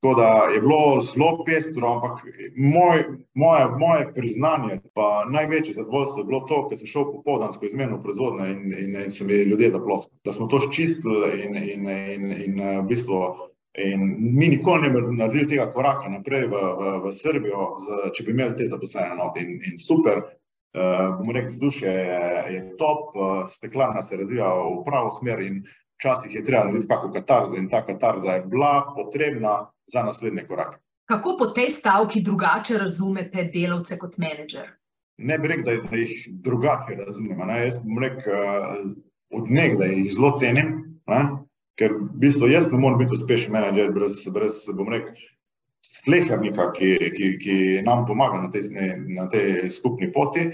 Tako 0.00 0.14
da 0.14 0.28
je 0.54 0.60
bilo 0.60 1.00
zelo 1.00 1.44
pestro, 1.44 1.88
ampak 1.94 2.24
moj, 2.56 3.04
moje, 3.34 3.66
moje 3.78 4.14
priznanje, 4.14 4.80
pa 4.94 5.26
največje 5.30 5.74
zadovoljstvo 5.74 6.18
je 6.18 6.24
bilo 6.24 6.40
to, 6.40 6.68
ker 6.68 6.78
sem 6.78 6.88
šel 6.88 7.04
popoldansko 7.12 7.66
izmeno 7.66 7.98
proizvodnje 8.02 8.46
in, 8.48 8.62
in, 8.78 8.96
in 9.02 9.10
so 9.10 9.24
mi 9.24 9.34
ljudje 9.34 9.70
zaploskali. 9.70 10.16
Da 10.24 10.32
smo 10.32 10.46
to 10.46 10.60
ščistili 10.64 11.42
in, 11.44 11.56
in, 11.56 11.88
in, 11.88 11.90
in, 12.14 12.32
in 12.46 12.62
v 12.78 12.86
bistvu 12.88 13.20
In 13.78 14.16
mi 14.18 14.48
nikoli 14.48 14.82
ne 14.82 14.90
bi 14.90 15.16
naredili 15.16 15.48
tega 15.48 15.68
koraka 15.72 16.08
naprej 16.10 16.48
v, 16.50 16.58
v, 16.78 16.94
v 17.04 17.12
Srbijo, 17.14 17.66
z, 17.78 17.98
če 18.16 18.24
bi 18.26 18.32
imeli 18.34 18.56
te 18.58 18.66
zaposlene 18.66 19.14
note. 19.14 19.44
In, 19.44 19.60
in 19.62 19.76
super, 19.78 20.24
uh, 20.74 21.12
bomo 21.18 21.34
rekli, 21.36 21.54
vzdušje 21.54 21.92
je, 21.92 22.24
je 22.54 22.62
top, 22.80 23.14
uh, 23.14 23.44
steklarna 23.48 24.02
se 24.02 24.18
razvija 24.18 24.48
v 24.58 24.80
pravo 24.86 25.12
smer 25.14 25.42
in 25.46 25.60
včasih 26.00 26.34
je 26.34 26.42
treba 26.44 26.64
narediti 26.64 26.88
kakšno 26.90 27.12
katarzo 27.14 27.58
in 27.60 27.68
ta 27.70 27.84
katarza 27.86 28.40
je 28.40 28.42
bila 28.50 28.90
potrebna 28.96 29.70
za 29.86 30.02
naslednje 30.02 30.46
korake. 30.48 30.80
Kako 31.06 31.36
po 31.38 31.46
tej 31.54 31.70
stavki 31.70 32.22
drugače 32.22 32.78
razumete 32.78 33.44
delavce 33.54 33.98
kot 33.98 34.18
menedžer? 34.18 34.66
Ne 35.18 35.38
bi 35.38 35.48
rekel, 35.48 35.64
da, 35.64 35.90
da 35.90 35.96
jih 35.96 36.26
drugače 36.42 36.98
razumem. 37.04 37.54
Jaz 37.54 37.78
bom 37.84 38.02
rekel, 38.02 38.34
uh, 38.34 38.82
od 39.30 39.46
nekdaj 39.50 39.94
jih 39.94 40.10
zelo 40.14 40.34
cenim. 40.42 40.74
Ne? 41.06 41.22
Ker 41.80 41.96
v 41.96 42.20
bistvu 42.20 42.50
jaz 42.52 42.68
ne 42.68 42.78
morem 42.78 43.00
biti 43.00 43.16
uspešen 43.16 43.54
menedžer 43.54 43.94
brez, 43.96 44.20
brez 44.28 44.66
bom 44.76 44.90
rekel, 44.92 45.16
slehernika, 45.86 46.70
ki, 46.76 46.90
ki, 47.16 47.28
ki 47.40 47.56
nam 47.86 48.04
pomaga 48.08 48.42
na 48.42 48.50
tej, 48.52 48.68
na 49.08 49.26
tej 49.32 49.70
skupni 49.72 50.10
poti. 50.12 50.50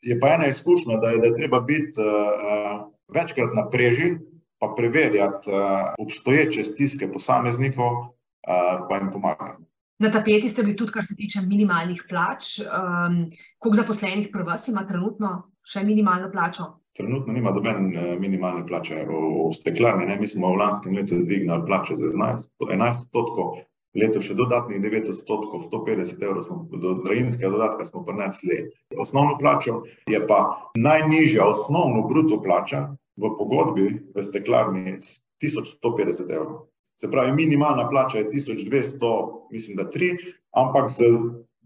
Je 0.00 0.16
pa 0.20 0.36
ena 0.36 0.46
izkušnja, 0.48 1.00
da 1.02 1.10
je, 1.12 1.18
da 1.20 1.26
je 1.28 1.36
treba 1.36 1.60
biti 1.60 2.00
uh, 2.00 2.86
večkrat 3.12 3.56
na 3.56 3.66
preži, 3.70 4.14
pa 4.62 4.70
preverjati 4.76 5.50
uh, 5.50 5.90
obstoječe 5.98 6.64
stiske 6.64 7.10
posameznikov, 7.12 7.98
uh, 7.98 8.86
pa 8.88 8.96
jim 8.96 9.10
pomagati. 9.12 9.64
Na 10.00 10.08
tapeti 10.12 10.48
ste 10.48 10.62
bili 10.62 10.76
tudi, 10.76 10.92
kar 10.92 11.04
se 11.04 11.16
tiče 11.16 11.42
minimalnih 11.44 12.06
plač. 12.08 12.60
Um, 12.64 13.26
koliko 13.58 13.82
zaposlenih 13.82 14.30
pri 14.32 14.46
vas 14.46 14.68
ima 14.68 14.86
trenutno 14.88 15.50
še 15.66 15.84
minimalno 15.84 16.30
plačo? 16.32 16.79
Trenutno 16.96 17.32
nima 17.32 17.50
doben 17.50 17.96
eh, 17.96 18.18
minimalne 18.18 18.66
plače 18.66 19.04
v 19.08 19.50
steklarni. 19.54 20.06
Ne? 20.06 20.18
Mi 20.20 20.28
smo 20.28 20.52
v 20.52 20.60
lanskem 20.60 20.96
letu 20.96 21.20
dvignili 21.24 21.66
plače 21.66 21.96
za 21.96 22.10
11 22.10 23.04
odstotkov, 23.04 23.60
leto 23.94 24.22
še 24.22 24.34
dodatnih 24.38 24.82
9 24.82 25.10
odstotkov, 25.14 25.68
150 25.70 26.22
evrov 26.22 26.46
smo 26.46 26.80
do 26.82 26.96
drajinskega 27.04 27.52
dodatka 27.54 27.86
smo 27.86 28.04
prinesli. 28.06 28.64
Osnovno 28.98 29.38
plačo 29.38 29.82
je 30.10 30.20
pa 30.26 30.70
najnižja 30.78 31.46
osnovno 31.46 32.06
bruto 32.10 32.40
plača 32.42 32.88
v 33.16 33.30
pogodbi 33.38 33.86
v 34.14 34.26
steklarni 34.26 34.98
1150 35.42 36.26
evrov. 36.30 36.66
Se 37.00 37.08
pravi, 37.10 37.32
minimalna 37.32 37.88
plača 37.88 38.18
je 38.18 38.30
1200, 38.30 39.10
mislim, 39.52 39.76
da 39.76 39.86
3, 39.88 40.10
ampak 40.52 40.90
z 40.92 41.06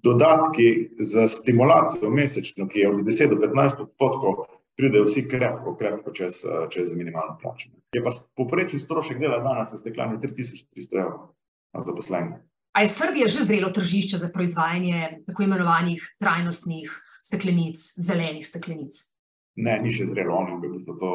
dodatki 0.05 0.91
za 1.01 1.29
stimulacijo 1.29 2.11
mesečno, 2.11 2.69
ki 2.69 2.79
je 2.79 2.91
od 2.91 3.01
10 3.03 3.33
do 3.33 3.41
15 3.43 3.83
odstotkov, 3.83 4.45
pridejo 4.77 5.05
vsi 5.05 5.29
krepko, 5.29 5.77
krepko 5.79 6.13
čez, 6.13 6.43
čez 6.71 6.95
minimalno 6.97 7.39
plačo. 7.43 7.71
Je 7.95 8.03
pa 8.03 8.11
poprečni 8.37 8.79
strošek 8.79 9.21
dela 9.23 9.39
danes 9.45 9.73
v 9.73 9.81
steklani 9.81 10.19
3300 10.19 11.01
evrov 11.01 11.31
na 11.75 11.85
zaposlenega. 11.87 12.43
A 12.75 12.83
je 12.83 12.91
Srbija 12.91 13.31
že 13.31 13.47
zrelo 13.47 13.71
tržišče 13.71 14.19
za 14.19 14.29
proizvajanje 14.35 15.23
tako 15.27 15.47
imenovanih 15.47 16.03
trajnostnih 16.19 16.91
steklenic, 17.23 17.79
zelenih 17.97 18.47
steklenic? 18.47 18.99
Ne, 19.55 19.77
ni 19.79 19.93
še 19.95 20.09
zrelo, 20.11 20.35
oni 20.35 20.57
v, 20.59 20.81
to, 20.83 20.97
to, 20.99 21.11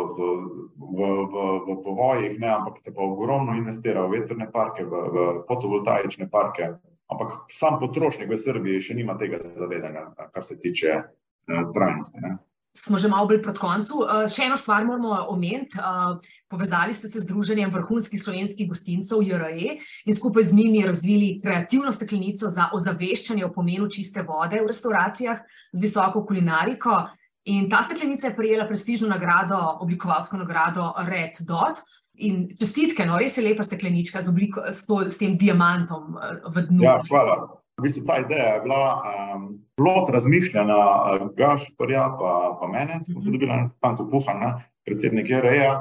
v, 0.80 1.08
v, 1.28 1.48
v 1.68 1.74
povojih, 1.84 2.38
ne, 2.40 2.48
ampak 2.56 2.80
se 2.80 2.94
pa 2.96 3.04
ogromno 3.04 3.58
investira 3.60 4.06
v 4.08 4.22
vetrne 4.22 4.48
parke, 4.54 4.86
v, 4.88 5.02
v 5.12 5.26
fotovoltaične 5.50 6.30
parke. 6.32 6.78
Ampak 7.12 7.52
sam 7.52 7.82
potrošnik 7.82 8.32
v 8.32 8.40
Srbiji 8.40 8.86
še 8.86 8.96
nima 8.96 9.18
tega 9.20 9.42
zavedanja, 9.60 10.06
kar 10.32 10.46
se 10.46 10.56
tiče 10.56 10.96
eh, 10.96 11.66
trajnosti. 11.76 12.24
Ne 12.24 12.38
smo 12.78 13.00
že 13.00 13.08
malo 13.08 13.28
bolj 13.28 13.42
proti 13.44 13.60
koncu. 13.60 14.04
Uh, 14.04 14.26
še 14.30 14.48
eno 14.48 14.58
stvar 14.58 14.86
moramo 14.86 15.26
omeniti. 15.30 15.78
Uh, 15.80 16.20
povezali 16.50 16.94
ste 16.94 17.10
se 17.10 17.20
z 17.20 17.28
Združenjem 17.28 17.72
vrhunskih 17.74 18.22
slovenskih 18.22 18.70
gostincev 18.70 19.22
JRE 19.22 19.78
in 20.06 20.16
skupaj 20.16 20.50
z 20.50 20.58
njimi 20.58 20.86
razvili 20.86 21.38
kreativno 21.42 21.92
steklenico 21.92 22.50
za 22.50 22.70
ozaveščanje 22.74 23.46
o 23.46 23.54
pomenu 23.54 23.90
čiste 23.90 24.24
vode 24.26 24.62
v 24.62 24.72
restauracijah 24.72 25.44
z 25.74 25.82
visoko 25.82 26.26
kulinariko. 26.26 27.06
In 27.50 27.70
ta 27.70 27.84
steklenica 27.84 28.28
je 28.28 28.36
prijela 28.36 28.68
prestižno 28.68 29.08
nagrado, 29.10 29.58
oblikovalsko 29.82 30.38
nagrado 30.38 30.94
Red 31.08 31.40
Dot. 31.48 31.82
In 32.20 32.50
čestitke, 32.60 33.06
no, 33.08 33.18
res 33.18 33.38
je 33.38 33.46
lepa 33.46 33.64
steklenička 33.64 34.22
z, 34.22 34.30
obliko, 34.30 34.66
s, 34.68 34.84
to, 34.86 35.06
s 35.08 35.18
tem 35.22 35.38
diamantom 35.40 36.18
v 36.52 36.66
dnu. 36.68 36.84
Ja, 36.84 37.00
hvala. 37.08 37.59
V 37.80 37.84
bistvu 37.88 38.04
ta 38.04 38.18
ideja 38.20 38.54
je 38.54 38.62
bila 38.62 38.84
um, 39.00 39.44
plot 39.80 40.10
razmišljanja 40.12 40.78
uh, 40.78 41.30
Gašporja 41.38 42.04
pa, 42.20 42.34
pa 42.60 42.68
mene, 42.68 43.00
smo 43.06 43.22
se 43.22 43.32
dobili 43.32 43.48
na 43.48 43.70
Stanku 43.78 44.10
Puhana, 44.12 44.50
predsednik 44.86 45.32
REA, 45.32 45.78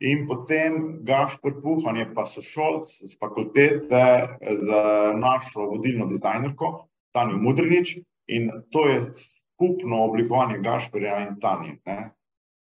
in 0.00 0.24
potem 0.26 0.98
Gašpor 1.04 1.60
Puhan 1.62 2.00
je 2.00 2.08
pa 2.14 2.24
sošolc 2.26 2.88
z 2.88 3.18
fakultete 3.20 4.02
za 4.40 4.82
našo 5.14 5.68
vodilno 5.74 6.08
dizajnerko, 6.08 6.88
Tanjo 7.12 7.36
Mudrinič, 7.36 7.98
in 8.26 8.50
to 8.72 8.88
je 8.88 9.00
skupno 9.12 10.04
oblikovanje 10.08 10.58
Gašporja 10.64 11.20
in 11.28 11.36
Tanje. 11.40 11.76
Ne? 11.86 12.10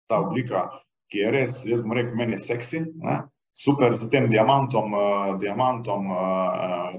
Ta 0.10 0.20
oblika, 0.26 0.66
ki 1.12 1.22
je 1.22 1.32
res, 1.32 1.62
jaz 1.70 1.86
bom 1.86 1.94
rekel, 1.94 2.18
meni 2.18 2.40
je 2.40 2.46
seksi, 2.50 2.82
ne? 3.06 3.22
Super 3.60 3.96
z 3.98 4.08
tem 4.08 4.30
diamantom, 4.30 4.94
uh, 4.94 5.38
diamantom 5.40 6.12
uh, 6.12 6.18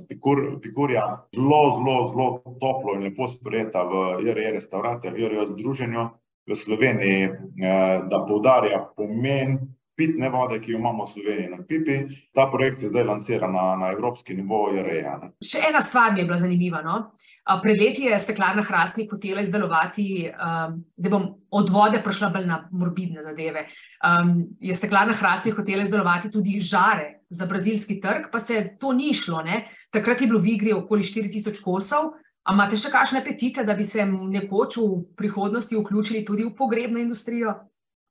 pikur, 0.08 0.60
Pikurja, 0.60 1.24
zelo, 1.32 1.62
zelo, 1.76 1.96
zelo 2.12 2.56
toplo 2.60 2.94
in 2.94 3.08
lepo 3.08 3.24
sprejeta 3.24 3.84
v 3.88 4.20
JRE 4.28 4.52
restauracijah, 4.60 5.14
v 5.14 5.18
JRE 5.24 5.46
združenju 5.56 6.02
v 6.44 6.52
Sloveniji, 6.52 7.20
uh, 7.32 8.04
da 8.12 8.20
poudarja 8.28 8.84
pomen 8.92 9.56
pitne 9.96 10.28
vode, 10.28 10.60
ki 10.60 10.72
jo 10.72 10.78
imamo 10.78 11.04
v 11.04 11.12
Sloveniji 11.12 11.48
na 11.48 11.64
pipi. 11.64 11.96
Ta 12.36 12.46
projekt 12.52 12.84
se 12.84 12.92
zdaj 12.92 13.04
lansira 13.04 13.48
na, 13.48 13.76
na 13.80 13.92
evropski 13.96 14.36
nivo 14.36 14.68
JRE. 14.76 15.00
Še 15.40 15.64
ena 15.68 15.80
stvar 15.80 16.12
mi 16.12 16.20
je 16.20 16.28
bila 16.28 16.38
zanimiva. 16.40 16.84
No? 16.84 17.16
Pred 17.62 17.80
leti 17.80 18.04
je 18.06 18.18
steklarna 18.18 18.62
Hrastnik 18.62 19.10
hotela 19.10 19.40
izdelovati, 19.40 20.28
um, 20.30 20.76
da 20.96 21.10
bom 21.10 21.24
od 21.50 21.70
vode 21.70 21.98
prišla 22.04 22.30
bolj 22.30 22.46
na 22.46 22.60
morbidne 22.70 23.22
zadeve. 23.22 23.66
Um, 24.06 24.44
je 24.60 24.74
steklarna 24.74 25.16
Hrastnik 25.18 25.56
hotela 25.56 25.82
izdelovati 25.82 26.30
tudi 26.30 26.60
žare 26.60 27.20
za 27.30 27.46
brazilski 27.46 28.00
trg, 28.00 28.30
pa 28.32 28.38
se 28.38 28.76
to 28.80 28.92
ni 28.92 29.14
šlo. 29.14 29.42
Ne? 29.42 29.64
Takrat 29.90 30.20
je 30.20 30.28
bilo 30.30 30.40
v 30.40 30.54
igri 30.54 30.72
okoli 30.72 31.02
4000 31.02 31.62
kosov. 31.64 32.12
A 32.44 32.54
imate 32.54 32.78
še 32.80 32.88
kakšne 32.90 33.20
apetite, 33.20 33.64
da 33.68 33.74
bi 33.76 33.84
se 33.84 34.04
nekoč 34.06 34.78
v 34.80 35.02
prihodnosti 35.16 35.76
vključili 35.76 36.24
tudi 36.24 36.46
v 36.46 36.54
pogrebno 36.56 36.98
industrijo? 36.98 37.52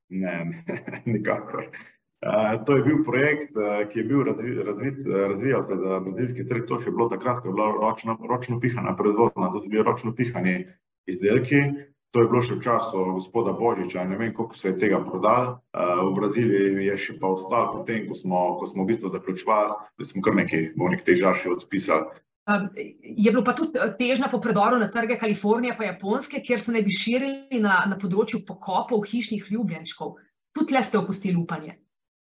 Ne 0.10 0.64
nikakor. 1.14 1.72
To 2.66 2.76
je 2.76 2.84
bil 2.84 3.04
projekt, 3.08 3.54
ki 3.92 4.00
je 4.00 4.04
bil 4.04 4.26
razvijal 4.28 5.64
se 5.68 5.76
za 5.84 6.00
brazilski 6.00 6.48
trg. 6.48 6.66
To 6.68 6.80
še 6.84 6.92
bilo 6.92 7.08
takrat, 7.12 7.40
ko 7.40 7.48
je 7.48 7.56
bila 7.56 7.70
ročno, 7.78 8.18
ročno 8.30 8.60
pihana 8.60 8.96
proizvodnja, 9.00 9.54
to 9.54 9.64
so 9.64 9.72
bili 9.72 9.86
ročno 9.88 10.12
pihani 10.16 10.58
izdelki. 11.08 11.64
To 12.12 12.24
je 12.24 12.28
bilo 12.28 12.42
še 12.42 12.58
v 12.58 12.64
času 12.66 13.04
gospoda 13.14 13.54
Božiča, 13.54 14.04
ne 14.10 14.18
vem, 14.18 14.34
koliko 14.34 14.58
se 14.58 14.72
je 14.72 14.80
tega 14.82 14.98
prodal. 15.06 15.60
V 15.78 16.14
Braziliji 16.18 16.88
je 16.90 16.96
še 16.98 17.20
pa 17.22 17.30
ostal, 17.38 17.70
potem, 17.72 18.08
ko 18.10 18.18
smo, 18.18 18.40
ko 18.58 18.66
smo 18.68 18.84
v 18.84 18.92
bistvu 18.92 19.12
zaključovali, 19.14 19.76
da 19.94 20.08
smo 20.10 20.24
kar 20.26 20.36
nekaj 20.42 20.72
bolnih 20.76 21.06
težav 21.06 21.38
še 21.38 21.54
odpisali. 21.54 22.10
Je 23.04 23.30
bilo 23.30 23.44
pa 23.46 23.54
tudi 23.54 23.78
težnja 24.00 24.28
po 24.32 24.42
predoru 24.42 24.80
na 24.82 24.90
trge 24.90 25.20
Kalifornije 25.22 25.76
pa 25.78 25.86
Japonske, 25.86 26.42
kjer 26.42 26.60
se 26.60 26.74
ne 26.74 26.82
bi 26.82 26.90
širili 26.90 27.62
na, 27.62 27.84
na 27.86 28.00
področju 28.02 28.42
pokopov 28.48 29.06
hišnih 29.06 29.46
ljubljenčkov. 29.54 30.18
Tudi 30.58 30.74
le 30.74 30.82
ste 30.82 30.98
opustili 30.98 31.38
upanje. 31.38 31.78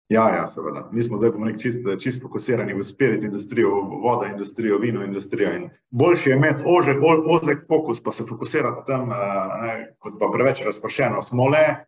Ja, 0.09 0.29
ja, 0.35 0.47
seveda. 0.47 0.89
Mi 0.91 1.01
smo 1.05 1.17
zdaj, 1.17 1.31
bomo 1.31 1.45
rekli, 1.45 1.61
čist, 1.61 1.85
čist 2.01 2.21
fokusirani 2.21 2.73
v 2.73 2.83
spirit 2.83 3.23
industrijo, 3.23 3.69
voda 4.01 4.27
industrijo, 4.27 4.79
vino 4.81 5.03
industrijo. 5.05 5.51
In 5.55 5.67
boljše 5.89 6.29
je 6.29 6.35
imeti 6.35 6.63
ožek, 6.65 6.97
ozek 7.25 7.67
fokus, 7.67 8.01
pa 8.03 8.11
se 8.11 8.25
fokusirati 8.29 8.81
tam, 8.87 9.09
ne, 9.61 9.93
kot 9.99 10.17
pa 10.19 10.31
preveč 10.33 10.63
razpršeno. 10.65 11.21
Smo 11.21 11.47
le 11.47 11.85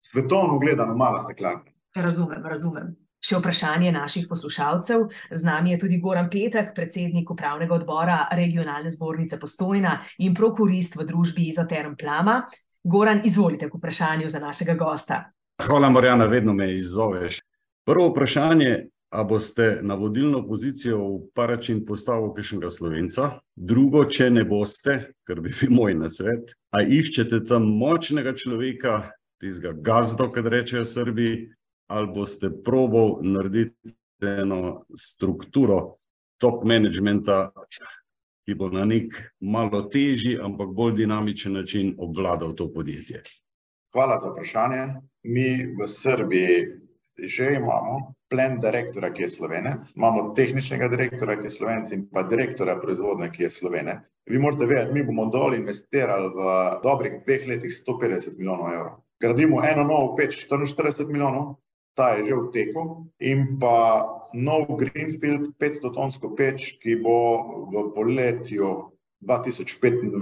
svetovno 0.00 0.58
gledano 0.58 0.96
mala 0.96 1.24
steklarna. 1.24 1.68
Razumem, 1.94 2.46
razumem. 2.46 2.96
Še 3.20 3.36
vprašanje 3.42 3.92
naših 3.92 4.28
poslušalcev. 4.30 5.04
Z 5.30 5.44
nami 5.44 5.74
je 5.74 5.78
tudi 5.82 5.98
Goran 6.00 6.30
Petek, 6.30 6.70
predsednik 6.74 7.30
upravnega 7.30 7.74
odbora 7.74 8.18
regionalne 8.32 8.90
zbornice 8.94 9.36
Postojna 9.38 9.98
in 10.18 10.34
prokurist 10.34 10.96
v 10.96 11.04
družbi 11.04 11.50
Izoterm 11.50 11.98
Plama. 12.00 12.46
Goran, 12.84 13.20
izvolite 13.24 13.68
k 13.68 13.74
vprašanju 13.76 14.30
za 14.30 14.40
našega 14.40 14.78
gosta. 14.78 15.20
Hvala, 15.66 15.90
Marjana, 15.90 16.30
vedno 16.30 16.54
me 16.54 16.70
izzoveš. 16.76 17.42
Prvo 17.88 18.08
vprašanje, 18.08 18.86
a 19.10 19.24
boste 19.24 19.78
na 19.82 19.94
vodilno 19.94 20.42
pozicijo 20.48 20.98
v 20.98 21.20
Paračin 21.34 21.78
postavili 21.86 22.34
kakšnega 22.36 22.68
slovenca? 22.70 23.28
Drugo, 23.56 24.02
če 24.04 24.26
ne 24.30 24.42
boste, 24.44 24.96
ker 25.24 25.38
bi 25.40 25.54
bil 25.56 25.70
moj 25.72 25.94
nasvet, 25.96 26.50
a 26.68 26.82
iščete 26.84 27.38
tam 27.48 27.64
močnega 27.80 28.34
človeka, 28.36 28.98
tistega 29.40 29.72
gazdo, 29.72 30.26
kot 30.28 30.50
rečejo 30.52 30.84
Srbi, 30.84 31.30
ali 31.88 32.10
boste 32.12 32.50
probal 32.52 33.22
narediti 33.24 33.94
eno 34.20 34.82
strukturo 34.92 35.96
top 36.36 36.66
managementa, 36.68 37.46
ki 38.44 38.52
bo 38.52 38.68
na 38.68 38.84
nek 38.84 39.16
malo 39.40 39.80
težji, 39.88 40.34
ampak 40.36 40.76
bolj 40.76 40.92
dinamičen 41.00 41.56
način 41.56 41.94
obvladal 41.96 42.52
to 42.52 42.68
podjetje? 42.68 43.22
Hvala 43.96 44.20
za 44.20 44.28
vprašanje. 44.34 44.84
Mi 45.24 45.48
v 45.72 45.88
Srbiji 45.88 46.87
že 47.18 47.54
imamo 47.54 48.14
plen 48.30 48.60
direktora, 48.60 49.10
ki 49.10 49.22
je 49.22 49.28
slovenec, 49.28 49.92
imamo 49.96 50.32
tehničnega 50.36 50.88
direktora, 50.88 51.36
ki 51.38 51.48
je 51.48 51.50
slovenec 51.50 51.92
in 51.92 52.04
pa 52.12 52.22
direktora 52.22 52.76
proizvodnje, 52.80 53.30
ki 53.34 53.42
je 53.42 53.50
slovenec. 53.50 54.04
Vi 54.30 54.38
morate 54.38 54.66
vedeti, 54.66 54.94
mi 54.94 55.02
bomo 55.02 55.26
dol 55.32 55.56
investirali 55.56 56.30
v 56.34 56.50
dobrih 56.84 57.20
dveh 57.24 57.48
letih 57.48 57.72
150 57.74 58.38
milijonov 58.38 58.72
evrov. 58.72 58.94
Gradimo 59.18 59.64
eno 59.66 59.84
novo 59.84 60.14
peč 60.16 60.46
44 60.46 61.08
milijonov, 61.08 61.56
ta 61.98 62.14
je 62.14 62.30
že 62.30 62.34
v 62.34 62.50
teku, 62.54 62.82
in 63.18 63.58
pa 63.58 64.06
nov 64.32 64.78
Greenfield 64.78 65.58
500 65.58 65.94
tonsko 65.94 66.36
peč, 66.38 66.78
ki 66.78 67.02
bo 67.02 67.18
v 67.72 67.90
poletju 67.96 68.94
2025 69.26 70.14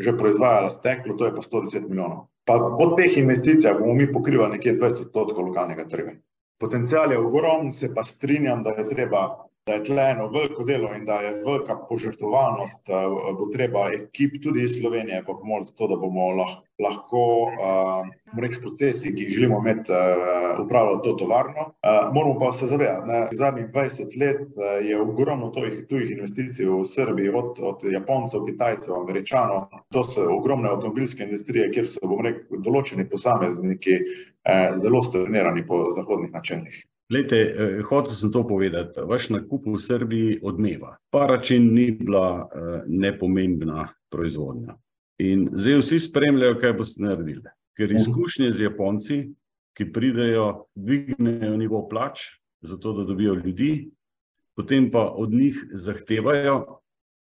že 0.00 0.16
proizvajala 0.16 0.70
steklo, 0.72 1.14
to 1.14 1.28
je 1.28 1.34
pa 1.36 1.42
110 1.44 1.86
milijonov. 1.86 2.26
Pa 2.50 2.56
po 2.78 2.86
teh 2.98 3.18
investicijah 3.18 3.76
bomo 3.78 3.94
mi 3.94 4.08
pokrivali 4.12 4.56
nekje 4.56 4.72
20 4.74 5.04
odstotkov 5.06 5.44
lokalnega 5.46 5.84
trga. 5.88 6.16
Potencijal 6.58 7.12
je 7.12 7.18
ogromen, 7.18 7.70
se 7.72 7.94
pa 7.94 8.02
strinjam, 8.02 8.64
da 8.66 8.70
je 8.70 8.88
treba 8.88 9.20
da 9.70 9.76
je 9.76 9.84
tle 9.84 10.02
eno 10.10 10.26
veliko 10.28 10.64
delo 10.64 10.88
in 10.94 11.04
da 11.04 11.20
je 11.20 11.34
velika 11.46 11.76
požrtvovalnost, 11.88 12.88
eh, 12.88 13.06
bo 13.38 13.46
treba 13.54 13.90
ekip 13.94 14.42
tudi 14.42 14.64
iz 14.64 14.80
Slovenije 14.80 15.22
pomoč 15.24 15.66
za 15.66 15.72
to, 15.78 15.86
da 15.86 15.96
bomo 15.96 16.30
lahko, 16.80 17.20
uh, 17.44 18.06
procesi, 18.62 19.12
ki 19.14 19.22
jih 19.22 19.32
želimo 19.34 19.58
imeti, 19.58 19.92
uh, 19.92 20.64
upravljati 20.64 21.04
to 21.04 21.12
tovarno. 21.12 21.60
Uh, 21.60 22.14
moramo 22.14 22.38
pa 22.38 22.52
se 22.52 22.66
zavedati, 22.66 23.06
da 23.06 23.28
v 23.32 23.36
zadnjih 23.36 23.66
20 23.66 24.16
let 24.20 24.48
je 24.88 25.00
ogromno 25.00 25.50
tujih, 25.50 25.86
tujih 25.88 26.10
investicij 26.10 26.66
v 26.66 26.84
Srbiji, 26.84 27.28
od, 27.28 27.60
od 27.62 27.84
Japoncev, 27.92 28.46
Kitajcev, 28.46 28.94
Američanov. 28.94 29.66
To 29.92 30.04
so 30.04 30.24
ogromne 30.38 30.68
avtomobilske 30.68 31.22
industrije, 31.22 31.70
kjer 31.70 31.88
so, 31.88 32.00
bomo 32.02 32.24
rekli, 32.26 32.62
določeni 32.64 33.08
posamezniki 33.08 34.00
uh, 34.00 34.80
zelo 34.80 35.02
strenirani 35.04 35.66
po 35.66 35.84
zahodnih 36.00 36.32
načelih. 36.32 36.80
Lejte, 37.10 37.36
eh, 37.36 37.82
hotel 37.82 38.14
sem 38.14 38.30
to 38.32 38.46
povedati. 38.46 39.00
Vaš 39.02 39.28
nakup 39.34 39.66
v 39.66 39.78
Srbiji 39.78 40.38
odmeva. 40.42 40.96
Paračin 41.10 41.74
ni 41.74 41.90
bila 41.90 42.46
eh, 42.46 42.82
nepomembna 42.86 43.88
proizvodnja. 44.10 44.76
In 45.18 45.48
zdaj 45.52 45.80
vsi 45.82 45.98
spremljajo, 46.00 46.58
kaj 46.62 46.72
boste 46.78 47.02
naredili. 47.02 47.50
Ker 47.76 47.92
izkušnje 47.92 48.52
z 48.52 48.62
Japonci, 48.62 49.18
ki 49.74 49.92
pridejo, 49.92 50.66
dvignejo 50.74 51.56
nivo 51.56 51.82
plač, 51.88 52.20
zato 52.62 52.92
da 52.92 53.04
dobijo 53.04 53.34
ljudi, 53.34 53.90
potem 54.56 54.90
pa 54.90 55.10
od 55.10 55.34
njih 55.34 55.58
zahtevajo, 55.72 56.80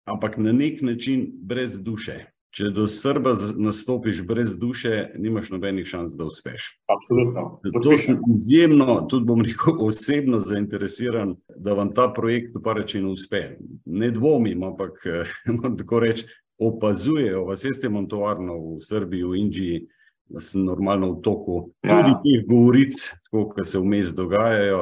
ampak 0.08 0.38
na 0.38 0.52
nek 0.52 0.82
način 0.82 1.30
brez 1.36 1.80
duše. 1.82 2.24
Če 2.56 2.70
do 2.72 2.86
Srba 2.88 3.34
nastopiš 3.60 4.22
brez 4.24 4.54
duše, 4.56 5.10
nimaš 5.20 5.50
nobenih 5.52 5.84
šans, 5.86 6.14
da 6.16 6.24
uspeš. 6.24 6.70
Absolutno. 6.88 7.60
To 7.84 7.96
sem 8.00 8.22
izjemno, 8.32 9.02
tudi 9.10 9.28
bom 9.28 9.42
rekel, 9.44 9.76
osebno 9.88 10.40
zainteresiran, 10.40 11.34
da 11.56 11.76
vam 11.76 11.92
ta 11.94 12.08
projekt 12.16 12.56
v 12.56 12.62
Paračinu 12.64 13.12
uspe. 13.12 13.58
Ne 13.84 14.10
dvomim, 14.10 14.64
ampak 14.64 15.04
tako 15.82 16.00
reči, 16.06 16.24
opazujejo 16.58 17.44
vas. 17.50 17.64
Jaz 17.64 17.84
imam 17.84 18.08
tovarno 18.08 18.56
v 18.56 18.80
Srbiji, 18.80 19.28
v 19.28 19.40
Indiji, 19.42 19.82
sem 20.40 20.64
normalno 20.64 21.12
v 21.12 21.20
toku 21.22 21.58
ja. 21.84 22.00
tudi 22.00 22.16
teh 22.24 22.46
govoric, 22.48 22.96
tako, 23.28 23.50
ki 23.52 23.66
se 23.68 23.82
vmes 23.84 24.14
dogajajo. 24.16 24.80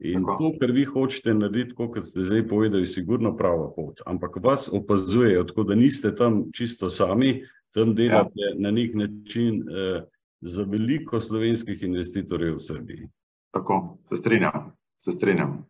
In 0.00 0.24
Tako. 0.24 0.36
to, 0.38 0.58
kar 0.60 0.70
vi 0.72 0.84
hočete 0.84 1.34
narediti, 1.34 1.74
kot 1.76 1.98
ste 2.04 2.24
zdaj 2.24 2.46
povedali, 2.48 2.82
je 2.82 2.92
sigurno 2.94 3.34
prava 3.36 3.68
pot. 3.76 4.00
Ampak 4.06 4.38
vas 4.40 4.70
opazujejo, 4.72 5.44
tako 5.44 5.64
da 5.68 5.74
niste 5.74 6.14
tam 6.16 6.46
čisto 6.56 6.90
sami, 6.90 7.42
tam 7.74 7.94
delate 7.94 8.40
ja. 8.40 8.54
na 8.58 8.70
nek 8.70 8.94
način 8.94 9.60
eh, 9.68 10.00
za 10.40 10.64
veliko 10.64 11.20
slovenskih 11.20 11.82
investitorjev 11.82 12.54
v 12.56 12.60
Srbiji. 12.60 13.08
Tako, 13.52 13.98
se 14.08 14.16
strinjam. 14.16 14.72
Se 14.98 15.12
strinjam. 15.12 15.66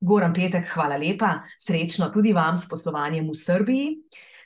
Goran 0.00 0.34
Petek, 0.34 0.68
hvala 0.74 0.96
lepa. 0.96 1.40
Srečno 1.58 2.10
tudi 2.14 2.32
vam 2.32 2.56
s 2.56 2.68
poslovanjem 2.70 3.28
v 3.30 3.34
Srbiji. 3.38 3.90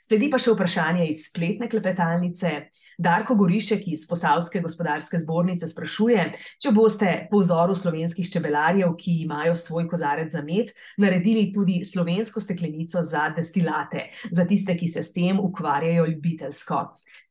Sledi 0.04 0.28
pa 0.30 0.38
še 0.38 0.52
vprašanje 0.52 1.08
iz 1.10 1.26
spletne 1.28 1.68
klepetalnice. 1.68 2.50
Darko 2.98 3.34
Gorišek 3.34 3.82
iz 3.92 4.06
Posavske 4.08 4.60
gospodarske 4.64 5.18
zbornice 5.20 5.68
sprašuje, 5.68 6.22
če 6.62 6.72
boste 6.72 7.10
po 7.30 7.42
vzoru 7.42 7.74
slovenskih 7.76 8.30
čebelarjev, 8.32 8.94
ki 8.96 9.18
imajo 9.26 9.54
svoj 9.58 9.84
kozarec 9.90 10.32
za 10.32 10.40
med, 10.42 10.72
naredili 10.96 11.50
tudi 11.52 11.82
slovensko 11.84 12.40
steklenico 12.40 13.02
za 13.04 13.28
destilate, 13.36 14.08
za 14.32 14.46
tiste, 14.48 14.76
ki 14.80 14.88
se 14.88 15.02
s 15.04 15.12
tem 15.12 15.40
ukvarjajo 15.40 16.06
ljubiteljsko. 16.06 16.82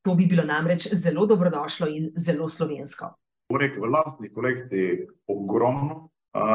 To 0.06 0.14
bi 0.16 0.30
bilo 0.30 0.46
namreč 0.46 0.88
zelo 0.94 1.26
dobrodošlo 1.26 1.90
in 1.90 2.12
zelo 2.16 2.50
slovensko. 2.50 3.16
V 3.50 3.90
lastni 3.90 4.30
kolekciji 4.34 5.08
ogromno 5.28 6.12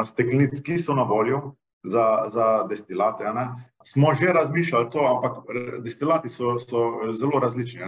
steklenic, 0.07 0.61
ki 0.63 0.77
so 0.79 0.95
na 0.95 1.03
voljo, 1.03 1.55
za, 1.83 2.25
za 2.27 2.67
destilate. 2.69 3.23
Ne. 3.23 3.47
Smo 3.83 4.13
že 4.13 4.33
razmišljali 4.33 4.89
to, 4.91 4.99
ampak 4.99 5.43
destilati 5.83 6.29
so, 6.29 6.59
so 6.59 7.13
zelo 7.13 7.39
različni. 7.39 7.81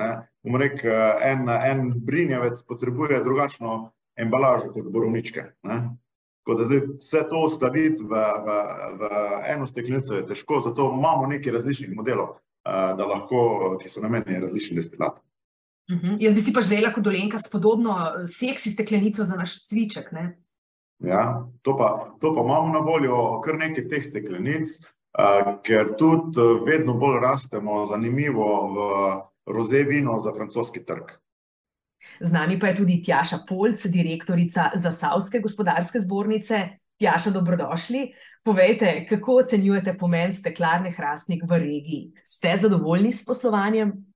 Rekel, 0.59 0.91
en, 1.21 1.49
en 1.49 1.93
brinjevec 1.95 2.61
potrebuje 2.67 3.23
drugačno 3.23 3.91
embalažo 4.15 4.71
kot 4.73 4.91
borovničke. 4.91 5.43
Tako 6.43 6.57
da 6.57 6.65
zdaj 6.65 6.79
vse 6.99 7.21
to 7.29 7.45
uskladiti 7.45 8.03
v, 8.03 8.23
v, 8.45 8.55
v 8.99 9.11
eno 9.47 9.67
steklenico 9.67 10.13
je 10.13 10.25
težko, 10.27 10.59
zato 10.59 10.91
imamo 10.97 11.27
nekaj 11.27 11.53
različnih 11.53 11.95
modelov, 11.95 12.35
da 12.65 13.05
lahko, 13.05 13.77
ki 13.81 13.89
so 13.89 14.01
namenjeni 14.03 14.41
različnim 14.43 14.81
destilatom. 14.81 15.23
Uh 15.91 15.97
-huh. 15.97 16.17
Jaz 16.19 16.33
bi 16.33 16.39
si 16.39 16.53
pa 16.53 16.61
želela, 16.61 16.93
kot 16.93 17.03
dolenka, 17.03 17.37
s 17.37 17.51
podobno 17.51 18.11
seksi 18.27 18.69
steklenico 18.69 19.23
za 19.23 19.35
naš 19.35 19.67
cviček. 19.67 20.11
Ne? 20.11 20.42
Ja, 21.03 21.43
to, 21.61 21.75
pa, 21.77 22.15
to 22.21 22.31
pa 22.35 22.41
imamo 22.41 22.73
na 22.73 22.79
voljo 22.79 23.41
kar 23.43 23.57
nekaj 23.59 23.89
teh 23.91 24.03
steklenic, 24.03 24.77
uh, 25.19 25.57
ker 25.63 25.95
tudi 25.99 26.45
vedno 26.63 26.95
bolj 26.95 27.19
rastemo 27.21 27.83
zanimivo 27.85 28.47
v 28.71 28.87
roze 29.53 29.83
vino 29.83 30.15
za 30.19 30.31
francoski 30.31 30.85
trg. 30.85 31.11
Z 32.19 32.31
nami 32.31 32.59
pa 32.59 32.71
je 32.71 32.75
tudi 32.75 33.01
Tjaša 33.03 33.43
Polc, 33.47 33.85
direktorica 33.85 34.71
Zasavske 34.75 35.39
gospodarske 35.39 35.99
zbornice. 35.99 36.79
Tjaša, 36.99 37.31
dobrodošli. 37.33 38.13
Povejte, 38.43 39.05
kako 39.09 39.39
ocenjujete 39.41 39.95
pomen 39.97 40.31
steklarne 40.31 40.91
hrastnik 40.91 41.43
v 41.49 41.59
regiji? 41.59 42.11
Ste 42.23 42.57
zadovoljni 42.61 43.11
s 43.11 43.25
poslovanjem? 43.25 44.12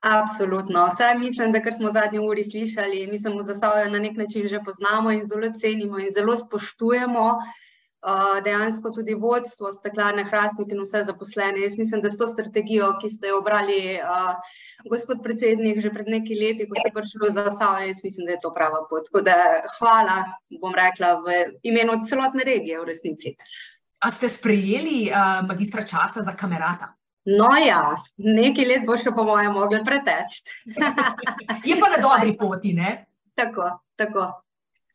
Absolutno. 0.00 0.86
Vse 0.86 1.18
mislim, 1.18 1.52
da 1.52 1.62
kar 1.62 1.72
smo 1.74 1.90
zadnji 1.92 2.18
uri 2.18 2.44
slišali, 2.44 3.06
mi 3.06 3.18
se 3.18 3.30
mu 3.30 3.42
zastavljamo 3.42 3.90
na 3.90 3.98
nek 3.98 4.16
način 4.16 4.48
že 4.48 4.60
poznamo 4.64 5.10
in 5.10 5.24
zelo 5.24 5.52
cenimo 5.60 5.98
in 5.98 6.10
zelo 6.14 6.36
spoštujemo. 6.36 7.38
Uh, 7.98 8.44
dejansko 8.44 8.90
tudi 8.94 9.14
vodstvo 9.14 9.72
steklarne 9.72 10.22
hrastnike 10.24 10.74
in 10.74 10.82
vse 10.84 11.00
zaposlene. 11.04 11.60
Jaz 11.60 11.78
mislim, 11.78 12.02
da 12.02 12.10
s 12.10 12.18
to 12.18 12.28
strategijo, 12.30 12.92
ki 13.00 13.08
ste 13.08 13.32
jo 13.32 13.40
obrali, 13.40 13.98
uh, 13.98 14.36
gospod 14.90 15.18
predsednik, 15.22 15.80
že 15.82 15.90
pred 15.90 16.06
nekaj 16.06 16.38
leti, 16.38 16.68
ko 16.68 16.78
ste 16.78 16.92
prišli 16.94 17.30
za 17.34 17.50
Savo, 17.50 17.80
jaz 17.82 18.04
mislim, 18.04 18.26
da 18.26 18.36
je 18.36 18.40
to 18.42 18.52
prava 18.54 18.84
pot. 18.90 19.10
Tako 19.10 19.24
da 19.26 19.34
hvala, 19.78 20.20
bom 20.62 20.78
rekla, 20.78 21.16
v 21.26 21.42
imenu 21.62 21.98
celotne 22.06 22.46
regije 22.46 22.78
v 22.78 22.86
resnici. 22.86 23.34
A 23.98 24.14
ste 24.14 24.30
sprejeli 24.30 25.10
uh, 25.10 25.42
magistra 25.48 25.82
časa 25.82 26.22
za 26.22 26.36
kamerata? 26.38 26.94
No, 27.26 27.48
ja, 27.60 27.98
nekaj 28.16 28.66
let 28.68 28.84
bo 28.86 28.96
še, 28.96 29.12
po 29.12 29.24
mojem, 29.26 29.52
mogel 29.52 29.82
preteči. 29.84 30.44
je 31.68 31.76
pa 31.80 31.90
na 31.92 31.98
dobri 32.00 32.36
poti, 32.38 32.72
ne? 32.76 33.04
Tako, 33.36 33.70
tako. 33.98 34.30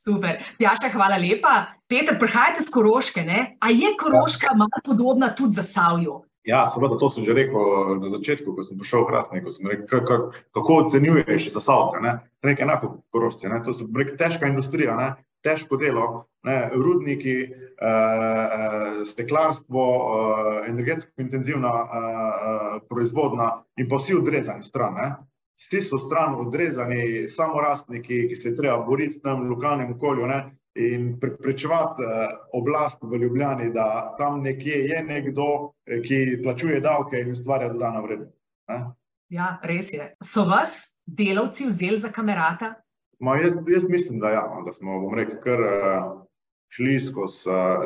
Super. 0.04 0.42
Tjaša, 0.60 0.90
hvala 0.92 1.18
lepa. 1.22 1.54
Peter, 1.88 2.18
prihajate 2.20 2.64
z 2.66 2.74
Koroške, 2.74 3.24
ne? 3.24 3.56
A 3.62 3.72
je 3.72 3.94
Koroška 4.00 4.52
ja. 4.52 4.58
malo 4.58 4.82
podobna 4.84 5.30
tudi 5.36 5.60
za 5.60 5.64
Savjo? 5.64 6.24
Ja, 6.44 6.66
seveda, 6.68 6.98
to 7.00 7.08
sem 7.08 7.24
že 7.24 7.32
rekel 7.32 8.02
na 8.04 8.10
začetku, 8.20 8.52
ko 8.52 8.66
sem 8.68 8.76
prišel 8.76 9.06
v 9.06 9.10
Hrastnik, 9.14 9.46
ko 9.48 9.52
sem 9.54 9.70
rekel, 9.70 10.34
kako 10.52 10.72
ocenjuješ 10.84 11.54
za 11.56 11.62
Savce, 11.64 12.04
ne? 12.04 12.20
Nekaj 12.44 12.68
enako 12.68 12.90
kot 12.98 13.04
Korošci, 13.16 13.48
ne? 13.48 13.62
To 13.64 13.72
so 13.72 13.88
rekel, 13.88 14.18
težka 14.20 14.52
industrija, 14.52 14.98
ne? 15.00 15.14
Težko 15.44 15.78
delo, 15.78 16.08
ne, 16.48 16.70
rudniki, 16.74 17.36
eh, 17.44 17.88
eh, 17.88 19.04
steklarstvo, 19.06 19.84
eh, 19.84 20.70
energetsko 20.72 21.22
intenzivna 21.22 21.74
eh, 21.84 22.80
proizvodna 22.90 23.52
in 23.78 23.88
pa 23.90 24.00
vsi 24.00 24.16
odrezani 24.16 24.64
stran. 24.64 24.98
Ne. 25.00 25.12
Vsi 25.60 25.82
so 25.82 25.98
stran 25.98 26.36
odrezani, 26.36 27.28
samorastniki, 27.30 28.28
ki 28.30 28.36
se 28.36 28.56
treba 28.56 28.82
boriti 28.84 29.20
v 29.20 29.24
tem 29.24 29.48
lokalnem 29.50 29.94
okolju 29.96 30.28
ne, 30.28 30.40
in 30.76 31.20
preprečevati 31.20 32.04
eh, 32.04 32.30
oblast 32.54 32.98
v 33.02 33.18
Ljubljani, 33.18 33.74
da 33.74 34.16
tam 34.18 34.42
nekje 34.42 34.86
je 34.86 35.04
nekdo, 35.04 35.74
eh, 35.86 36.02
ki 36.02 36.42
plačuje 36.44 36.80
davke 36.82 37.20
in 37.20 37.32
ustvarja 37.32 37.70
dodano 37.70 38.02
vrednost. 38.02 38.38
Ja, 39.30 39.60
res 39.64 39.94
je. 39.94 40.16
So 40.24 40.46
vas 40.46 41.00
delavci 41.06 41.66
vzeli 41.68 41.98
za 41.98 42.10
kamerata? 42.12 42.74
Ma, 43.24 43.38
jaz, 43.40 43.54
jaz 43.72 43.90
mislim, 43.90 44.20
da, 44.20 44.30
ja, 44.30 44.44
no, 44.52 44.66
da 44.66 44.74
smo 44.74 45.00
rekel, 45.16 45.38
kar, 45.44 45.62
uh, 45.62 46.08
šli 46.74 47.00
skozi 47.00 47.50
uh, 47.50 47.86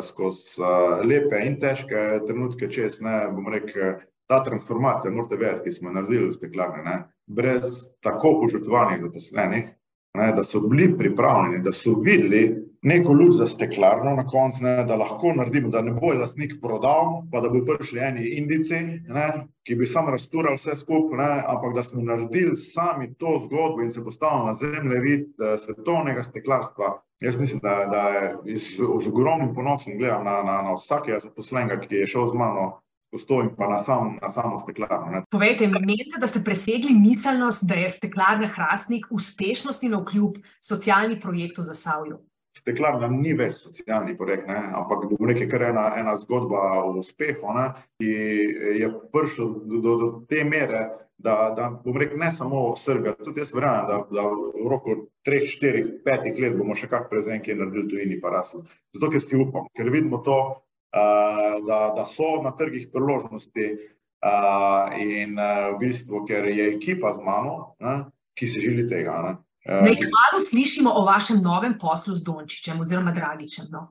uh, 0.66 1.02
lepe 1.06 1.42
in 1.46 1.60
težke 1.62 2.06
trenutke 2.26 2.70
čez. 2.74 3.02
Ne, 3.06 3.20
rekel, 3.54 4.00
ta 4.28 4.42
transformacija, 4.44 5.12
morate 5.12 5.38
vedeti, 5.38 5.68
ki 5.68 5.76
smo 5.76 5.90
jo 5.90 6.00
naredili 6.00 6.28
v 6.28 6.36
steklarni, 6.36 6.84
ne, 6.86 6.98
brez 7.28 7.84
tako 8.04 8.34
požrtovanih 8.42 9.04
zaposlenih, 9.06 9.70
ne, 10.18 10.32
da 10.36 10.44
so 10.44 10.64
bili 10.66 10.90
pripravljeni, 10.98 11.62
da 11.64 11.72
so 11.72 11.94
videli, 12.02 12.42
neko 12.88 13.14
luč 13.14 13.34
za 13.36 13.48
steklarno 13.48 14.16
na 14.16 14.24
koncu, 14.28 14.64
ne, 14.64 14.84
da 14.88 14.96
lahko 14.96 15.34
naredimo, 15.36 15.70
da 15.70 15.82
ne 15.82 15.92
bo 15.92 16.14
lastnik 16.14 16.54
prodal, 16.62 17.22
pa 17.32 17.42
da 17.44 17.50
bi 17.50 17.64
prišli 17.66 18.00
eni 18.00 18.30
indici, 18.40 18.80
ne, 19.08 19.28
ki 19.68 19.76
bi 19.76 19.88
sam 19.88 20.08
rasturali 20.14 20.56
vse 20.56 20.76
skupaj, 20.80 21.42
ampak 21.48 21.76
da 21.76 21.84
smo 21.84 22.04
naredili 22.04 22.56
sami 22.56 23.14
to 23.20 23.40
zgodbo 23.44 23.84
in 23.84 23.92
se 23.92 24.04
postavili 24.04 24.48
na 24.48 24.54
zemlje 24.54 25.00
vid 25.04 25.28
eh, 25.28 25.58
svetovnega 25.58 26.24
steklarstva. 26.24 26.94
Jaz 27.20 27.38
mislim, 27.38 27.60
da, 27.64 27.76
da 27.92 28.02
je 28.10 28.58
z, 28.58 28.76
z 28.78 29.10
ogromnim 29.10 29.56
ponosom 29.56 29.98
gledam 29.98 30.24
na, 30.26 30.44
na, 30.44 30.62
na 30.62 30.76
vsakega 30.78 31.20
zaposlenega, 31.20 31.82
ki 31.88 32.04
je 32.04 32.12
šel 32.14 32.28
z 32.28 32.38
mano. 32.38 32.76
Postojim 33.12 33.54
pa 33.56 33.70
na, 33.72 33.78
sam, 33.80 34.18
na 34.22 34.28
samo 34.30 34.58
steklarno. 34.60 35.22
Povejte, 35.32 35.68
menite, 35.72 36.20
da 36.20 36.28
ste 36.28 36.42
presegli 36.44 36.92
miselnost, 36.92 37.64
da 37.64 37.78
je 37.80 37.90
steklarna 37.90 38.50
hrastnik 38.52 39.06
uspešnosti 39.10 39.90
na 39.90 40.02
vkljub 40.02 40.36
socialni 40.60 41.16
projektu 41.20 41.64
za 41.64 41.76
Savjo? 41.76 42.20
Steklarna 42.68 43.08
ni 43.08 43.32
več 43.32 43.62
socialni 43.64 44.12
projekt, 44.20 44.50
ne? 44.52 44.58
ampak 44.76 45.06
bo 45.08 45.28
nekaj, 45.30 45.48
kar 45.48 45.64
je 45.64 45.68
ena, 45.72 45.86
ena 45.96 46.18
zgodba 46.20 46.64
o 46.82 46.98
uspehu, 47.00 47.54
ne? 47.56 47.70
ki 47.96 48.16
je 48.82 48.90
prišel 49.16 49.54
do, 49.72 49.80
do, 49.86 49.94
do 50.02 50.10
te 50.28 50.44
mere, 50.44 50.82
da, 51.16 51.54
da 51.56 51.70
bom 51.86 51.96
rekel, 51.96 52.20
ne 52.20 52.28
samo 52.32 52.76
Srbija, 52.76 53.16
tudi 53.24 53.40
jaz 53.40 53.54
verjamem, 53.56 53.88
da, 53.88 54.02
da 54.12 54.26
v 54.28 54.68
roku 54.68 54.98
3, 55.24 55.48
4, 55.48 55.86
5 56.04 56.44
let 56.44 56.60
bomo 56.60 56.76
še 56.76 56.92
kak 56.92 57.08
prezen, 57.08 57.40
ki 57.40 57.54
je 57.54 57.58
naredil 57.62 57.88
tujini 57.94 58.20
pa 58.20 58.36
rasel. 58.36 58.68
Zato, 58.92 59.14
ker 59.16 59.24
si 59.24 59.40
upam, 59.40 59.72
ker 59.72 59.88
vidimo 59.94 60.20
to, 60.28 60.38
uh, 60.92 61.56
da, 61.72 61.80
da 61.96 62.04
so 62.04 62.36
na 62.44 62.52
trgih 62.60 62.92
priložnosti 62.92 63.72
uh, 63.72 64.92
in 65.00 65.40
uh, 65.40 65.72
v 65.72 65.88
bistvu, 65.88 66.26
ker 66.28 66.52
je 66.52 66.68
ekipa 66.76 67.16
z 67.16 67.24
mano, 67.24 67.78
ne? 67.80 68.02
ki 68.38 68.46
si 68.46 68.60
želi 68.62 68.90
tega. 68.92 69.22
Ne? 69.24 69.38
Eh, 69.68 69.82
Naj 69.84 69.96
kmalo 70.00 70.40
slišimo 70.50 70.92
o 70.96 71.04
vašem 71.06 71.42
novem 71.44 71.76
poslu 71.80 72.16
z 72.16 72.24
Dončičem 72.24 72.80
oziroma 72.80 73.12
Dragičem. 73.12 73.66
No? 73.72 73.90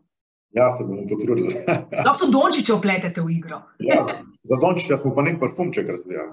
Ja, 0.56 0.70
se 0.70 0.84
bomo 0.84 1.04
potrudili. 1.08 1.64
Lahko 2.06 2.26
Dončiče 2.32 2.72
opletete 2.72 3.20
v 3.20 3.36
igro. 3.36 3.60
ja, 3.78 4.06
za 4.42 4.56
Dončiča 4.60 4.96
smo 4.96 5.14
pa 5.14 5.22
nek 5.22 5.40
parfumček 5.40 5.88
razvijali. 5.88 6.32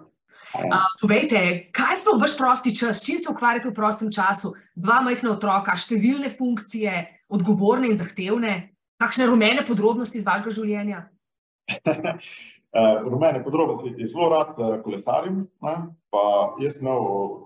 Uh, 0.53 0.85
povejte, 1.01 1.39
kaj 1.73 1.95
sploh 1.97 2.19
vaš 2.21 2.37
prosti 2.37 2.75
čas, 2.77 3.01
s 3.01 3.05
čim 3.05 3.17
se 3.19 3.31
ukvarjate 3.31 3.71
v 3.71 3.73
prostem 3.73 4.11
času? 4.13 4.53
Dva 4.75 5.01
majhna 5.01 5.33
otroka, 5.33 5.73
številne 5.73 6.29
funkcije, 6.29 6.93
odgovorne 7.33 7.89
in 7.89 7.97
zahtevne, 7.97 8.53
kakšne 9.01 9.27
rumene 9.31 9.65
podrobnosti 9.65 10.21
iz 10.21 10.27
vašega 10.27 10.53
življenja? 10.53 11.07
Pri 12.73 13.17
meni 13.21 13.43
podrobnosti 13.43 14.07
zelo 14.07 14.29
rad 14.29 14.55
kolesarim, 14.83 15.43
ne? 15.61 15.73
pa 16.09 16.21
jaz 16.61 16.79
sem 16.79 16.87
imel 16.87 17.03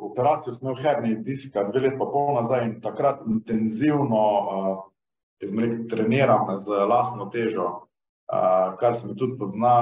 operacijo, 0.08 0.54
sem 0.56 0.68
imel 0.68 0.78
herni 0.80 1.16
disk, 1.24 1.58
dve 1.72 1.82
leti 1.84 2.00
pa 2.00 2.06
pol 2.12 2.30
nazaj 2.38 2.64
in 2.64 2.78
takrat 2.84 3.26
intenzivno, 3.28 4.22
bom 5.44 5.60
rekel, 5.60 5.82
treniram 5.92 6.54
z 6.64 6.80
lastno 6.88 7.28
težo, 7.34 7.68
kar 8.80 8.96
se 8.96 9.08
mi 9.08 9.18
tudi 9.20 9.36
pozna, 9.40 9.74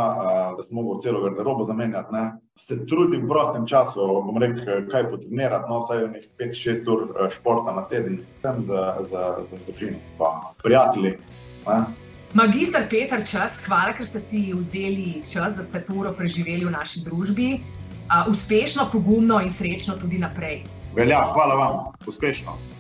da 0.58 0.66
sem 0.66 0.80
mogel 0.80 1.02
celo 1.06 1.22
garderobo 1.22 1.68
zamenjati, 1.70 2.14
ne. 2.14 2.24
Se 2.58 2.80
trudim 2.86 3.26
v 3.26 3.30
prostem 3.30 3.68
času, 3.70 4.08
bom 4.26 4.38
rekel, 4.42 4.88
kaj 4.90 5.10
potrenirati, 5.12 5.70
no, 5.70 5.84
vsaj 5.84 6.08
pet, 6.40 6.58
šest 6.58 6.90
ur 6.90 7.06
športa 7.34 7.76
na 7.76 7.86
teden, 7.92 8.18
sem 8.42 8.66
z, 8.66 8.82
z, 9.12 9.28
z 9.52 9.62
družino 9.68 10.02
pa 10.18 10.34
prijatelji, 10.64 11.20
ne. 11.70 11.80
Magister 12.36 12.84
Peter 12.90 13.24
Čas, 13.24 13.64
hvala, 13.64 13.94
ker 13.96 14.04
ste 14.04 14.20
si 14.20 14.40
vzeli 14.52 15.24
čas, 15.24 15.56
da 15.56 15.64
ste 15.64 15.80
to 15.80 15.96
uro 15.96 16.12
preživeli 16.12 16.68
v 16.68 16.72
naši 16.76 17.00
družbi. 17.00 17.64
Uh, 18.12 18.28
uspešno, 18.28 18.90
pogumno 18.92 19.40
in 19.40 19.48
srečno 19.48 19.96
tudi 19.96 20.20
naprej. 20.20 20.66
Velja, 21.00 21.32
hvala 21.32 21.56
vam, 21.56 21.74
uspešno. 22.04 22.75